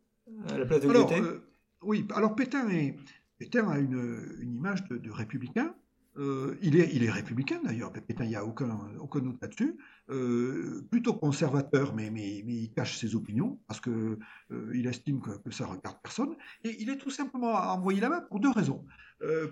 à 0.48 0.58
la 0.58 0.66
place 0.66 0.82
de 0.82 0.90
Lyotet 0.90 1.22
euh, 1.22 1.52
Oui, 1.82 2.06
alors 2.16 2.36
Pétain, 2.36 2.70
est, 2.70 2.96
Pétain 3.38 3.68
a 3.68 3.80
une, 3.80 4.38
image 4.42 4.88
de 4.90 5.12
républicain, 5.12 5.74
euh, 6.18 6.58
il, 6.62 6.76
est, 6.76 7.12
républicain 7.12 7.62
d'ailleurs, 7.64 7.94
Pétain, 7.94 8.26
il 8.26 8.30
n'y 8.30 8.36
a 8.36 8.44
aucun, 8.44 8.68
doute 9.16 9.42
là-dessus. 9.42 9.78
Euh, 10.10 10.86
plutôt 10.90 11.14
conservateur, 11.14 11.94
mais, 11.94 12.08
il 12.08 12.72
cache 12.72 12.98
ses 12.98 13.16
opinions 13.16 13.60
parce 13.68 13.80
qu'il 13.80 14.18
euh, 14.52 14.90
estime 14.90 15.22
que, 15.22 15.38
que, 15.38 15.52
ça 15.52 15.66
regarde 15.66 15.98
personne. 16.02 16.36
Et 16.64 16.76
il 16.82 16.90
est 16.90 16.98
tout 16.98 17.12
simplement 17.12 17.54
envoyé 17.54 18.02
là-bas 18.02 18.22
pour 18.22 18.40
deux 18.40 18.52
raisons. 18.52 18.86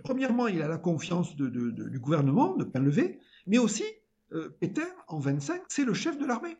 premièrement, 0.03 0.47
il 0.47 0.61
a 0.61 0.67
la 0.67 0.77
confiance 0.77 1.35
du 1.35 1.99
gouvernement 1.99 2.55
de 2.55 2.63
Pinlevé, 2.63 3.19
mais 3.45 3.57
aussi 3.57 3.83
Pétain, 4.59 4.87
en 5.07 5.19
25, 5.19 5.61
c'est 5.69 5.85
le 5.85 5.93
chef 5.93 6.17
de 6.17 6.25
l'armée. 6.25 6.57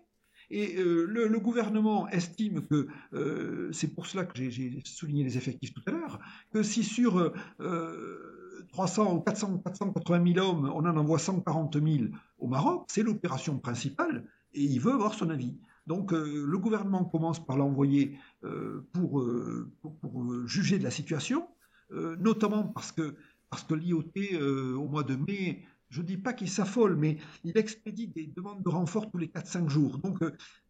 Et 0.50 0.76
le, 0.78 1.40
gouvernement 1.40 2.08
estime 2.10 2.66
que, 2.68 2.88
c'est 3.74 3.94
pour 3.94 4.06
cela 4.08 4.26
que 4.26 4.50
j'ai 4.50 4.82
souligné 4.86 5.24
les 5.24 5.38
effectifs 5.38 5.74
tout 5.74 5.84
à 5.88 5.92
l'heure, 5.92 6.20
que 6.54 6.64
si 6.64 6.84
sur 6.84 7.34
300 8.72 9.16
ou 9.16 9.20
400, 9.22 9.60
480 9.60 10.34
000 10.34 10.46
hommes, 10.46 10.72
on 10.74 10.86
en 10.86 10.98
envoie 10.98 11.20
140 11.20 11.74
000 11.74 12.10
au 12.40 12.48
Maroc, 12.48 12.86
c'est 12.88 13.04
l'opération 13.04 13.58
principale, 13.58 14.26
et 14.54 14.62
il 14.62 14.80
veut 14.80 14.94
avoir 14.94 15.14
son 15.14 15.30
avis. 15.30 15.56
Donc 15.88 16.14
euh, 16.14 16.46
le 16.46 16.58
gouvernement 16.58 17.06
commence 17.06 17.44
par 17.44 17.58
l'envoyer 17.58 18.18
euh, 18.44 18.86
pour, 18.92 19.22
euh, 19.22 19.72
pour, 19.82 20.46
juger 20.46 20.78
de 20.78 20.84
la 20.84 20.92
situation, 20.92 21.48
notamment 21.90 22.64
parce 22.64 22.92
que, 22.92 23.16
parce 23.50 23.64
que 23.64 23.74
l'IOT, 23.74 24.12
au 24.76 24.88
mois 24.90 25.04
de 25.04 25.16
mai, 25.16 25.64
je 25.90 26.02
ne 26.02 26.06
dis 26.06 26.18
pas 26.18 26.34
qu'il 26.34 26.50
s'affole, 26.50 26.96
mais 26.96 27.18
il 27.44 27.58
expédie 27.58 28.08
des 28.08 28.28
demandes 28.28 28.62
de 28.64 28.70
renfort 28.70 29.10
tous 29.10 29.18
les 29.18 29.28
4-5 29.28 29.70
jours. 29.70 30.00
Donc, 30.00 30.20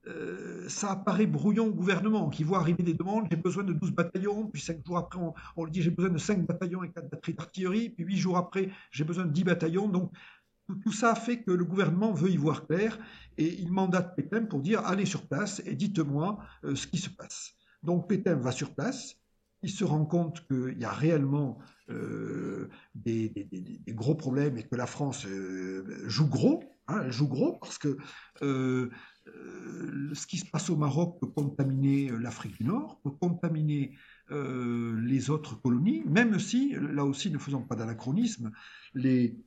euh, 0.08 0.69
ça 0.69 0.91
apparaît 0.91 1.25
brouillon 1.25 1.67
au 1.67 1.73
gouvernement 1.73 2.30
qui 2.30 2.43
voit 2.43 2.60
arriver 2.60 2.84
des 2.84 2.93
demandes. 2.93 3.27
J'ai 3.30 3.38
besoin 3.38 3.63
de 3.63 3.73
12 3.73 3.91
bataillons. 3.91 4.47
Puis 4.47 4.62
5 4.62 4.86
jours 4.86 4.97
après, 4.97 5.19
on, 5.56 5.65
lui 5.65 5.71
dit 5.71 5.82
j'ai 5.82 5.91
besoin 5.91 6.12
de 6.12 6.17
5 6.17 6.45
bataillons 6.45 6.84
et 6.84 6.91
4 6.91 7.10
batteries 7.10 7.34
d'artillerie. 7.34 7.89
Puis 7.89 8.06
8 8.06 8.17
jours 8.17 8.38
après, 8.38 8.69
j'ai 8.91 9.03
besoin 9.03 9.25
de 9.25 9.32
10 9.32 9.43
bataillons. 9.43 9.88
Donc, 9.88 10.12
tout, 10.84 10.91
ça 10.91 11.15
fait 11.15 11.41
que 11.41 11.51
le 11.51 11.65
gouvernement 11.65 12.13
veut 12.13 12.30
y 12.30 12.38
voir 12.38 12.67
clair 12.67 12.99
et 13.38 13.53
il 13.62 13.71
mandate 13.71 14.15
Pétain 14.15 14.45
pour 14.45 14.62
dire 14.62 14.86
allez 14.86 15.06
sur 15.06 15.25
place 15.27 15.62
et 15.65 15.75
dites-moi 15.75 16.39
euh, 16.65 16.75
ce 16.75 16.88
qui 16.88 16.97
se 16.97 17.10
passe. 17.10 17.53
Donc, 17.84 18.08
Pétain 18.08 18.36
va 18.36 18.51
sur 18.51 18.75
place. 18.75 19.15
Il 19.67 19.71
se 19.71 19.84
rend 19.84 20.06
compte 20.06 20.47
qu'il 20.47 20.80
y 20.80 20.86
a 20.86 20.93
réellement 20.93 21.60
euh, 21.89 22.69
des, 22.95 23.49
gros 23.89 24.15
problèmes 24.15 24.58
et 24.58 24.63
que 24.63 24.77
la 24.77 24.86
France 24.86 25.25
euh, 25.25 25.84
joue 26.08 26.30
gros, 26.30 26.63
hein, 26.88 27.10
joue 27.10 27.27
gros 27.27 27.58
parce 27.60 27.77
que 27.77 27.97
euh, 28.43 28.89
ce 30.13 30.25
qui 30.25 30.38
se 30.38 30.49
passe 30.49 30.69
au 30.69 30.77
Maroc 30.77 31.19
peut 31.19 31.27
contaminer 31.27 32.10
l'Afrique 32.17 32.58
du 32.58 32.63
Nord, 32.63 33.01
peut 33.03 33.12
contaminer 33.12 33.97
les 34.30 35.30
autres 35.30 35.56
colonies, 35.62 36.01
même 36.06 36.39
si, 36.39 36.73
là 36.80 37.03
aussi 37.03 37.30
ne 37.30 37.38
faisons 37.38 37.62
pas 37.62 37.75
d'anachronisme, 37.75 38.53
les, 38.93 39.38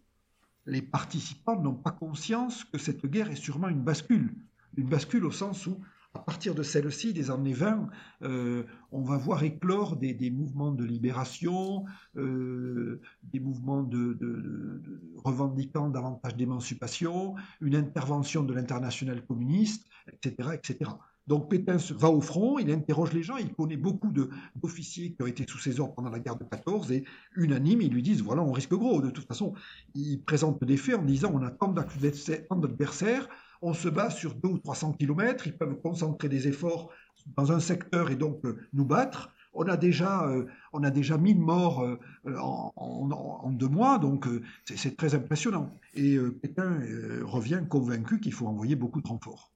les 0.66 0.83
participants 0.83 1.59
n'ont 1.59 1.74
pas 1.76 1.92
conscience 1.92 2.64
que 2.64 2.76
cette 2.76 3.06
guerre 3.06 3.30
est 3.30 3.37
sûrement 3.37 3.68
une 3.68 3.83
bascule. 3.83 4.35
Une 4.76 4.90
bascule 4.90 5.24
au 5.24 5.30
sens 5.30 5.66
où 5.66 5.80
à 6.14 6.18
partir 6.18 6.55
de 6.55 6.62
celle-ci, 6.62 7.12
des 7.12 7.31
années 7.31 7.53
20, 7.53 7.88
euh, 8.23 8.64
on 8.90 9.03
va 9.03 9.16
voir 9.16 9.44
éclore 9.44 9.96
des, 9.96 10.31
mouvements 10.31 10.73
de 10.73 10.85
libération, 10.85 11.85
euh, 12.16 13.01
des 13.23 13.38
mouvements 13.38 13.85
de, 13.85 14.83
revendiquant 15.25 15.88
davantage 15.88 16.35
d'émancipation, 16.35 17.37
une 17.61 17.77
intervention 17.77 18.42
de 18.42 18.53
l'international 18.53 19.25
communiste, 19.25 19.87
etc., 20.12 20.51
etc. 20.55 20.90
Donc 21.29 21.49
Pétain 21.49 21.77
va 21.90 22.11
au 22.11 22.20
front, 22.20 22.59
il 22.59 22.73
interroge 22.73 23.12
les 23.12 23.23
gens, 23.23 23.37
il 23.37 23.55
connaît 23.55 23.77
beaucoup 23.77 24.12
d'officiers 24.12 25.12
qui 25.12 25.23
ont 25.23 25.27
été 25.27 25.46
sous 25.46 25.59
ses 25.59 25.79
ordres 25.79 25.94
pendant 25.94 26.11
la 26.11 26.18
guerre 26.18 26.35
de 26.35 26.42
14 26.42 26.90
et 26.90 27.05
unanime, 27.37 27.83
ils 27.83 27.92
lui 27.92 28.03
disent 28.03 28.23
voilà, 28.23 28.42
on 28.42 28.51
risque 28.51 28.75
gros. 28.75 29.01
De 29.01 29.11
toute 29.11 29.27
façon, 29.27 29.55
il 29.94 30.25
présente 30.25 30.64
des 30.64 30.77
faits 30.77 30.96
en 30.96 31.05
disant 31.05 31.31
on 31.33 31.42
a 31.44 31.53
tant 31.53 31.73
d'adversaires, 31.73 33.29
on 33.62 33.75
se 33.75 33.88
bat 33.88 34.11
sur 34.11 34.35
200 34.35 34.55
ou 34.55 34.59
300 34.59 34.92
km, 34.94 35.46
ils 35.46 35.57
peuvent 35.57 35.81
concentrer 35.81 36.29
des 36.29 36.49
efforts 36.49 36.90
dans 37.37 37.53
un 37.53 37.61
secteur 37.61 38.11
et 38.11 38.16
donc 38.16 38.44
euh, 38.44 38.59
nous 38.73 38.85
battre. 38.85 39.31
On 39.53 39.64
a 39.64 39.77
déjà, 39.77 40.29
euh, 40.29 40.46
on 40.73 40.85
a 40.85 40.90
déjà 40.90 41.18
1000 41.18 41.38
morts 41.40 41.83
euh, 41.83 41.99
en, 42.37 43.51
deux 43.51 43.68
mois, 43.68 43.99
donc 43.99 44.27
c'est 44.64 44.96
très 44.96 45.14
impressionnant. 45.14 45.75
Et 45.94 46.16
Pétain 46.40 46.79
revient 47.25 47.61
convaincu 47.68 48.20
qu'il 48.20 48.33
faut 48.33 48.46
envoyer 48.46 48.77
beaucoup 48.77 49.03
de 49.03 49.09
renforts. 49.09 49.53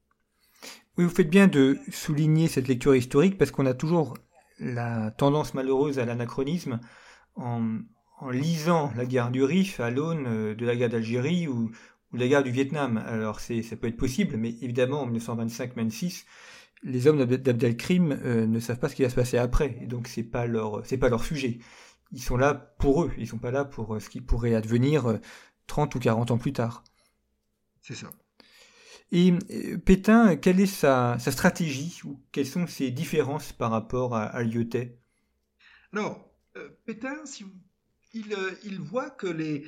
Oui, 0.99 1.05
vous 1.05 1.11
faites 1.11 1.31
bien 1.31 1.47
de 1.47 1.79
souligner 1.91 2.49
cette 2.49 2.69
lecture 2.69 2.95
historique 2.95 3.39
parce 3.39 3.51
qu'on 3.51 3.67
a 3.67 3.73
toujours 3.73 4.15
la 4.59 5.13
tendance 5.13 5.55
malheureuse 5.55 5.99
à 5.99 6.05
l'anachronisme 6.05 6.81
en, 7.37 7.79
en, 8.19 8.31
lisant 8.31 8.93
la 8.97 9.07
guerre 9.07 9.31
du 9.31 9.45
Rif 9.45 9.79
à 9.81 9.91
l'aune 9.91 10.55
de 10.55 10.67
la 10.67 10.75
guerre 10.75 10.91
d'Algérie 10.91 11.47
ou, 11.47 11.71
ou 12.15 12.17
la 12.17 12.29
guerre 12.29 12.45
du 12.45 12.53
Vietnam. 12.53 12.97
Alors 13.07 13.41
c'est, 13.41 13.63
ça 13.63 13.77
peut 13.77 13.89
être 13.89 13.97
possible, 13.97 14.37
mais 14.37 14.51
évidemment 14.63 15.03
en 15.03 15.11
1925-26, 15.11 16.25
les 16.85 17.07
hommes 17.07 17.25
d'Abdelkrim 17.25 18.13
euh, 18.13 18.47
ne 18.47 18.61
savent 18.61 18.79
pas 18.79 18.89
ce 18.89 18.95
qui 18.95 19.03
va 19.03 19.11
se 19.11 19.15
passer 19.15 19.37
après, 19.37 19.77
et 19.83 19.87
donc 19.87 20.07
c'est 20.07 20.23
pas 20.23 20.47
leur 20.47 20.87
c'est 20.87 20.99
pas 20.99 21.09
leur 21.09 21.25
sujet. 21.25 21.59
Ils 22.13 22.23
sont 22.23 22.37
là 22.37 22.55
pour 22.55 23.03
eux, 23.03 23.13
ils 23.19 23.27
sont 23.27 23.39
pas 23.39 23.51
là 23.51 23.65
pour 23.65 23.95
euh, 23.95 24.01
ce 24.01 24.09
qui 24.09 24.21
pourrait 24.21 24.55
advenir 24.55 25.19
30 25.67 25.95
euh, 25.95 25.99
ou 25.99 26.01
40 26.01 26.31
ans 26.31 26.39
plus 26.39 26.53
tard. 26.53 26.85
C'est 27.81 27.95
ça. 27.95 28.11
Et 29.11 29.33
Pétain, 29.85 30.37
quelle 30.37 30.61
est 30.61 30.67
sa, 30.67 31.19
stratégie 31.19 32.01
ou 32.05 32.21
quelles 32.33 32.47
sont 32.47 32.67
ses 32.67 32.91
différences 32.91 33.53
par 33.53 33.71
rapport 33.71 34.17
à, 34.17 34.25
à 34.25 34.43
Lyotet? 34.43 34.99
Alors, 35.93 36.33
Pétain, 36.85 37.25
si 37.25 37.45
il, 38.15 38.35
il 38.65 38.81
voit 38.81 39.11
que 39.11 39.27
les, 39.27 39.67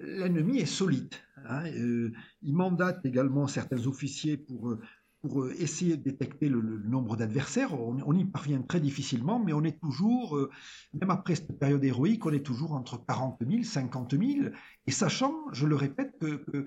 l'ennemi 0.00 0.58
est 0.58 0.66
solide. 0.66 1.14
Hein, 1.48 1.66
euh, 1.66 2.12
il 2.42 2.54
mandate 2.54 3.04
également 3.04 3.46
certains 3.46 3.86
officiers 3.86 4.36
pour, 4.36 4.70
euh, 4.70 4.80
pour 5.20 5.42
euh, 5.42 5.54
essayer 5.58 5.96
de 5.96 6.02
détecter 6.02 6.48
le, 6.48 6.60
nombre 6.60 7.16
d'adversaires. 7.16 7.78
On, 7.78 8.14
y 8.14 8.24
parvient 8.24 8.62
très 8.62 8.80
difficilement, 8.80 9.38
mais 9.38 9.52
on 9.52 9.62
est 9.62 9.80
toujours, 9.80 10.38
même 10.94 11.10
après 11.10 11.34
cette 11.34 11.58
période 11.58 11.84
héroïque, 11.84 12.24
on 12.26 12.32
est 12.32 12.44
toujours 12.44 12.72
entre 12.72 13.04
40 13.06 13.38
000, 13.48 13.62
50 13.62 14.12
000. 14.12 14.24
Et 14.86 14.90
sachant, 14.90 15.34
je 15.52 15.66
le 15.66 15.76
répète, 15.76 16.18
que, 16.20 16.66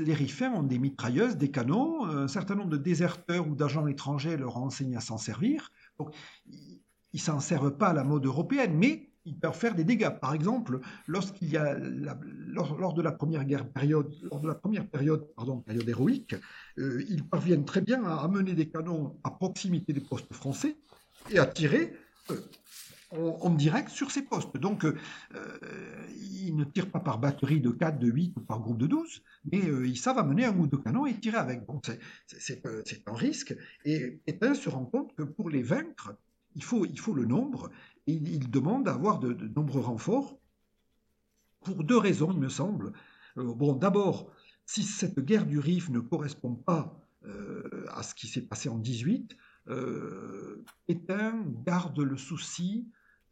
les 0.00 0.14
Rifains 0.14 0.52
ont 0.52 0.62
des 0.62 0.78
mitrailleuses, 0.78 1.36
des 1.36 1.50
canons, 1.50 2.04
un 2.04 2.28
certain 2.28 2.54
nombre 2.54 2.70
de 2.70 2.76
déserteurs 2.76 3.48
ou 3.48 3.54
d'agents 3.54 3.86
étrangers 3.86 4.36
leur 4.36 4.56
enseignent 4.56 4.96
à 4.96 5.00
s'en 5.00 5.18
servir. 5.18 5.70
Donc, 5.98 6.14
ils 6.46 6.80
ne 7.14 7.20
s'en 7.20 7.40
servent 7.40 7.76
pas 7.76 7.88
à 7.88 7.92
la 7.92 8.04
mode 8.04 8.26
européenne, 8.26 8.76
mais 8.76 9.11
ils 9.24 9.38
peuvent 9.38 9.56
faire 9.56 9.74
des 9.74 9.84
dégâts. 9.84 10.10
Par 10.20 10.34
exemple, 10.34 10.80
lorsqu'il 11.06 11.50
y 11.50 11.56
a 11.56 11.76
lors, 11.78 12.94
de 12.94 13.02
la 13.02 13.12
première 13.12 13.44
période, 13.68 14.12
lors 14.22 14.40
de 14.40 14.48
la 14.48 14.54
première 14.54 14.86
période, 14.86 15.26
pardon, 15.36 15.60
période 15.60 15.88
héroïque, 15.88 16.34
euh, 16.78 17.04
ils 17.08 17.24
parviennent 17.24 17.64
très 17.64 17.80
bien 17.80 18.04
à 18.04 18.16
amener 18.22 18.54
des 18.54 18.68
canons 18.68 19.18
à 19.24 19.30
proximité 19.30 19.92
des 19.92 20.00
postes 20.00 20.32
français 20.32 20.76
et 21.30 21.38
à 21.38 21.46
tirer 21.46 21.94
euh, 22.30 22.36
en, 23.12 23.50
direct 23.50 23.90
sur 23.90 24.10
ces 24.10 24.22
postes. 24.22 24.56
Donc, 24.56 24.84
euh, 24.84 24.96
ils 26.44 26.56
ne 26.56 26.64
tirent 26.64 26.90
pas 26.90 27.00
par 27.00 27.18
batterie 27.18 27.60
de 27.60 27.70
4, 27.70 27.98
de 27.98 28.08
8 28.08 28.34
ou 28.36 28.40
par 28.40 28.60
groupe 28.60 28.78
de 28.78 28.86
12, 28.86 29.22
mais 29.52 29.60
ils 29.60 29.98
savent 29.98 30.18
amener 30.18 30.46
un 30.46 30.56
ou 30.56 30.66
deux 30.66 30.78
canons 30.78 31.06
et 31.06 31.14
tirer 31.14 31.36
avec. 31.36 31.64
Bon, 31.66 31.80
c'est 32.26 32.62
un 33.06 33.14
risque. 33.14 33.54
Et 33.84 34.20
Pétain 34.24 34.54
se 34.54 34.68
rend 34.68 34.86
compte 34.86 35.14
que 35.14 35.22
pour 35.22 35.50
les 35.50 35.62
vaincre, 35.62 36.14
il 36.54 36.62
faut, 36.62 36.84
il 36.84 36.98
faut 36.98 37.14
le 37.14 37.24
nombre 37.24 37.70
il, 38.06 38.50
demande 38.50 38.84
d'avoir 38.84 39.18
de, 39.18 39.34
nombreux 39.54 39.80
renforts 39.80 40.38
pour 41.64 41.84
deux 41.84 41.96
raisons, 41.96 42.32
il 42.32 42.40
me 42.40 42.48
semble. 42.48 42.92
Euh, 43.38 43.54
bon, 43.54 43.74
d'abord, 43.74 44.32
si 44.66 44.82
cette 44.82 45.20
guerre 45.20 45.46
du 45.46 45.58
Rif 45.58 45.90
ne 45.90 46.00
correspond 46.00 46.54
pas 46.54 47.00
euh, 47.24 47.86
à 47.92 48.02
ce 48.02 48.14
qui 48.14 48.26
s'est 48.26 48.42
passé 48.42 48.68
en 48.68 48.78
18, 48.78 49.36
euh, 49.68 50.64
Pétain 50.86 51.44
garde 51.64 52.00
le 52.00 52.16
souci 52.16 52.88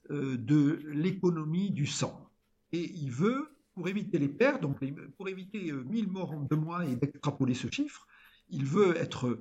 de 0.08 0.80
l'économie 0.86 1.70
du 1.70 1.86
sang. 1.86 2.28
Et 2.72 2.90
il 2.96 3.12
veut, 3.12 3.46
pour 3.74 3.86
éviter 3.86 4.18
les 4.18 4.28
pertes, 4.28 4.60
donc 4.60 4.80
pour 5.16 5.28
éviter 5.28 5.70
1000 5.70 6.10
morts 6.10 6.32
en 6.32 6.40
deux 6.40 6.56
mois 6.56 6.84
et 6.84 6.96
d'extrapoler 6.96 7.54
ce 7.54 7.68
chiffre, 7.70 8.08
il 8.48 8.64
veut 8.64 8.96
être 8.96 9.38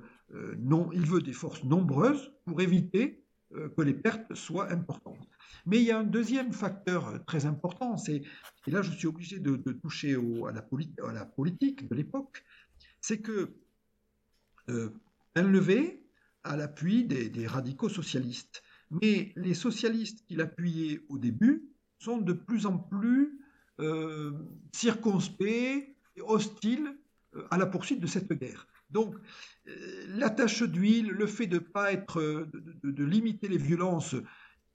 non, 0.58 0.92
il 0.92 1.06
veut 1.06 1.22
des 1.22 1.32
forces 1.32 1.64
nombreuses 1.64 2.30
pour 2.44 2.60
éviter 2.60 3.24
que 3.50 3.82
les 3.82 3.94
pertes 3.94 4.34
soient 4.34 4.70
importantes. 4.70 5.28
Mais 5.66 5.78
il 5.78 5.84
y 5.84 5.90
a 5.90 5.98
un 5.98 6.04
deuxième 6.04 6.52
facteur 6.52 7.24
très 7.26 7.46
important, 7.46 7.96
c'est, 7.96 8.22
et 8.66 8.70
là 8.70 8.82
je 8.82 8.92
suis 8.92 9.06
obligé 9.06 9.38
de, 9.40 9.56
toucher 9.72 10.14
à, 10.14 11.12
la 11.12 11.24
politique 11.26 11.88
de 11.88 11.94
l'époque, 11.94 12.44
c'est 13.00 13.20
que 13.20 13.54
euh, 14.68 14.90
levé 15.36 16.06
à 16.44 16.56
l'appui 16.56 17.04
des, 17.04 17.46
radicaux 17.46 17.88
socialistes. 17.88 18.62
Mais 18.90 19.32
les 19.36 19.54
socialistes 19.54 20.24
qu'il 20.26 20.40
appuyait 20.40 21.00
au 21.08 21.18
début 21.18 21.68
sont 21.98 22.18
de 22.18 22.32
plus 22.32 22.66
en 22.66 22.78
plus 22.78 23.40
euh, 23.80 24.32
circonspects 24.72 25.44
et 26.16 26.22
hostiles 26.22 26.96
euh, 27.36 27.46
à 27.50 27.58
la 27.58 27.66
poursuite 27.66 28.00
de 28.00 28.06
cette 28.06 28.32
guerre. 28.32 28.66
Donc, 28.90 29.14
euh, 29.68 30.04
la 30.08 30.30
tâche 30.30 30.62
d'huile, 30.62 31.08
le 31.08 31.26
fait 31.26 31.46
de 31.46 31.58
pas 31.58 31.92
être, 31.92 32.48
de, 32.82 33.04
limiter 33.04 33.48
les 33.48 33.58
violences, 33.58 34.16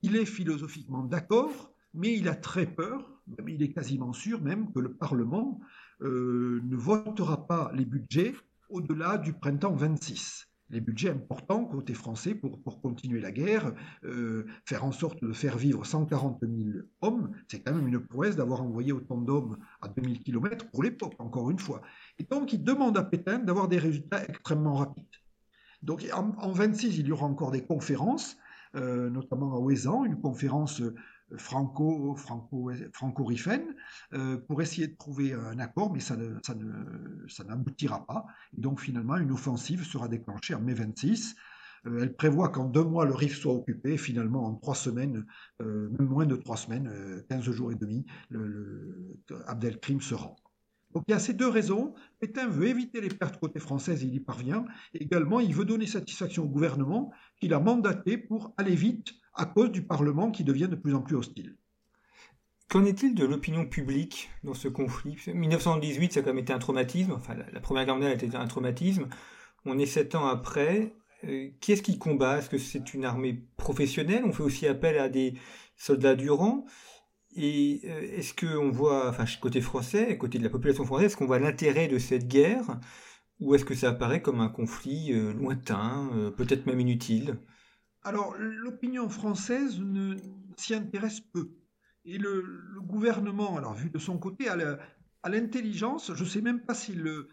il 0.01 0.15
est 0.15 0.25
philosophiquement 0.25 1.03
d'accord, 1.03 1.73
mais 1.93 2.13
il 2.15 2.27
a 2.27 2.35
très 2.35 2.65
peur, 2.65 3.21
il 3.47 3.63
est 3.63 3.71
quasiment 3.71 4.13
sûr 4.13 4.41
même 4.41 4.71
que 4.73 4.79
le 4.79 4.93
Parlement 4.93 5.59
ne 6.01 6.75
votera 6.75 7.47
pas 7.47 7.71
les 7.73 7.85
budgets 7.85 8.35
au-delà 8.69 9.17
du 9.17 9.33
printemps 9.33 9.75
26. 9.75 10.47
Les 10.71 10.81
budgets 10.81 11.11
importants 11.11 11.63
côté 11.65 11.93
français 11.93 12.33
pour, 12.33 12.81
continuer 12.81 13.21
la 13.21 13.31
guerre, 13.31 13.73
euh, 14.03 14.45
faire 14.65 14.83
en 14.83 14.91
sorte 14.91 15.23
de 15.23 15.31
faire 15.31 15.57
vivre 15.57 15.85
140 15.85 16.41
000 16.41 16.79
hommes, 17.01 17.31
c'est 17.47 17.61
quand 17.61 17.73
même 17.73 17.87
une 17.87 17.99
prouesse 17.99 18.35
d'avoir 18.35 18.63
envoyé 18.63 18.91
autant 18.91 19.17
d'hommes 19.17 19.57
à 19.81 19.87
2000 19.89 20.21
km 20.21 20.69
pour 20.71 20.83
l'époque, 20.83 21.13
encore 21.19 21.51
une 21.51 21.59
fois. 21.59 21.81
Et 22.17 22.23
donc 22.23 22.51
il 22.51 22.63
demande 22.63 22.97
à 22.97 23.03
Pétain 23.03 23.39
d'avoir 23.39 23.67
des 23.67 23.77
résultats 23.77 24.23
extrêmement 24.23 24.75
rapides. 24.75 25.05
Donc 25.83 26.03
en, 26.13 26.51
26, 26.51 26.97
il 26.97 27.07
y 27.07 27.11
aura 27.11 27.27
encore 27.27 27.51
des 27.51 27.63
conférences, 27.63 28.37
euh, 28.75 29.09
notamment 29.11 29.55
à 29.55 29.59
Ouessant, 29.59 30.03
une 30.03 30.19
conférence 30.19 30.81
franco, 31.37 32.15
franco, 32.15 32.71
franco 32.93 33.31
euh, 34.13 34.37
pour 34.47 34.61
essayer 34.61 34.87
de 34.87 34.95
trouver 34.95 35.33
un 35.33 35.59
accord, 35.59 35.91
mais 35.91 35.99
ça, 35.99 36.15
ne, 36.15 36.35
ça, 36.45 36.55
ne, 36.55 37.27
ça 37.27 37.43
n'aboutira 37.43 38.05
pas. 38.05 38.25
Et 38.57 38.61
donc 38.61 38.79
finalement, 38.79 39.17
une 39.17 39.31
offensive 39.31 39.83
sera 39.83 40.07
déclenchée 40.07 40.53
en 40.53 40.61
mai 40.61 40.73
26. 40.73 41.35
Euh, 41.87 41.99
elle 42.01 42.15
prévoit 42.15 42.49
qu'en 42.49 42.65
deux 42.65 42.83
mois, 42.83 43.05
le 43.05 43.13
RIF 43.13 43.37
soit 43.37 43.53
occupé. 43.53 43.97
Finalement, 43.97 44.45
en 44.45 44.55
trois 44.55 44.75
semaines, 44.75 45.25
euh, 45.61 45.89
même 45.97 46.07
moins 46.07 46.25
de 46.25 46.35
trois 46.35 46.57
semaines, 46.57 47.23
15 47.29 47.49
jours 47.51 47.71
et 47.71 47.75
demi, 47.75 48.05
Abdelkrim 49.47 50.01
se 50.01 50.15
rend. 50.15 50.35
Donc 50.93 51.03
il 51.07 51.11
y 51.11 51.15
a 51.15 51.19
ces 51.19 51.33
deux 51.33 51.49
raisons. 51.49 51.93
Pétain 52.19 52.47
veut 52.47 52.67
éviter 52.67 53.01
les 53.01 53.09
pertes 53.09 53.37
côté 53.37 53.59
française, 53.59 54.01
il 54.03 54.15
y 54.15 54.19
parvient. 54.21 54.65
également, 54.93 55.41
il 55.41 55.53
veut 55.53 55.65
donner 55.65 55.87
satisfaction 55.87 56.45
au 56.45 56.47
gouvernement 56.47 57.11
qu'il 57.37 57.53
a 57.53 57.59
mandaté 57.59 58.17
pour 58.17 58.53
aller 58.57 58.75
vite 58.75 59.13
à 59.35 59.45
cause 59.45 59.71
du 59.71 59.83
Parlement 59.83 60.31
qui 60.31 60.43
devient 60.43 60.67
de 60.69 60.75
plus 60.75 60.95
en 60.95 61.01
plus 61.01 61.15
hostile. 61.15 61.55
Qu'en 62.69 62.83
est-il 62.85 63.13
de 63.13 63.25
l'opinion 63.25 63.65
publique 63.65 64.29
dans 64.43 64.55
ce 64.55 64.67
conflit? 64.67 65.17
1918, 65.27 66.13
ça 66.13 66.19
a 66.19 66.23
quand 66.23 66.29
même 66.29 66.39
été 66.39 66.51
un 66.51 66.59
traumatisme. 66.59 67.19
La, 67.53 67.59
Première 67.59 67.85
Guerre 67.85 67.95
mondiale 67.95 68.11
a 68.13 68.15
été 68.15 68.35
un 68.35 68.47
traumatisme. 68.47 69.07
On 69.65 69.77
est 69.77 69.85
sept 69.85 70.15
ans 70.15 70.25
après. 70.25 70.95
Euh, 71.23 71.49
qui 71.59 71.71
est-ce 71.71 71.83
qui 71.83 71.99
combat? 71.99 72.39
Est-ce 72.39 72.49
que 72.49 72.57
c'est 72.57 72.93
une 72.93 73.05
armée 73.05 73.43
professionnelle? 73.57 74.23
On 74.25 74.31
fait 74.31 74.43
aussi 74.43 74.67
appel 74.67 74.97
à 74.97 75.09
des 75.09 75.35
soldats 75.77 76.15
du 76.15 76.29
rang. 76.31 76.65
Et 77.35 77.81
euh, 77.85 78.17
est-ce 78.17 78.33
qu'on 78.33 78.71
voit, 78.71 79.09
enfin, 79.09 79.25
côté 79.39 79.61
français, 79.61 80.17
côté 80.17 80.39
de 80.39 80.43
la 80.43 80.49
population 80.49 80.85
française, 80.85 81.07
est-ce 81.07 81.17
qu'on 81.17 81.27
voit 81.27 81.39
l'intérêt 81.39 81.87
de 81.87 81.99
cette 81.99 82.27
guerre? 82.27 82.79
Ou 83.39 83.53
est-ce 83.53 83.65
que 83.65 83.75
ça 83.75 83.89
apparaît 83.89 84.21
comme 84.21 84.39
un 84.39 84.49
conflit 84.49 85.11
euh, 85.13 85.33
lointain, 85.33 86.09
peut-être 86.37 86.65
même 86.65 86.79
inutile? 86.79 87.37
Alors, 88.05 88.35
l'opinion 88.37 89.09
française 89.09 89.81
s'y 90.57 90.75
intéresse 90.75 91.19
peu. 91.19 91.49
Et 92.05 92.19
le, 92.19 92.61
gouvernement, 92.81 93.57
alors 93.57 93.73
vu 93.73 93.89
de 93.89 93.97
son 93.97 94.19
côté, 94.19 94.47
a 94.47 95.29
l'intelligence, 95.29 96.13
je 96.13 96.23
ne 96.23 96.29
sais 96.29 96.41
même 96.41 96.61
pas 96.61 96.75
s'il 96.75 97.01
le, 97.01 97.27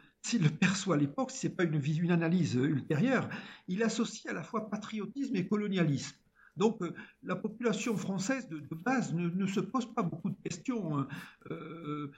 perçoit 0.59 0.95
à 0.95 0.99
l'époque, 0.99 1.31
si 1.31 1.41
ce 1.41 1.47
n'est 1.47 1.55
pas 1.55 1.65
une, 1.65 1.81
une, 1.85 2.11
analyse 2.11 2.55
ultérieure, 2.55 3.29
il 3.69 3.83
associe 3.83 4.33
à 4.33 4.35
la 4.35 4.43
fois 4.43 4.71
patriotisme 4.71 5.37
et 5.37 5.47
colonialisme. 5.47 6.17
Donc 6.57 6.83
euh, 6.83 6.95
la 7.23 7.37
population 7.37 7.97
française 7.97 8.49
de, 8.49 8.61
base 8.75 9.13
ne, 9.15 9.47
se 9.47 9.61
pose 9.61 9.93
pas 9.95 10.03
beaucoup 10.03 10.31
de 10.31 10.37
questions. 10.43 10.99
Hein. 10.99 11.09
Euh, 11.51 12.11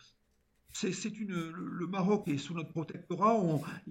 le 0.83 1.87
Maroc 1.87 2.27
est 2.29 2.39
sous 2.39 2.55
notre 2.55 2.71
protectorat. 2.71 3.41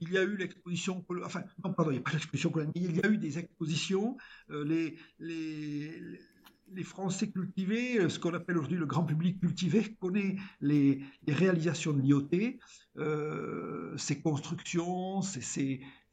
il 0.02 0.12
y 0.12 0.18
a 0.18 0.24
eu 0.24 0.36
l'exposition, 0.36 1.02
pardon, 1.02 1.92
il 1.92 1.94
n'y 1.94 2.00
a 2.00 2.02
pas 2.02 2.12
l'exposition 2.12 2.50
coloniale, 2.50 2.74
il 2.76 2.98
y 2.98 3.06
a 3.06 3.10
eu 3.10 3.18
des 3.18 3.40
expositions. 3.40 4.18
Euh, 4.50 4.66
les, 5.20 6.84
Français 6.84 7.30
cultivés, 7.30 8.00
euh, 8.00 8.10
ce 8.10 8.20
qu'on 8.20 8.34
appelle 8.34 8.58
aujourd'hui 8.58 8.78
le 8.78 8.86
grand 8.86 9.04
public 9.04 9.40
cultivé, 9.40 9.96
connaît 10.00 10.38
les, 10.60 11.02
réalisations 11.28 11.94
de 11.94 12.02
l'IoT, 12.02 12.30
euh, 12.98 13.96
ses 13.98 14.20
constructions, 14.20 15.22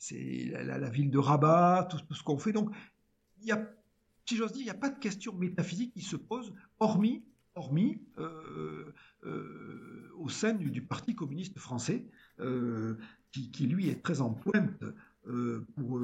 la, 0.08 0.90
ville 0.90 1.10
de 1.10 1.18
Rabat, 1.18 1.88
tout, 1.90 2.14
ce 2.14 2.22
qu'on 2.22 2.38
fait. 2.38 2.52
Donc, 2.52 2.70
si 4.26 4.36
j'ose 4.36 4.52
dire, 4.52 4.62
il 4.62 4.64
n'y 4.64 4.70
a 4.70 4.74
pas 4.74 4.90
de 4.90 4.98
question 4.98 5.34
métaphysique 5.34 5.94
qui 5.94 6.02
se 6.02 6.16
pose, 6.16 6.52
hormis, 6.78 7.24
hormis 7.54 8.02
au 9.24 10.28
sein 10.28 10.52
du, 10.52 10.82
Parti 10.82 11.14
communiste 11.14 11.58
français, 11.58 12.04
euh, 12.40 12.96
qui, 13.32 13.66
lui 13.66 13.88
est 13.88 14.02
très 14.02 14.20
en 14.20 14.30
pointe 14.30 14.84
euh, 15.26 15.66
pour, 15.76 16.00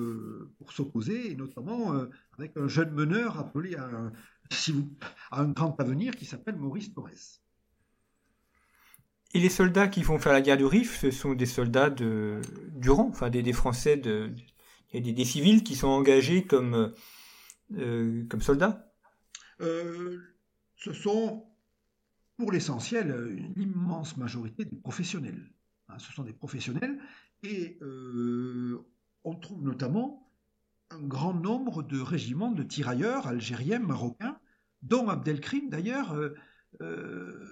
pour 0.59 0.73
s'opposer, 0.73 1.33
et 1.33 1.37
notamment 1.37 1.95
avec 2.39 2.57
un 2.57 2.69
jeune 2.69 2.93
meneur 2.93 3.39
appelé 3.39 3.75
à 3.77 3.85
un, 3.85 4.13
à 5.31 5.41
un 5.43 5.49
grand 5.49 5.79
avenir 5.81 6.15
qui 6.17 6.25
s'appelle 6.25 6.57
Maurice 6.57 6.95
Torres. 6.95 7.41
Et 9.35 9.41
les 9.41 9.51
soldats 9.51 9.89
qui 9.89 10.03
font 10.03 10.19
faire 10.19 10.33
la 10.33 10.41
guerre 10.41 10.57
du 10.57 10.65
Rif, 10.65 10.99
ce 11.01 11.11
sont 11.11 11.35
des 11.35 11.47
soldats 11.47 11.91
de, 11.91 12.41
du 12.71 12.91
rang, 12.91 13.09
enfin 13.11 13.29
des, 13.29 13.53
Français, 13.53 13.97
de, 13.97 14.31
des, 14.95 15.25
civils 15.25 15.63
qui 15.63 15.75
sont 15.75 15.89
engagés 15.89 16.47
comme, 16.47 16.95
comme 17.71 18.41
soldats? 18.41 18.93
Ce 19.59 20.93
sont 20.93 21.45
pour 22.37 22.53
l'essentiel, 22.53 23.11
une 23.37 23.63
immense 23.63 24.17
majorité 24.17 24.65
des 24.65 24.77
professionnels. 24.77 25.51
Hein, 25.89 25.99
ce 25.99 26.13
sont 26.13 26.25
des 26.25 26.33
professionnels 26.33 26.99
et 27.43 27.79
euh, 27.83 28.85
on 29.25 29.35
trouve 29.35 29.63
notamment 29.63 30.31
un 30.91 31.01
grand 31.01 31.35
nombre 31.35 31.83
de 31.83 32.01
régiments 32.01 32.53
de 32.53 32.63
tirailleurs 32.63 33.27
algériens, 33.27 33.79
marocains, 33.79 34.39
dont 34.83 35.09
Abdelkrim 35.09 35.69
d'ailleurs 35.69 36.15
euh, 36.15 36.35
euh, 36.81 37.45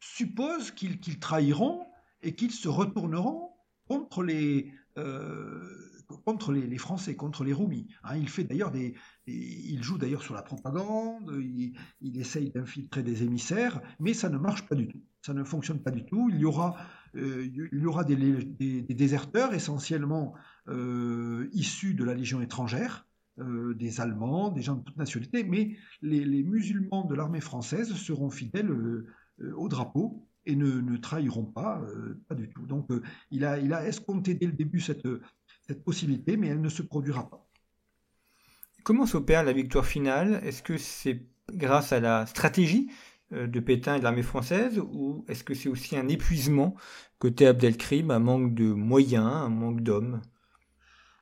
suppose 0.00 0.70
qu'ils 0.70 1.20
trahiront 1.20 1.86
et 2.22 2.34
qu'ils 2.34 2.52
se 2.52 2.68
retourneront 2.68 3.52
contre 3.88 4.22
les, 4.22 4.72
contre 6.24 6.52
les, 6.52 6.78
Français, 6.78 7.14
contre 7.14 7.44
les 7.44 7.52
Roumis. 7.52 7.86
Hein, 8.02 8.16
il 8.16 8.28
fait 8.28 8.44
d'ailleurs 8.44 8.72
des, 8.72 8.94
il 9.26 9.82
joue 9.82 9.98
d'ailleurs 9.98 10.22
sur 10.22 10.34
la 10.34 10.42
propagande, 10.42 11.32
il, 12.00 12.20
essaye 12.20 12.50
d'infiltrer 12.50 13.02
des 13.02 13.24
émissaires, 13.24 13.80
mais 13.98 14.14
ça 14.14 14.28
ne 14.28 14.38
marche 14.38 14.66
pas 14.68 14.74
du 14.74 14.88
tout. 14.88 15.00
Ça 15.22 15.34
ne 15.34 15.42
fonctionne 15.42 15.80
pas 15.80 15.90
du 15.90 16.04
tout. 16.04 16.30
Il 16.30 16.38
y 16.38 16.44
aura, 16.44 16.76
euh, 17.16 17.48
des, 18.04 18.82
déserteurs 18.82 19.54
essentiellement 19.54 20.34
euh, 20.68 21.48
issus 21.52 21.94
de 21.94 22.04
la 22.04 22.14
Légion 22.14 22.40
étrangère, 22.40 23.06
euh, 23.40 23.74
des 23.74 24.00
Allemands, 24.00 24.50
des 24.50 24.62
gens 24.62 24.76
de 24.76 24.84
toute 24.84 24.96
nationalité, 24.96 25.42
mais 25.42 25.76
les, 26.02 26.44
musulmans 26.44 27.04
de 27.04 27.14
l'armée 27.14 27.40
française 27.40 27.92
seront 27.94 28.30
fidèles 28.30 28.70
au 29.56 29.68
drapeau 29.68 30.28
et 30.44 30.54
ne, 30.54 30.96
trahiront 30.96 31.44
pas, 31.44 31.82
du 32.36 32.48
tout. 32.48 32.64
Donc 32.66 32.88
il, 33.32 33.44
a, 33.44 33.86
escompté 33.86 34.34
dès 34.34 34.46
le 34.46 34.52
début 34.52 34.80
cette 34.80 35.04
possibilité, 35.84 36.36
mais 36.36 36.46
elle 36.46 36.60
ne 36.60 36.68
se 36.68 36.82
produira 36.82 37.28
pas. 37.28 37.46
Comment 38.86 39.04
s'opère 39.04 39.42
la 39.42 39.52
victoire 39.52 39.84
finale? 39.84 40.40
Est-ce 40.44 40.62
que 40.62 40.78
c'est 40.78 41.20
grâce 41.52 41.90
à 41.90 41.98
la 41.98 42.24
stratégie 42.24 42.88
euh, 43.32 43.48
de 43.48 43.58
Pétain 43.58 43.96
et 43.96 43.98
de 43.98 44.04
l'armée 44.04 44.22
française 44.22 44.78
ou 44.78 45.24
est-ce 45.26 45.42
que 45.42 45.54
c'est 45.54 45.68
aussi 45.68 45.96
un 45.96 46.06
épuisement 46.06 46.76
côté 47.18 47.48
Abdelkrim, 47.48 48.12
un 48.12 48.20
manque 48.20 48.54
de 48.54 48.72
moyens, 48.72 49.26
un 49.26 49.48
manque 49.48 49.80
d'hommes? 49.80 50.22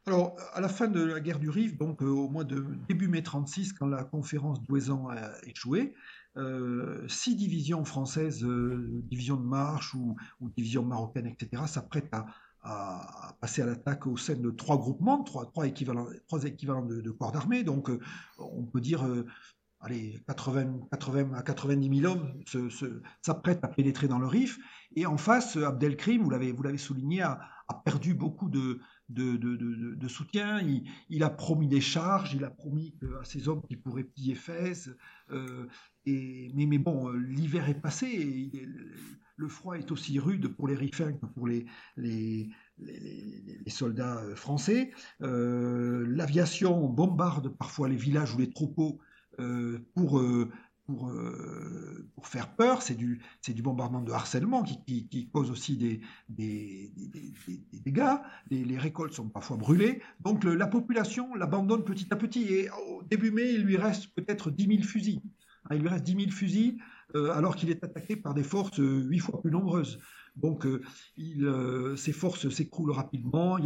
Alors, 0.04 0.36
à 0.52 0.60
la 0.60 0.68
fin 0.68 0.88
de 0.88 1.02
la 1.02 1.20
guerre 1.20 1.38
du 1.38 1.48
Rif, 1.48 1.78
donc 1.78 2.02
euh, 2.02 2.06
au 2.06 2.28
mois 2.28 2.44
de 2.44 2.62
début 2.86 3.08
mai 3.08 3.22
36, 3.22 3.72
quand 3.72 3.86
la 3.86 4.04
conférence 4.04 4.62
d'Ouessant 4.62 5.08
a 5.08 5.30
échoué, 5.46 5.94
euh, 6.36 7.08
six 7.08 7.34
divisions 7.34 7.86
françaises, 7.86 8.44
divisions 8.44 9.36
de 9.36 9.46
marche 9.46 9.94
ou, 9.94 10.16
ou 10.42 10.50
divisions 10.50 10.84
marocaines, 10.84 11.28
etc., 11.28 11.62
s'apprêtent 11.66 12.12
à, 12.12 12.26
à 12.64 13.36
passer 13.40 13.62
à 13.62 13.66
l'attaque 13.66 14.06
au 14.06 14.16
sein 14.16 14.34
de 14.34 14.50
trois 14.50 14.78
groupements, 14.78 15.22
trois, 15.22 15.66
équivalents, 15.66 16.06
de, 16.06 17.10
corps 17.10 17.32
d'armée. 17.32 17.62
Donc, 17.62 17.90
euh, 17.90 18.00
on 18.38 18.64
peut 18.64 18.80
dire 18.80 19.04
euh, 19.04 19.26
allez, 19.80 20.18
80, 20.26 20.88
80 20.90 21.34
à 21.34 21.42
90 21.42 22.00
000 22.00 22.12
hommes 22.12 22.40
s'apprêtent 23.20 23.62
à 23.62 23.68
pénétrer 23.68 24.08
dans 24.08 24.18
le 24.18 24.26
Rif. 24.26 24.58
Et 24.96 25.04
en 25.04 25.18
face, 25.18 25.56
Abdelkrim, 25.56 26.22
vous 26.22 26.30
l'avez 26.30 26.78
souligné, 26.78 27.22
a, 27.22 27.38
perdu 27.84 28.14
beaucoup 28.14 28.48
de, 28.48 28.80
de, 29.08 30.08
soutien. 30.08 30.60
Il, 31.08 31.22
a 31.22 31.30
promis 31.30 31.68
des 31.68 31.80
charges, 31.80 32.34
il 32.34 32.44
a 32.44 32.50
promis 32.50 32.94
à 33.20 33.24
ses 33.24 33.48
hommes 33.48 33.62
qu'il 33.62 33.80
pourrait 33.80 34.04
piller 34.04 34.34
Fès. 34.34 34.90
Euh, 35.30 35.66
mais, 36.06 36.78
bon, 36.78 37.10
l'hiver 37.10 37.68
est 37.68 37.80
passé. 37.80 38.06
Et 38.06 38.68
le 39.36 39.48
froid 39.48 39.76
est 39.76 39.90
aussi 39.90 40.18
rude 40.18 40.48
pour 40.48 40.68
les 40.68 40.74
Rifins 40.74 41.12
que 41.12 41.26
pour 41.26 41.48
les, 41.48 41.66
soldats 43.66 44.18
euh, 44.18 44.36
français. 44.36 44.92
Euh, 45.22 46.04
l'aviation 46.08 46.88
bombarde 46.88 47.48
parfois 47.56 47.88
les 47.88 47.96
villages 47.96 48.34
ou 48.34 48.38
les 48.38 48.50
troupeaux 48.50 49.00
euh, 49.40 49.80
pour, 49.94 50.22
pour, 50.86 51.12
pour, 52.14 52.26
faire 52.26 52.54
peur. 52.54 52.82
C'est 52.82 52.94
du, 52.94 53.20
bombardement 53.62 54.02
de 54.02 54.12
harcèlement 54.12 54.62
qui, 54.62 55.08
qui, 55.08 55.28
cause 55.28 55.50
aussi 55.50 55.76
des, 55.76 56.92
dégâts. 57.72 58.16
Les, 58.50 58.78
récoltes 58.78 59.14
sont 59.14 59.28
parfois 59.28 59.56
brûlées. 59.56 60.02
Donc 60.20 60.44
la 60.44 60.66
population 60.66 61.34
l'abandonne 61.34 61.84
petit 61.84 62.08
à 62.10 62.16
petit. 62.16 62.44
Et 62.52 62.70
au 62.70 63.02
début 63.02 63.30
mai, 63.30 63.52
il 63.52 63.62
lui 63.62 63.76
reste 63.76 64.08
peut-être 64.14 64.50
10 64.50 64.66
000 64.66 64.82
fusils. 64.82 65.22
Il 65.70 65.78
lui 65.78 65.88
reste 65.88 66.04
10 66.04 66.12
000 66.12 66.30
fusils 66.30 66.78
alors 67.14 67.56
qu'il 67.56 67.70
est 67.70 67.82
attaqué 67.84 68.16
par 68.16 68.34
des 68.34 68.42
forces 68.42 68.78
huit 68.78 69.20
fois 69.20 69.40
plus 69.40 69.50
nombreuses. 69.50 69.98
Donc, 70.36 70.66
euh, 70.66 70.82
il, 71.16 71.44
euh, 71.44 71.96
ses 71.96 72.12
forces 72.12 72.48
s'écroulent 72.48 72.92
rapidement. 72.92 73.58
Il 73.58 73.64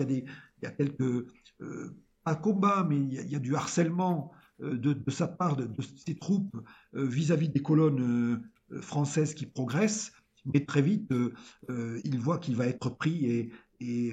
y 0.63 0.67
a, 0.67 0.71
quelques, 0.71 1.27
euh, 1.61 1.97
pas 2.25 2.35
combat, 2.35 2.85
mais 2.89 2.97
il 2.97 3.31
y 3.31 3.37
a, 3.37 3.39
du 3.39 3.55
harcèlement 3.55 4.33
de, 4.61 5.11
sa 5.11 5.29
part, 5.29 5.57
de, 5.57 5.69
ses 6.07 6.17
troupes 6.17 6.57
vis-à-vis 6.93 7.49
des 7.49 7.63
colonnes 7.63 8.43
françaises 8.81 9.35
qui 9.35 9.47
progressent. 9.47 10.13
Mais 10.53 10.65
très 10.65 10.83
vite, 10.83 11.13
il 11.69 12.19
voit 12.19 12.39
qu'il 12.39 12.57
va 12.57 12.67
être 12.67 12.91
pris 12.91 13.51
et, 13.81 14.13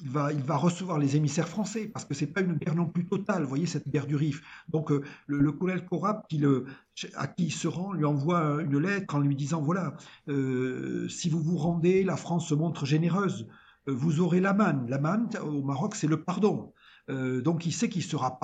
il 0.00 0.10
va, 0.10 0.32
il 0.32 0.42
va 0.42 0.56
recevoir 0.56 0.98
les 0.98 1.16
émissaires 1.16 1.48
français, 1.48 1.88
parce 1.88 2.04
que 2.04 2.14
c'est 2.14 2.28
pas 2.28 2.40
une 2.40 2.54
guerre 2.54 2.74
non 2.74 2.86
plus 2.86 3.06
totale, 3.06 3.42
vous 3.42 3.48
voyez, 3.48 3.66
cette 3.66 3.88
guerre 3.88 4.06
du 4.06 4.16
Rif. 4.16 4.42
Donc 4.68 4.92
euh, 4.92 5.02
le, 5.26 5.50
colonel 5.52 5.84
Corab, 5.84 6.22
qui 6.28 6.38
le, 6.38 6.66
à 7.14 7.26
qui 7.26 7.46
il 7.46 7.52
se 7.52 7.66
rend, 7.66 7.92
lui 7.92 8.04
envoie 8.04 8.62
une 8.62 8.78
lettre 8.78 9.14
en 9.16 9.18
lui 9.18 9.34
disant, 9.34 9.60
voilà, 9.60 9.94
euh, 10.28 11.08
si 11.08 11.28
vous 11.28 11.42
vous 11.42 11.56
rendez, 11.56 12.04
la 12.04 12.16
France 12.16 12.48
se 12.48 12.54
montre 12.54 12.86
généreuse, 12.86 13.48
euh, 13.88 13.92
vous 13.92 14.20
aurez 14.20 14.40
la 14.40 14.52
manne. 14.52 14.88
La 14.88 15.00
au 15.42 15.62
Maroc, 15.62 15.96
c'est 15.96 16.06
le 16.06 16.22
pardon. 16.22 16.72
Donc 17.08 17.66
il 17.66 17.72
sait 17.72 17.88
qu'il 17.88 18.02
ne 18.02 18.08
sera, 18.08 18.38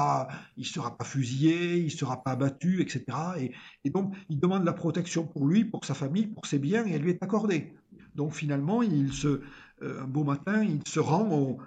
sera 0.63 0.97
pas 0.97 1.05
fusillé, 1.05 1.77
il 1.77 1.85
ne 1.85 1.91
sera 1.91 2.23
pas 2.23 2.33
abattu, 2.33 2.81
etc. 2.81 3.05
Et, 3.85 3.91
donc 3.91 4.15
il 4.29 4.39
demande 4.41 4.65
la 4.65 4.73
protection 4.73 5.27
pour 5.27 5.47
lui, 5.47 5.65
pour 5.65 5.85
sa 5.85 5.95
famille, 5.95 6.27
pour 6.27 6.47
ses 6.47 6.59
biens, 6.59 6.87
et 6.87 6.93
elle 6.93 7.03
lui 7.03 7.11
est 7.11 7.23
accordée. 7.23 7.75
Donc 8.15 8.33
finalement, 8.33 8.83
il 8.83 9.13
se, 9.13 9.41
euh, 9.83 10.03
un 10.03 10.07
beau 10.07 10.25
matin, 10.25 10.63
il 10.63 10.87
se 10.87 11.01
rend 11.01 11.29
au, 11.31 11.59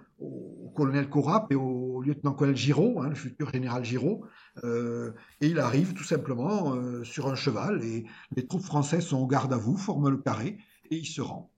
colonel 0.75 1.09
Corap 1.09 1.51
et 1.51 1.55
au 1.55 2.01
lieutenant-colonel 2.01 2.55
Giraud, 2.55 3.01
hein, 3.01 3.09
le 3.09 3.15
futur 3.15 3.51
général 3.51 3.83
Giraud, 3.83 4.25
euh, 4.63 5.11
et 5.41 5.47
il 5.47 5.59
arrive 5.59 5.93
tout 5.93 6.03
simplement 6.03 6.73
euh, 6.73 7.03
sur 7.03 7.27
un 7.27 7.35
cheval, 7.35 7.83
et 7.83 8.05
les 8.35 8.47
troupes 8.47 8.63
françaises 8.63 9.05
sont 9.05 9.17
au 9.17 9.27
garde 9.27 9.53
à 9.53 9.57
vous, 9.57 9.77
forment 9.77 10.09
le 10.09 10.17
carré, 10.17 10.57
et 10.89 10.97
il 10.97 11.05
se 11.05 11.21
rend. 11.21 11.51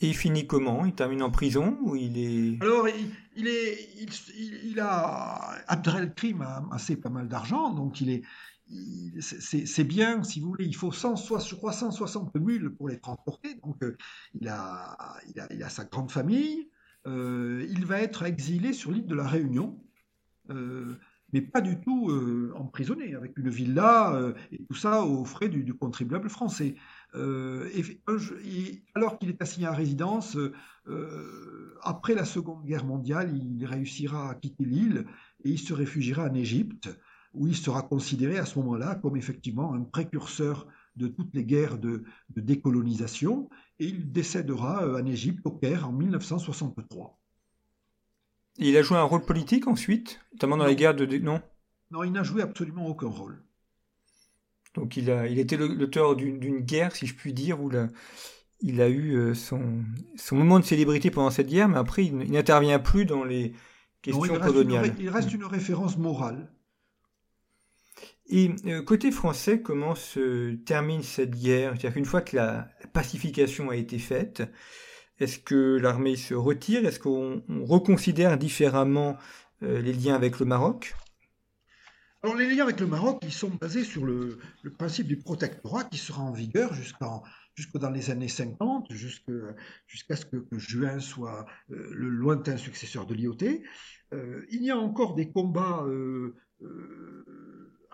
Et 0.00 0.08
il 0.08 0.16
finit 0.16 0.46
comment? 0.46 0.84
Il 0.84 0.94
termine 0.94 1.22
en 1.22 1.30
prison 1.30 1.78
ou 1.82 1.96
il 1.96 2.18
est? 2.18 2.62
Alors, 2.62 2.88
il, 3.36 3.46
est, 3.46 3.88
il, 4.36 4.80
a 4.80 5.54
Abdelkrim 5.68 6.42
a 6.42 6.64
assez 6.72 6.96
pas 6.96 7.10
mal 7.10 7.28
d'argent, 7.28 7.70
donc 7.72 8.00
il 8.00 8.10
est, 8.10 8.22
c'est 9.20 9.84
bien, 9.84 10.22
si 10.24 10.40
vous 10.40 10.48
voulez, 10.48 10.64
il 10.64 10.74
faut 10.74 10.90
100, 10.90 11.16
je 11.16 11.54
crois 11.54 11.72
160 11.72 12.34
mules 12.36 12.74
pour 12.74 12.88
les 12.88 12.98
transporter. 12.98 13.54
Donc, 13.62 13.82
euh, 13.82 13.96
il, 14.40 14.48
a, 14.48 15.16
il, 15.50 15.62
a, 15.62 15.68
sa 15.68 15.84
grande 15.84 16.10
famille. 16.10 16.70
Euh, 17.06 17.66
il 17.68 17.84
va 17.84 18.00
être 18.00 18.24
exilé 18.24 18.72
sur 18.72 18.90
l'île 18.90 19.06
de 19.06 19.14
la 19.14 19.28
Réunion, 19.28 19.78
euh, 20.50 20.98
mais 21.34 21.42
pas 21.42 21.60
du 21.60 21.78
tout 21.80 22.10
emprisonné, 22.54 23.14
avec 23.14 23.36
une 23.36 23.50
villa 23.50 24.32
et 24.52 24.64
tout 24.64 24.74
ça 24.74 25.04
aux 25.04 25.24
frais 25.24 25.50
du, 25.50 25.74
contribuable 25.74 26.30
français. 26.30 26.76
Et, 27.14 28.02
alors 28.94 29.18
qu'il 29.18 29.28
est 29.28 29.42
assigné 29.42 29.66
à 29.66 29.72
résidence, 29.72 30.38
après 31.82 32.14
la 32.14 32.24
Seconde 32.24 32.64
Guerre 32.64 32.86
mondiale, 32.86 33.36
il 33.36 33.66
réussira 33.66 34.30
à 34.30 34.34
quitter 34.36 34.64
l'île 34.64 35.04
et 35.44 35.50
il 35.50 35.58
se 35.58 35.74
réfugiera 35.74 36.30
en 36.30 36.34
Égypte 36.34 36.88
où 37.34 37.48
il 37.48 37.56
sera 37.56 37.82
considéré 37.82 38.38
à 38.38 38.46
ce 38.46 38.58
moment-là 38.60 38.94
comme 38.94 39.16
effectivement 39.16 39.74
un 39.74 39.82
précurseur 39.82 40.66
de 40.96 41.08
toutes 41.08 41.34
les 41.34 41.44
guerres 41.44 41.78
de, 41.78 42.04
décolonisation, 42.36 43.48
et 43.78 43.86
il 43.86 44.12
décédera 44.12 44.84
euh, 44.84 45.02
en 45.02 45.06
Égypte, 45.06 45.44
au 45.44 45.50
Caire, 45.50 45.88
en 45.88 45.92
1963. 45.92 47.18
Il 48.58 48.76
a 48.76 48.82
joué 48.82 48.98
un 48.98 49.02
rôle 49.02 49.24
politique 49.24 49.66
ensuite, 49.66 50.20
notamment 50.32 50.56
dans 50.56 50.66
les 50.66 50.76
guerres 50.76 50.94
de... 50.94 51.06
Non? 51.18 51.42
Non, 51.90 52.04
il 52.04 52.12
n'a 52.12 52.22
joué 52.22 52.42
absolument 52.42 52.86
aucun 52.86 53.08
rôle. 53.08 53.42
Donc 54.74 54.96
il, 54.96 55.10
a, 55.10 55.28
il 55.28 55.38
était 55.38 55.56
l'auteur 55.56 56.16
d'une 56.16 56.60
guerre, 56.60 56.94
si 56.94 57.06
je 57.06 57.14
puis 57.14 57.32
dire, 57.32 57.60
où 57.60 57.70
il 58.60 58.80
a 58.80 58.88
eu 58.88 59.14
euh, 59.14 59.34
son, 59.34 59.84
son 60.16 60.36
moment 60.36 60.58
de 60.58 60.64
célébrité 60.64 61.10
pendant 61.10 61.30
cette 61.30 61.48
guerre, 61.48 61.68
mais 61.68 61.78
après 61.78 62.04
il, 62.04 62.16
n'intervient 62.16 62.80
plus 62.80 63.04
dans 63.04 63.24
les 63.24 63.52
questions 64.02 64.38
coloniales. 64.40 64.94
il 64.98 65.08
reste 65.08 65.32
une 65.32 65.44
référence 65.44 65.96
morale. 65.96 66.50
Et 68.26 68.50
euh, 68.66 68.82
côté 68.82 69.10
français, 69.10 69.60
comment 69.60 69.94
se 69.94 70.54
termine 70.54 71.02
cette 71.02 71.38
guerre? 71.38 71.72
C'est-à-dire 71.72 71.92
qu'une 71.92 72.04
fois 72.04 72.22
que 72.22 72.36
la, 72.36 72.68
pacification 72.92 73.70
a 73.70 73.76
été 73.76 73.98
faite, 73.98 74.42
est-ce 75.18 75.38
que 75.38 75.76
l'armée 75.76 76.16
se 76.16 76.34
retire? 76.34 76.84
Est-ce 76.86 76.98
qu'on 76.98 77.42
reconsidère 77.48 78.38
différemment 78.38 79.16
euh, 79.62 79.80
les 79.80 79.92
liens 79.92 80.14
avec 80.14 80.38
le 80.38 80.46
Maroc? 80.46 80.94
Alors 82.22 82.36
les 82.36 82.48
liens 82.48 82.64
avec 82.64 82.80
le 82.80 82.86
Maroc, 82.86 83.18
ils 83.22 83.32
sont 83.32 83.50
basés 83.50 83.84
sur 83.84 84.04
le, 84.04 84.38
principe 84.78 85.06
du 85.06 85.18
protectorat 85.18 85.84
qui 85.84 85.98
sera 85.98 86.22
en 86.22 86.32
vigueur 86.32 86.72
jusqu'en 86.72 87.22
jusque 87.54 87.78
dans 87.78 87.90
les 87.90 88.10
années 88.10 88.28
50, 88.28 88.90
jusqu'à 88.90 90.16
ce 90.16 90.24
que, 90.24 90.44
Juin 90.52 90.98
soit 90.98 91.46
euh, 91.70 91.88
le 91.92 92.08
lointain 92.08 92.56
successeur 92.56 93.06
de 93.06 93.14
l'IOT. 93.14 93.36
il 94.50 94.64
y 94.64 94.70
a 94.70 94.78
encore 94.78 95.14
des 95.14 95.30
combats 95.30 95.84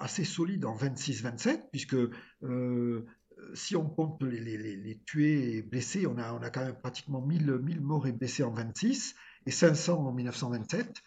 assez 0.01 0.25
solide 0.25 0.65
en 0.65 0.77
26-27, 0.77 1.69
puisque 1.71 1.97
euh, 2.43 3.07
si 3.55 3.77
on 3.77 3.89
compte 3.89 4.23
les, 4.23 5.01
tués 5.07 5.57
et 5.57 5.63
blessés, 5.63 6.07
on 6.07 6.17
a, 6.19 6.51
quand 6.51 6.65
même 6.65 6.79
pratiquement 6.79 7.21
1000, 7.21 7.59
1000 7.63 7.81
morts 7.81 8.07
et 8.07 8.13
blessés 8.13 8.43
en 8.43 8.53
26 8.53 9.15
et 9.47 9.51
500 9.51 10.07
en 10.07 10.13
1927. 10.13 11.03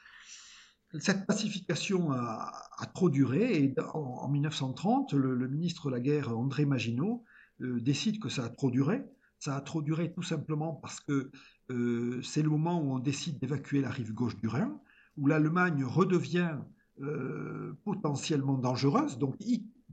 Cette 0.99 1.25
pacification 1.25 2.11
a, 2.11 2.51
trop 2.93 3.09
duré 3.09 3.63
et 3.63 3.75
en, 3.93 4.29
1930, 4.29 5.13
le, 5.13 5.47
ministre 5.47 5.89
de 5.89 5.95
la 5.95 5.99
guerre 5.99 6.37
André 6.37 6.65
Maginot 6.65 7.23
euh, 7.61 7.79
décide 7.79 8.19
que 8.19 8.29
ça 8.29 8.45
a 8.45 8.49
trop 8.49 8.69
duré. 8.69 9.03
Ça 9.39 9.55
a 9.55 9.61
trop 9.61 9.81
duré 9.81 10.13
tout 10.13 10.21
simplement 10.21 10.73
parce 10.73 10.99
que 10.99 11.31
euh, 11.71 12.21
c'est 12.21 12.41
le 12.41 12.49
moment 12.49 12.81
où 12.81 12.93
on 12.93 12.99
décide 12.99 13.39
d'évacuer 13.39 13.81
la 13.81 13.89
rive 13.89 14.13
gauche 14.13 14.37
du 14.37 14.47
Rhin, 14.47 14.79
où 15.17 15.27
l'Allemagne 15.27 15.83
redevient 15.83 16.57
euh, 17.01 17.73
potentiellement 17.83 18.57
dangereuse. 18.57 19.17
Donc, 19.17 19.35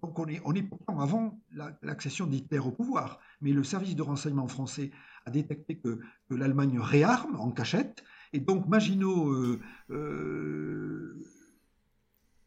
donc 0.03 0.19
on, 0.19 0.27
est, 0.27 0.41
on 0.45 0.55
est 0.55 0.63
pourtant 0.63 1.01
avant 1.01 1.39
l'accession 1.83 2.27
d'Hitler 2.27 2.59
au 2.59 2.71
pouvoir. 2.71 3.21
Mais 3.41 3.53
le 3.53 3.65
service 3.65 3.97
de 3.97 4.03
renseignement 4.03 4.49
français 4.49 4.91
a 5.27 5.31
détecté 5.31 5.79
que, 5.79 6.01
l'Allemagne 6.31 6.79
réarme 6.79 7.37
en 7.37 7.51
cachette. 7.51 8.05
Et 8.33 8.39
donc 8.39 8.69
Maginot, 8.69 9.33
euh, 9.33 9.61
euh, 9.91 11.19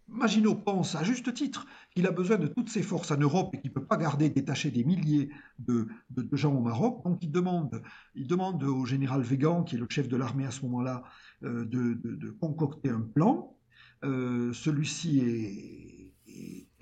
Maginot 0.08 0.56
pense 0.56 0.95
à 0.95 1.04
juste 1.04 1.34
titre 1.34 1.68
qu'il 1.91 2.08
a 2.08 2.12
besoin 2.12 2.38
de 2.38 2.47
toutes 2.47 2.70
ses 2.70 2.82
forces 2.82 3.12
en 3.12 3.18
Europe 3.18 3.54
et 3.54 3.60
qu'il 3.60 3.72
ne 3.72 3.74
peut 3.76 3.86
pas 3.86 3.97
garder 3.97 4.30
détaché 4.30 4.72
des 4.72 4.86
milliers 4.86 5.30
de, 5.60 5.88
de, 6.12 6.36
gens 6.38 6.54
au 6.56 6.62
Maroc. 6.62 7.04
Donc 7.04 7.20
il 7.22 7.32
demande, 7.32 7.82
il 8.16 8.28
demande 8.28 8.64
au 8.64 8.86
général 8.86 9.22
Végan, 9.22 9.64
qui 9.64 9.76
est 9.76 9.80
le 9.80 9.88
chef 9.89 10.08
de 10.08 10.16
l'armée 10.16 10.45
à 10.45 10.51
ce 10.51 10.62
moment-là, 10.62 11.04
de, 11.41 11.64
de, 11.66 12.30
concocter 12.39 12.89
un 12.89 13.01
plan. 13.01 13.58
Euh, 14.04 14.51
celui-ci 14.54 15.20
est, 15.20 16.03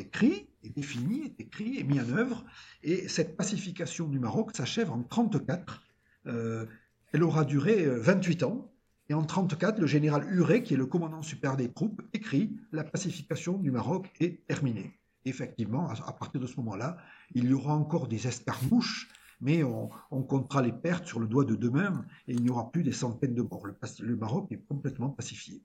écrit, 0.01 0.47
est 0.63 0.69
défini, 0.69 1.25
est 1.25 1.41
écrit, 1.41 1.79
est 1.79 1.83
mis 1.83 1.99
en 1.99 2.09
œuvre, 2.09 2.43
et 2.83 3.07
cette 3.07 3.37
pacification 3.37 4.07
du 4.07 4.19
Maroc 4.19 4.55
s'achève 4.55 4.89
en 4.91 4.97
1934. 4.97 5.81
Euh, 6.27 6.65
elle 7.13 7.23
aura 7.23 7.45
duré 7.45 7.85
28 7.85 8.43
euh, 8.43 8.45
ans, 8.47 8.71
et 9.09 9.13
en 9.13 9.19
1934, 9.21 9.79
le 9.79 9.87
général 9.87 10.25
Huré, 10.31 10.63
qui 10.63 10.73
est 10.73 10.77
le 10.77 10.85
commandant 10.85 11.21
supérieur 11.21 11.57
des 11.57 11.71
troupes, 11.71 12.01
écrit 12.13 12.57
La 12.71 12.83
pacification 12.83 13.57
du 13.57 13.71
Maroc 13.71 14.11
est 14.19 14.45
terminée. 14.47 14.97
Effectivement, 15.25 15.89
à 15.89 16.13
partir 16.13 16.41
de 16.41 16.47
ce 16.47 16.55
moment-là, 16.57 16.97
il 17.33 17.45
y 17.45 17.53
aura 17.53 17.75
encore 17.75 18.07
des 18.07 18.27
escarmouches, 18.27 19.09
mais 19.39 19.63
on, 19.63 19.89
comptera 20.23 20.61
les 20.61 20.71
pertes 20.71 21.07
sur 21.07 21.19
le 21.19 21.27
doigt 21.27 21.45
de 21.45 21.55
deux 21.55 21.69
mains 21.69 22.05
et 22.27 22.33
il 22.33 22.41
n'y 22.43 22.49
aura 22.49 22.71
plus 22.71 22.83
des 22.83 22.91
centaines 22.91 23.33
de 23.33 23.41
morts. 23.41 23.67
le 23.99 24.15
Maroc 24.15 24.47
est 24.51 24.65
complètement 24.67 25.09
pacifié. 25.09 25.61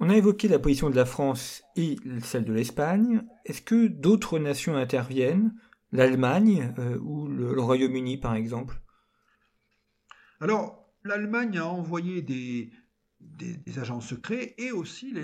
On 0.00 0.10
a 0.10 0.16
évoqué 0.16 0.48
la 0.48 0.58
position 0.58 0.90
de 0.90 0.96
la 0.96 1.04
France 1.04 1.62
et 1.76 1.96
celle 2.22 2.44
de 2.44 2.52
l'Espagne. 2.52 3.22
Est-ce 3.44 3.62
que 3.62 3.86
d'autres 3.86 4.38
nations 4.38 4.76
interviennent? 4.76 5.54
L'Allemagne 5.92 6.74
euh, 6.78 6.98
ou 6.98 7.28
le, 7.28 7.60
Royaume-Uni, 7.60 8.18
par 8.18 8.34
exemple? 8.34 8.80
Alors, 10.40 10.92
l'Allemagne 11.04 11.58
a 11.58 11.66
envoyé 11.66 12.20
des, 12.22 12.72
agents 13.78 14.00
secrets 14.00 14.54
et 14.58 14.72
aussi 14.72 15.14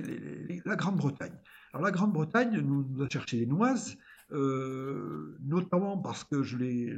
la 0.65 0.77
Grande-Bretagne. 0.77 1.37
Alors, 1.73 1.85
la 1.85 1.91
Grande-Bretagne 1.91 2.61
nous, 2.61 3.03
a 3.03 3.09
cherché 3.09 3.39
les 3.39 3.47
noises, 3.47 3.97
euh, 4.31 5.37
notamment 5.41 5.99
parce 5.99 6.23
que 6.23 6.45
je 6.45 6.57
l'ai 6.57 6.95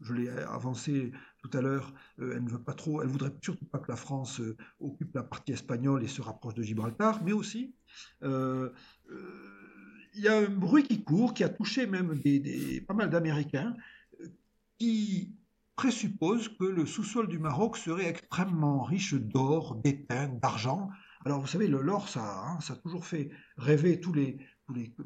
je 0.00 0.12
l'ai 0.12 0.28
avancé 0.28 1.12
tout 1.42 1.56
à 1.56 1.60
l'heure, 1.60 1.92
euh, 2.20 2.34
elle 2.36 2.44
ne 2.44 2.50
veut 2.50 2.62
pas 2.62 2.74
trop, 2.74 3.02
elle 3.02 3.08
voudrait 3.08 3.32
surtout 3.42 3.64
pas 3.66 3.78
que 3.78 3.90
la 3.90 3.96
France 3.96 4.40
euh, 4.40 4.56
occupe 4.80 5.14
la 5.14 5.22
partie 5.22 5.52
espagnole 5.52 6.02
et 6.02 6.08
se 6.08 6.22
rapproche 6.22 6.54
de 6.54 6.62
Gibraltar, 6.62 7.22
mais 7.24 7.32
aussi 7.32 7.74
euh, 8.22 8.70
il 10.14 10.22
y 10.22 10.28
a 10.28 10.38
un 10.38 10.48
bruit 10.48 10.82
qui 10.82 11.04
court, 11.04 11.34
qui 11.34 11.44
a 11.44 11.48
touché 11.48 11.86
même 11.86 12.18
pas 12.86 12.94
mal 12.94 13.10
d'Américains, 13.10 13.76
qui 14.78 15.34
présuppose 15.76 16.48
que 16.56 16.64
le 16.64 16.86
sous-sol 16.86 17.28
du 17.28 17.38
Maroc 17.38 17.76
serait 17.76 18.06
extrêmement 18.06 18.82
riche 18.82 19.14
d'or, 19.14 19.76
d'étain, 19.76 20.28
d'argent. 20.28 20.88
Alors 21.26 21.40
vous 21.40 21.46
savez, 21.46 21.68
l'or, 21.68 22.08
ça, 22.08 22.44
hein, 22.46 22.60
ça 22.60 22.72
a 22.72 22.76
toujours 22.76 23.04
fait 23.04 23.30
rêver 23.58 24.00
tous 24.00 24.14
les, 24.14 24.38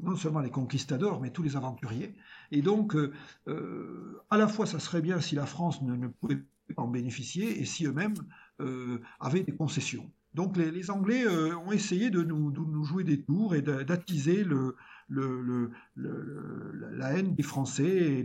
non 0.01 0.15
seulement 0.15 0.39
les 0.39 0.49
conquistadors, 0.49 1.21
mais 1.21 1.31
tous 1.31 1.43
les 1.43 1.55
aventuriers. 1.55 2.15
Et 2.51 2.61
donc, 2.61 2.95
euh, 2.95 3.11
euh, 3.47 4.21
à 4.29 4.37
la 4.37 4.47
fois, 4.47 4.65
ça 4.65 4.79
serait 4.79 5.01
bien 5.01 5.21
si 5.21 5.35
la 5.35 5.45
France 5.45 5.81
ne, 5.81 6.07
pouvait 6.07 6.39
pas 6.75 6.81
en 6.81 6.87
bénéficier 6.87 7.59
et 7.59 7.65
si 7.65 7.85
eux-mêmes 7.85 8.15
euh, 8.59 8.99
avaient 9.19 9.43
des 9.43 9.55
concessions. 9.55 10.11
Donc, 10.33 10.55
les, 10.55 10.89
Anglais 10.89 11.27
ont 11.27 11.73
essayé 11.73 12.09
de 12.09 12.23
nous, 12.23 12.85
jouer 12.85 13.03
des 13.03 13.21
tours 13.21 13.53
et 13.53 13.61
d'attiser 13.61 14.45
le, 14.45 14.77
la 15.09 17.13
haine 17.13 17.35
des 17.35 17.43
Français 17.43 17.89
et, 17.89 18.23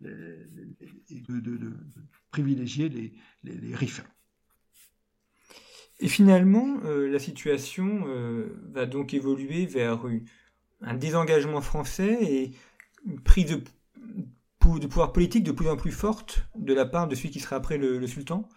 de, 0.00 1.72
privilégier 2.30 2.88
les, 2.88 3.12
les, 3.44 3.74
riffins. 3.74 4.06
Et 6.00 6.08
finalement, 6.08 6.80
la 6.84 7.18
situation 7.18 8.06
va 8.72 8.86
donc 8.86 9.12
évoluer 9.12 9.66
vers 9.66 10.06
un 10.82 10.94
désengagement 10.94 11.60
français 11.60 12.18
et 12.20 12.52
une 13.06 13.20
prise 13.20 13.46
de, 13.46 13.62
pouvoir 14.58 15.12
politique 15.12 15.44
de 15.44 15.52
plus 15.52 15.68
en 15.68 15.76
plus 15.76 15.92
forte 15.92 16.46
de 16.56 16.72
la 16.72 16.86
part 16.86 17.08
de 17.08 17.14
celui 17.14 17.30
qui 17.30 17.40
sera 17.40 17.56
après 17.56 17.78
le, 17.78 18.06
sultan 18.06 18.48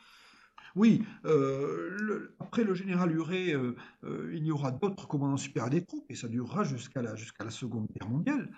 oui, 0.75 1.03
euh, 1.23 2.35
après 2.37 2.65
le 2.65 2.73
général 2.73 3.09
Huré, 3.13 3.53
euh, 3.53 3.77
euh, 4.03 4.29
il 4.35 4.43
y 4.43 4.51
aura 4.51 4.71
d'autres 4.71 5.07
commandants 5.07 5.37
supérieurs 5.37 5.69
des 5.69 5.85
troupes, 5.85 6.05
et 6.11 6.15
ça 6.15 6.27
durera 6.27 6.65
jusqu'à 6.65 7.01
la, 7.01 7.15
jusqu'à 7.15 7.45
la 7.45 7.49
Seconde 7.49 7.87
Guerre 7.95 8.09
mondiale. 8.09 8.51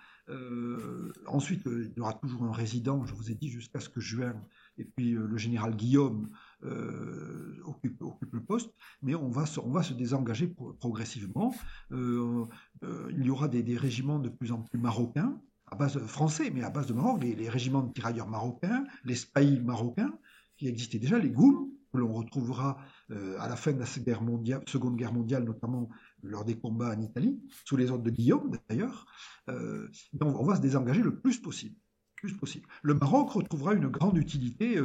ensuite, 1.28 1.62
il 1.68 1.94
y 1.96 2.00
aura 2.00 2.14
toujours 2.14 2.44
un 2.44 2.52
résident, 2.52 3.06
je 3.06 3.14
vous 3.14 3.30
ai 3.30 3.36
dit, 3.36 3.50
jusqu'à 3.50 3.80
ce 3.80 3.88
que 3.88 4.00
Juin, 4.00 4.36
et 4.80 4.84
puis 4.84 5.12
le 5.12 5.38
général 5.38 5.76
Guillaume 5.76 6.32
euh, 6.64 7.62
occupe, 7.66 8.02
le 8.32 8.42
poste, 8.42 8.72
mais 9.04 9.14
on 9.14 9.30
va 9.30 9.46
se, 9.46 9.60
on 9.60 9.70
va 9.70 9.84
se 9.84 9.94
désengager 9.94 10.48
progressivement. 10.80 11.54
Euh, 11.92 12.46
euh, 12.84 13.12
il 13.12 13.26
y 13.26 13.30
aura 13.30 13.48
des, 13.48 13.78
régiments 13.78 14.18
de 14.18 14.30
plus 14.30 14.52
en 14.52 14.62
plus 14.62 14.80
marocains, 14.80 15.40
à 15.68 15.76
base 15.76 16.00
français, 16.08 16.50
mais 16.50 16.64
à 16.64 16.72
base 16.72 16.88
de 16.88 16.94
Maroc, 16.94 17.22
les, 17.24 17.50
régiments 17.50 17.84
de 17.84 17.94
tirailleurs 17.94 18.28
marocains, 18.28 18.86
les 19.04 19.16
spahis 19.16 19.60
marocains, 19.60 20.18
qui 20.58 20.68
existaient 20.68 20.98
déjà, 20.98 21.20
les 21.20 21.30
Goum, 21.30 21.70
que 21.94 22.00
l'on 22.00 22.12
retrouvera 22.12 22.78
à 23.10 23.48
la 23.48 23.56
fin 23.56 23.72
de 23.72 23.80
la 23.80 23.86
Seconde 23.86 24.96
Guerre 24.96 25.14
mondiale, 25.14 25.44
notamment 25.44 25.90
lors 26.24 26.44
des 26.44 26.58
combats 26.58 26.96
en 26.96 27.02
Italie, 27.02 27.40
sous 27.66 27.78
les 27.78 27.92
ordres 27.92 28.04
de 28.04 28.10
Guillaume 28.10 28.52
d'ailleurs. 28.68 29.06
on 29.48 30.44
va 30.44 30.56
se 30.56 30.62
désengager 30.62 31.02
le 31.02 31.20
plus 31.20 31.40
possible. 31.40 31.76
Plus 32.16 32.34
possible. 32.34 32.68
Le 32.82 32.96
Maroc 32.96 33.30
retrouvera 33.30 33.74
une 33.74 33.88
grande 33.88 34.18
utilité 34.18 34.82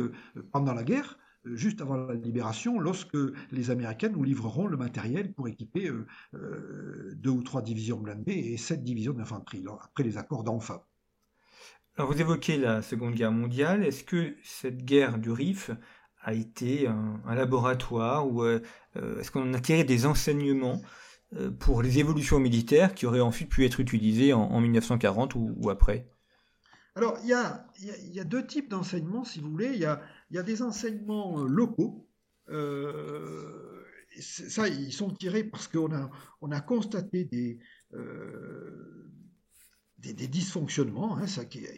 pendant 0.53 0.75
la 0.75 0.85
guerre, 0.85 1.19
juste 1.45 1.81
avant 1.81 1.97
la 1.97 2.15
libération, 2.15 2.79
lorsque 2.79 3.17
les 3.51 3.71
Américains 3.71 4.09
nous 4.09 4.23
livreront 4.23 4.67
le 4.67 4.77
matériel 4.77 5.33
pour 5.33 5.49
équiper 5.49 5.89
euh, 5.89 6.07
euh, 6.35 7.13
deux 7.17 7.31
ou 7.31 7.43
trois 7.43 7.63
divisions 7.63 7.99
blindées 7.99 8.33
et 8.33 8.57
sept 8.57 8.83
divisions 8.83 9.13
d'infanterie, 9.13 9.65
après 9.81 10.05
les 10.05 10.19
accords 10.19 10.45
d'Anfa. 10.45 10.87
Alors 11.97 12.11
vous 12.11 12.21
évoquez 12.21 12.57
la 12.57 12.81
Seconde 12.81 13.15
Guerre 13.15 13.33
mondiale. 13.33 13.85
Est-ce 13.85 14.05
que 14.05 14.35
cette 14.43 14.85
guerre 14.85 15.19
du 15.19 15.31
Rif 15.31 15.71
a 16.23 16.33
été 16.33 16.87
un, 16.87 17.21
laboratoire 17.35 18.27
ou 18.27 18.43
euh, 18.45 18.61
est-ce 19.19 19.31
qu'on 19.31 19.53
a 19.53 19.61
tiré 19.61 19.85
des 19.85 20.07
enseignements 20.07 20.81
pour 21.59 21.83
les 21.83 21.99
évolutions 21.99 22.39
militaires 22.39 22.95
qui 22.95 23.07
auraient 23.07 23.21
ensuite 23.21 23.49
pu 23.49 23.65
être 23.65 23.81
utilisées 23.81 24.35
en, 24.35 24.61
1940 24.61 25.35
ou, 25.35 25.71
après? 25.71 26.07
Alors 26.95 27.19
il 27.23 27.31
y 27.31 27.33
a, 27.33 27.67
y 27.81 28.21
a, 28.21 28.25
deux 28.25 28.47
types 28.47 28.69
d'enseignements, 28.69 29.25
si 29.25 29.41
vous 29.41 29.51
voulez. 29.51 29.71
Il 29.73 29.79
y 29.79 29.87
a 29.87 30.03
il 30.33 30.37
y 30.37 30.39
a 30.39 30.43
des 30.43 30.63
enseignements 30.63 31.41
euh, 31.41 31.47
locaux. 31.47 32.09
Euh, 32.49 33.85
ça, 34.19 34.67
ils 34.67 34.93
sont 34.93 35.11
tirés 35.11 35.45
parce 35.45 35.69
qu'on 35.69 35.93
a, 35.95 36.11
on 36.41 36.51
a 36.51 36.61
constaté 36.61 37.25
des, 37.25 37.59
euh, 37.93 39.11
des, 39.99 40.15
dysfonctionnements, 40.15 41.19
hein, 41.19 41.27
ça 41.27 41.45
qui 41.45 41.59
est 41.59 41.77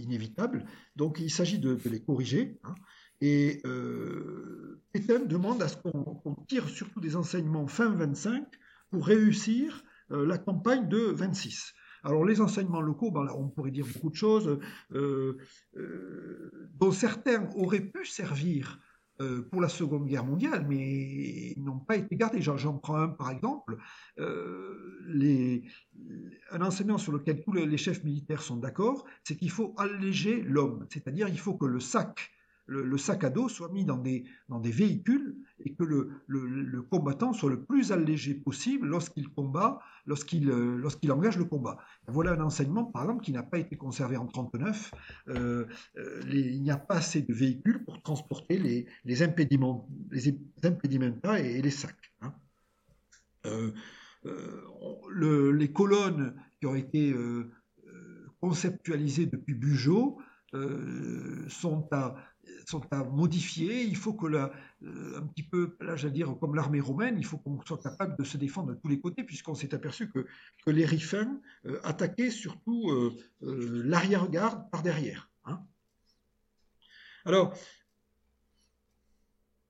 inévitable. 0.00 0.64
Donc 0.96 1.18
il 1.20 1.30
s'agit 1.30 1.58
de, 1.58 1.78
les 1.84 2.02
corriger. 2.02 2.58
Hein. 2.64 2.74
Et 3.20 3.60
euh, 3.66 4.82
demande 5.26 5.62
à 5.62 5.68
ce 5.68 5.76
qu'on 5.76 6.34
tire 6.48 6.68
surtout 6.70 7.00
des 7.00 7.16
enseignements 7.16 7.66
fin 7.66 7.90
25 7.94 8.46
pour 8.90 9.06
réussir 9.06 9.84
la 10.08 10.38
campagne 10.38 10.88
de 10.88 10.98
26. 10.98 11.74
Alors 12.04 12.24
les 12.24 12.40
enseignements 12.40 12.80
locaux, 12.80 13.10
ben, 13.10 13.26
on 13.36 13.48
pourrait 13.48 13.70
dire 13.70 13.86
beaucoup 13.86 14.10
de 14.10 14.16
choses, 14.16 14.58
euh, 14.92 15.36
euh, 15.76 16.68
dont 16.74 16.92
certains 16.92 17.48
auraient 17.54 17.80
pu 17.80 18.04
servir 18.04 18.78
euh, 19.20 19.42
pour 19.42 19.60
la 19.60 19.68
Seconde 19.68 20.06
Guerre 20.06 20.24
mondiale, 20.24 20.64
mais 20.68 21.52
n'ont 21.58 21.78
pas 21.78 21.96
été 21.96 22.16
gardés. 22.16 22.40
J'en 22.40 22.78
prends 22.78 22.96
un 22.96 23.08
par 23.08 23.30
exemple, 23.30 23.76
un 24.18 25.60
enseignement 26.60 26.98
sur 26.98 27.12
lequel 27.12 27.42
tous 27.42 27.52
les 27.52 27.76
chefs 27.76 28.02
militaires 28.02 28.42
sont 28.42 28.56
d'accord, 28.56 29.04
c'est 29.24 29.36
qu'il 29.36 29.50
faut 29.50 29.74
alléger 29.76 30.42
l'homme, 30.42 30.86
c'est-à-dire 30.90 31.28
il 31.28 31.38
faut 31.38 31.54
que 31.54 31.66
le 31.66 31.80
sac 31.80 32.30
le, 32.70 32.98
sac 32.98 33.24
à 33.24 33.30
dos 33.30 33.48
soit 33.48 33.70
mis 33.72 33.84
dans 33.84 33.96
des, 33.96 34.24
dans 34.48 34.60
des 34.60 34.70
véhicules 34.70 35.36
et 35.58 35.74
que 35.74 35.82
le, 35.82 36.22
le, 36.26 36.82
combattant 36.82 37.32
soit 37.32 37.50
le 37.50 37.64
plus 37.64 37.90
allégé 37.92 38.34
possible 38.34 38.86
lorsqu'il 38.86 39.28
combat, 39.28 39.80
lorsqu'il 40.06 40.48
euh, 40.48 40.76
lorsqu'il 40.76 41.10
engage 41.10 41.36
le 41.36 41.44
combat. 41.44 41.78
Voilà 42.06 42.32
un 42.32 42.40
enseignement, 42.40 42.84
par 42.84 43.02
exemple, 43.02 43.24
qui 43.24 43.32
n'a 43.32 43.42
pas 43.42 43.58
été 43.58 43.76
conservé 43.76 44.16
en 44.16 44.24
1939. 44.24 44.94
Euh, 45.28 45.66
euh, 45.96 46.20
il 46.32 46.62
n'y 46.62 46.70
a 46.70 46.76
pas 46.76 46.96
assez 46.96 47.22
de 47.22 47.32
véhicules 47.32 47.84
pour 47.84 48.00
transporter 48.02 48.58
les, 48.58 48.86
les 49.04 49.22
impédiments, 49.22 49.88
impédimenta 50.62 51.40
et, 51.40 51.60
les 51.60 51.70
sacs. 51.70 52.12
Hein. 52.22 52.34
les 55.14 55.72
colonnes 55.72 56.34
qui 56.60 56.66
ont 56.66 56.74
été 56.74 57.14
conceptualisées 58.40 59.26
depuis 59.26 59.54
Bugeaud 59.54 60.18
sont 61.48 61.88
à 61.90 62.16
sont 62.66 62.82
à 62.92 63.04
modifier. 63.04 63.82
Il 63.82 63.96
faut 63.96 64.14
que, 64.14 64.26
la, 64.26 64.52
euh, 64.82 65.18
un 65.18 65.26
petit 65.26 65.42
peu, 65.42 65.76
là, 65.80 65.96
j'allais 65.96 66.14
dire, 66.14 66.34
comme 66.40 66.54
l'armée 66.54 66.80
romaine, 66.80 67.16
il 67.18 67.24
faut 67.24 67.38
qu'on 67.38 67.60
soit 67.64 67.82
capable 67.82 68.16
de 68.16 68.24
se 68.24 68.36
défendre 68.36 68.70
de 68.70 68.74
tous 68.74 68.88
les 68.88 69.00
côtés, 69.00 69.24
puisqu'on 69.24 69.54
s'est 69.54 69.74
aperçu 69.74 70.10
que, 70.10 70.26
que, 70.64 70.70
les 70.70 70.84
rifins 70.84 71.40
euh, 71.66 71.80
attaquaient 71.84 72.30
surtout 72.30 72.90
euh, 72.90 73.16
l'arrière-garde 73.40 74.70
par 74.70 74.82
derrière. 74.82 75.30
Hein. 75.44 75.60
Alors, 77.24 77.54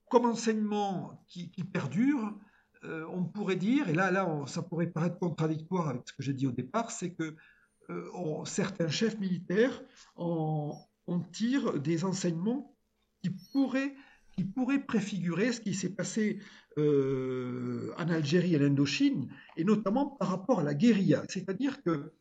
comme 0.09 0.27
enseignement 0.27 1.25
qui, 1.29 1.49
perdure, 1.73 2.37
on 2.83 3.25
pourrait 3.25 3.57
dire, 3.57 3.89
et 3.89 3.93
là, 3.93 4.11
là 4.11 4.27
ça 4.47 4.63
pourrait 4.63 4.89
paraître 4.89 5.19
contradictoire 5.19 5.89
avec 5.89 6.03
ce 6.09 6.13
que 6.13 6.23
j'ai 6.23 6.33
dit 6.33 6.49
au 6.49 6.53
départ, 6.53 6.91
c'est 6.91 7.13
que 7.13 7.37
certains 8.45 8.89
chefs 8.89 9.21
militaires 9.21 9.81
en, 10.17 10.77
on 11.11 11.19
tire 11.19 11.81
des 11.81 12.05
enseignements 12.05 12.70
qui 13.23 13.31
pourraient, 13.53 13.95
qui 14.37 14.45
préfigurer 14.79 15.53
ce 15.53 15.61
qui 15.61 15.75
s'est 15.75 15.95
passé 15.95 16.41
euh, 16.79 17.93
en 17.99 18.09
Algérie 18.09 18.55
et 18.55 18.59
en 18.59 18.63
Indochine, 18.63 19.29
et 19.57 19.65
notamment 19.65 20.07
par 20.07 20.29
rapport 20.29 20.61
à 20.61 20.63
la 20.63 20.75
guérilla. 20.75 21.23
C'est-à-dire 21.29 21.83
que 21.83 22.13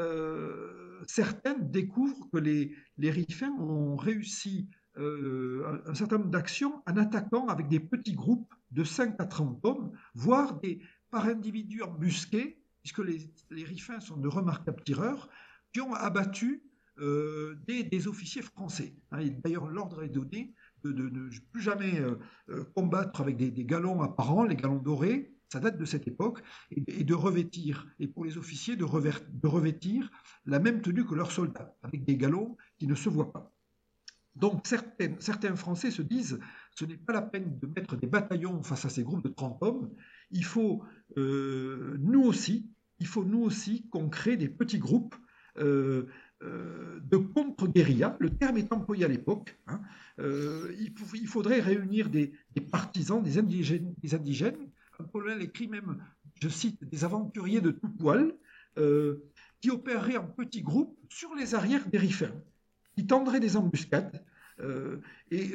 euh, 0.00 1.02
certains 1.06 1.54
découvrent 1.58 2.28
que 2.32 2.38
les, 2.38 2.74
les 2.96 3.10
Rifins 3.10 3.52
ont 3.58 3.96
réussi 3.96 4.68
euh, 4.98 5.82
un, 5.86 5.94
certain 5.94 6.18
nombre 6.18 6.30
d'actions 6.30 6.82
en 6.86 6.96
attaquant 6.96 7.46
avec 7.48 7.68
des 7.68 7.80
petits 7.80 8.14
groupes 8.14 8.52
de 8.70 8.84
5 8.84 9.16
à 9.18 9.26
30 9.26 9.64
hommes, 9.64 9.92
voire 10.14 10.58
des, 10.60 10.80
par 11.10 11.26
individus 11.26 11.82
embusqués, 11.82 12.60
puisque 12.82 12.98
les, 13.00 13.30
les 13.50 13.64
Rifins 13.64 14.00
sont 14.00 14.16
de 14.16 14.28
remarquables 14.28 14.82
tireurs, 14.84 15.28
qui 15.72 15.80
ont 15.80 15.94
abattu 15.94 16.62
euh, 17.00 17.56
des, 17.66 18.08
officiers 18.08 18.42
français. 18.42 18.96
Hein, 19.12 19.20
d'ailleurs, 19.44 19.68
l'ordre 19.68 20.02
est 20.02 20.08
donné 20.08 20.54
de 20.82 20.92
ne 20.92 21.28
plus 21.52 21.60
jamais 21.60 22.00
euh, 22.00 22.16
euh, 22.50 22.64
combattre 22.74 23.20
avec 23.20 23.36
des, 23.36 23.64
galons 23.64 24.02
apparents, 24.02 24.44
les 24.44 24.56
galons 24.56 24.78
dorés, 24.78 25.32
ça 25.48 25.60
date 25.60 25.78
de 25.78 25.84
cette 25.84 26.08
époque, 26.08 26.42
et, 26.70 27.04
de 27.04 27.14
revêtir, 27.14 27.86
et 28.00 28.08
pour 28.08 28.24
les 28.24 28.36
officiers, 28.36 28.76
de, 28.76 28.84
revêtir 28.84 30.10
la 30.44 30.58
même 30.58 30.82
tenue 30.82 31.04
que 31.04 31.14
leurs 31.14 31.30
soldats, 31.30 31.76
avec 31.82 32.04
des 32.04 32.16
galons 32.16 32.56
qui 32.78 32.86
ne 32.86 32.94
se 32.94 33.08
voient 33.08 33.32
pas. 33.32 33.54
Donc 34.34 34.66
certains 34.66 35.56
Français 35.56 35.90
se 35.90 36.02
disent, 36.02 36.38
ce 36.74 36.84
n'est 36.84 36.96
pas 36.96 37.12
la 37.12 37.22
peine 37.22 37.58
de 37.58 37.66
mettre 37.66 37.96
des 37.96 38.06
bataillons 38.06 38.62
face 38.62 38.84
à 38.84 38.88
ces 38.88 39.02
groupes 39.02 39.24
de 39.24 39.30
30 39.30 39.58
hommes, 39.62 39.90
il 40.30 40.44
faut 40.44 40.84
nous 41.16 42.22
aussi, 42.22 42.70
il 43.00 43.06
faut 43.06 43.24
nous 43.24 43.40
aussi 43.40 43.88
qu'on 43.88 44.08
crée 44.08 44.36
des 44.36 44.48
petits 44.48 44.78
groupes 44.78 45.16
de 46.40 47.16
contre-guérilla, 47.16 48.16
le 48.20 48.30
terme 48.30 48.58
est 48.58 48.72
employé 48.72 49.04
à 49.04 49.08
l'époque, 49.08 49.58
hein. 49.66 49.80
il, 50.18 51.26
faudrait 51.26 51.60
réunir 51.60 52.10
des, 52.10 52.32
partisans, 52.70 53.22
des 53.22 53.38
indigènes, 53.38 53.94
des 54.02 54.52
colonel 55.12 55.42
écrit 55.42 55.68
même, 55.68 56.02
je 56.40 56.48
cite, 56.48 56.84
des 56.84 57.04
aventuriers 57.04 57.60
de 57.60 57.72
tout 57.72 57.88
poil, 57.88 58.34
qui 59.60 59.70
opéreraient 59.70 60.16
en 60.16 60.28
petits 60.28 60.62
groupes 60.62 60.96
sur 61.08 61.34
les 61.34 61.56
arrières 61.56 61.88
des 61.88 61.98
rifins, 61.98 62.34
qui 62.94 63.06
tendraient 63.06 63.40
des 63.40 63.56
embuscades, 63.56 64.24
et 65.30 65.52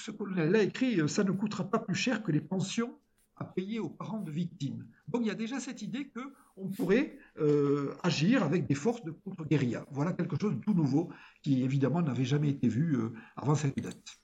ce 0.00 0.10
colonel-là 0.10 0.62
écrit 0.62 1.00
euh, 1.00 1.08
ça 1.08 1.24
ne 1.24 1.32
coûtera 1.32 1.68
pas 1.68 1.78
plus 1.78 1.94
cher 1.94 2.22
que 2.22 2.32
les 2.32 2.40
pensions 2.40 2.98
à 3.42 3.44
payer 3.44 3.80
aux 3.80 3.88
parents 3.88 4.20
de 4.20 4.30
victimes. 4.30 4.86
Donc 5.08 5.22
il 5.22 5.28
y 5.28 5.30
a 5.30 5.34
déjà 5.34 5.58
cette 5.58 5.82
idée 5.82 6.10
qu'on 6.14 6.68
pourrait 6.68 7.18
euh, 7.38 7.94
agir 8.02 8.42
avec 8.44 8.66
des 8.66 8.74
forces 8.74 9.04
de 9.04 9.10
contre-guérilla. 9.10 9.84
Voilà 9.90 10.12
quelque 10.12 10.36
chose 10.40 10.54
de 10.54 10.60
tout 10.60 10.74
nouveau 10.74 11.10
qui 11.42 11.62
évidemment 11.62 12.02
n'avait 12.02 12.24
jamais 12.24 12.50
été 12.50 12.68
vu 12.68 12.94
euh, 12.94 13.12
avant 13.36 13.56
cette 13.56 13.78
date. 13.78 14.18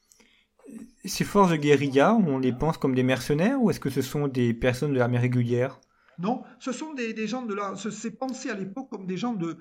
Ces 1.04 1.24
forces 1.24 1.50
de 1.50 1.56
guérilla, 1.56 2.14
on 2.14 2.38
les 2.38 2.52
pense 2.52 2.78
comme 2.78 2.94
des 2.94 3.02
mercenaires 3.02 3.60
ou 3.60 3.70
est-ce 3.70 3.80
que 3.80 3.90
ce 3.90 4.02
sont 4.02 4.28
des 4.28 4.54
personnes 4.54 4.92
de 4.92 4.98
l'armée 4.98 5.18
régulière? 5.18 5.80
Non, 6.18 6.42
ce 6.58 6.72
sont 6.72 6.94
des, 6.94 7.28
gens 7.28 7.46
de 7.46 7.54
la. 7.54 7.74
C'est 7.76 8.10
pensé 8.10 8.50
à 8.50 8.54
l'époque 8.54 8.88
comme 8.90 9.06
des 9.06 9.16
gens 9.16 9.34
de, 9.34 9.56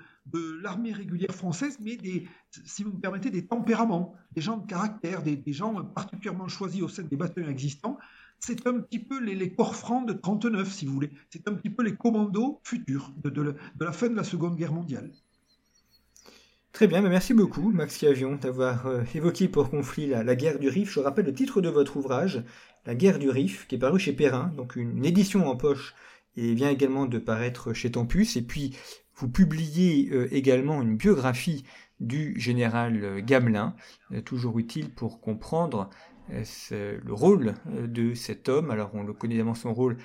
l'armée 0.63 0.91
régulière 0.91 1.33
française, 1.33 1.77
mais 1.79 1.97
des, 1.97 2.27
si 2.65 2.83
vous 2.83 2.93
me 2.93 2.99
permettez, 2.99 3.29
des 3.29 3.45
tempéraments, 3.45 4.15
des 4.31 4.41
gens 4.41 4.57
de 4.57 4.65
caractère, 4.65 5.21
des, 5.21 5.39
gens 5.53 5.83
particulièrement 5.83 6.47
choisis 6.47 6.81
au 6.81 6.87
sein 6.87 7.03
des 7.03 7.15
bataillons 7.15 7.49
existants. 7.49 7.99
C'est 8.39 8.67
un 8.67 8.79
petit 8.79 8.99
peu 8.99 9.19
les, 9.19 9.51
corps 9.53 9.75
francs 9.75 10.07
de 10.07 10.13
39, 10.13 10.71
si 10.71 10.85
vous 10.85 10.93
voulez. 10.93 11.11
C'est 11.29 11.47
un 11.47 11.53
petit 11.53 11.69
peu 11.69 11.83
les 11.83 11.95
commandos 11.95 12.61
futurs 12.63 13.11
de, 13.23 13.55
la 13.79 13.91
fin 13.91 14.09
de 14.09 14.15
la 14.15 14.23
Seconde 14.23 14.55
Guerre 14.55 14.73
mondiale. 14.73 15.11
Très 16.71 16.88
bien, 16.88 17.01
merci 17.01 17.33
beaucoup 17.33 17.71
Max 17.71 17.97
Cavion 17.97 18.35
d'avoir 18.35 18.85
euh, 18.85 19.01
évoqué 19.15 19.47
pour 19.47 19.71
conflit 19.71 20.05
la, 20.07 20.35
guerre 20.35 20.59
du 20.59 20.69
Rif. 20.69 20.91
Je 20.91 20.99
rappelle 20.99 21.25
le 21.25 21.33
titre 21.33 21.59
de 21.59 21.69
votre 21.69 21.97
ouvrage, 21.97 22.43
La 22.85 22.93
guerre 22.93 23.17
du 23.17 23.29
Rif, 23.29 23.65
qui 23.67 23.75
est 23.75 23.79
paru 23.79 23.99
chez 23.99 24.13
Perrin, 24.13 24.53
donc 24.55 24.75
une 24.75 25.03
édition 25.03 25.47
en 25.47 25.55
poche 25.55 25.95
et 26.35 26.53
vient 26.53 26.69
également 26.69 27.07
de 27.07 27.17
paraître 27.17 27.73
chez 27.73 27.91
Tempus. 27.91 28.38
Et 28.38 28.43
puis, 28.43 28.77
vous 29.15 29.27
publiez 29.27 30.09
euh, 30.11 30.27
également 30.31 30.83
une 30.83 30.97
biographie 30.97 31.65
du 31.99 32.39
général 32.39 33.03
euh, 33.03 33.21
Gamelin, 33.25 33.75
toujours 34.23 34.59
utile 34.59 34.91
pour 34.91 35.19
comprendre 35.19 35.89
le 36.30 37.13
rôle 37.13 37.53
de 37.65 38.13
cet 38.13 38.49
homme? 38.49 38.71
Alors, 38.71 38.91
on 38.93 39.03
le 39.03 39.13
connaît 39.13 39.36
évidemment 39.36 39.55
son 39.55 39.73
rôle 39.73 39.97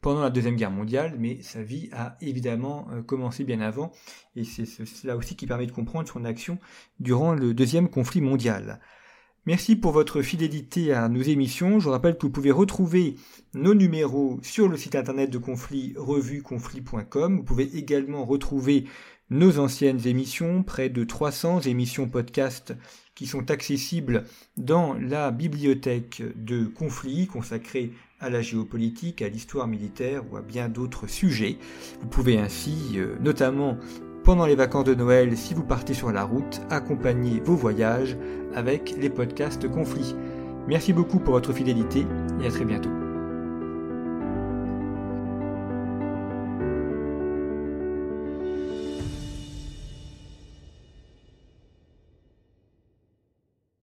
pendant 0.00 0.22
la 0.22 0.30
Deuxième 0.30 0.56
Guerre 0.56 0.70
mondiale, 0.70 1.16
mais 1.18 1.42
sa 1.42 1.62
vie 1.62 1.90
a 1.92 2.16
évidemment 2.20 2.88
commencé 3.06 3.44
bien 3.44 3.60
avant, 3.60 3.92
et 4.34 4.44
c'est 4.44 4.64
cela 4.64 5.16
aussi 5.16 5.36
qui 5.36 5.46
permet 5.46 5.66
de 5.66 5.72
comprendre 5.72 6.08
son 6.08 6.24
action 6.24 6.58
durant 7.00 7.34
le 7.34 7.52
Deuxième 7.52 7.90
conflit 7.90 8.22
mondial. 8.22 8.80
Merci 9.46 9.74
pour 9.74 9.92
votre 9.92 10.20
fidélité 10.20 10.92
à 10.92 11.08
nos 11.08 11.22
émissions. 11.22 11.80
Je 11.80 11.88
rappelle 11.88 12.18
que 12.18 12.26
vous 12.26 12.32
pouvez 12.32 12.50
retrouver 12.50 13.16
nos 13.54 13.74
numéros 13.74 14.38
sur 14.42 14.68
le 14.68 14.76
site 14.76 14.94
internet 14.94 15.30
de 15.30 15.38
Conflit, 15.38 15.94
revueconflit.com. 15.96 17.38
Vous 17.38 17.42
pouvez 17.42 17.76
également 17.76 18.26
retrouver 18.26 18.84
nos 19.30 19.58
anciennes 19.58 20.06
émissions, 20.06 20.62
près 20.62 20.88
de 20.88 21.04
300 21.04 21.62
émissions 21.62 22.08
podcast 22.08 22.74
qui 23.14 23.26
sont 23.26 23.50
accessibles 23.50 24.24
dans 24.56 24.94
la 24.94 25.30
bibliothèque 25.30 26.22
de 26.36 26.64
Conflit 26.64 27.26
consacrée 27.26 27.92
à 28.18 28.30
la 28.30 28.42
géopolitique, 28.42 29.22
à 29.22 29.28
l'histoire 29.28 29.66
militaire 29.66 30.22
ou 30.30 30.36
à 30.36 30.42
bien 30.42 30.68
d'autres 30.68 31.06
sujets. 31.06 31.58
Vous 32.00 32.08
pouvez 32.08 32.38
ainsi 32.38 32.94
euh, 32.96 33.16
notamment 33.20 33.76
pendant 34.24 34.46
les 34.46 34.54
vacances 34.54 34.84
de 34.84 34.94
Noël, 34.94 35.36
si 35.36 35.54
vous 35.54 35.64
partez 35.64 35.94
sur 35.94 36.12
la 36.12 36.24
route, 36.24 36.60
accompagnez 36.68 37.40
vos 37.40 37.56
voyages 37.56 38.16
avec 38.54 38.94
les 38.98 39.08
podcasts 39.08 39.68
Conflits. 39.68 40.14
Merci 40.68 40.92
beaucoup 40.92 41.18
pour 41.18 41.34
votre 41.34 41.52
fidélité 41.52 42.06
et 42.42 42.46
à 42.46 42.50
très 42.50 42.66
bientôt. 42.66 42.99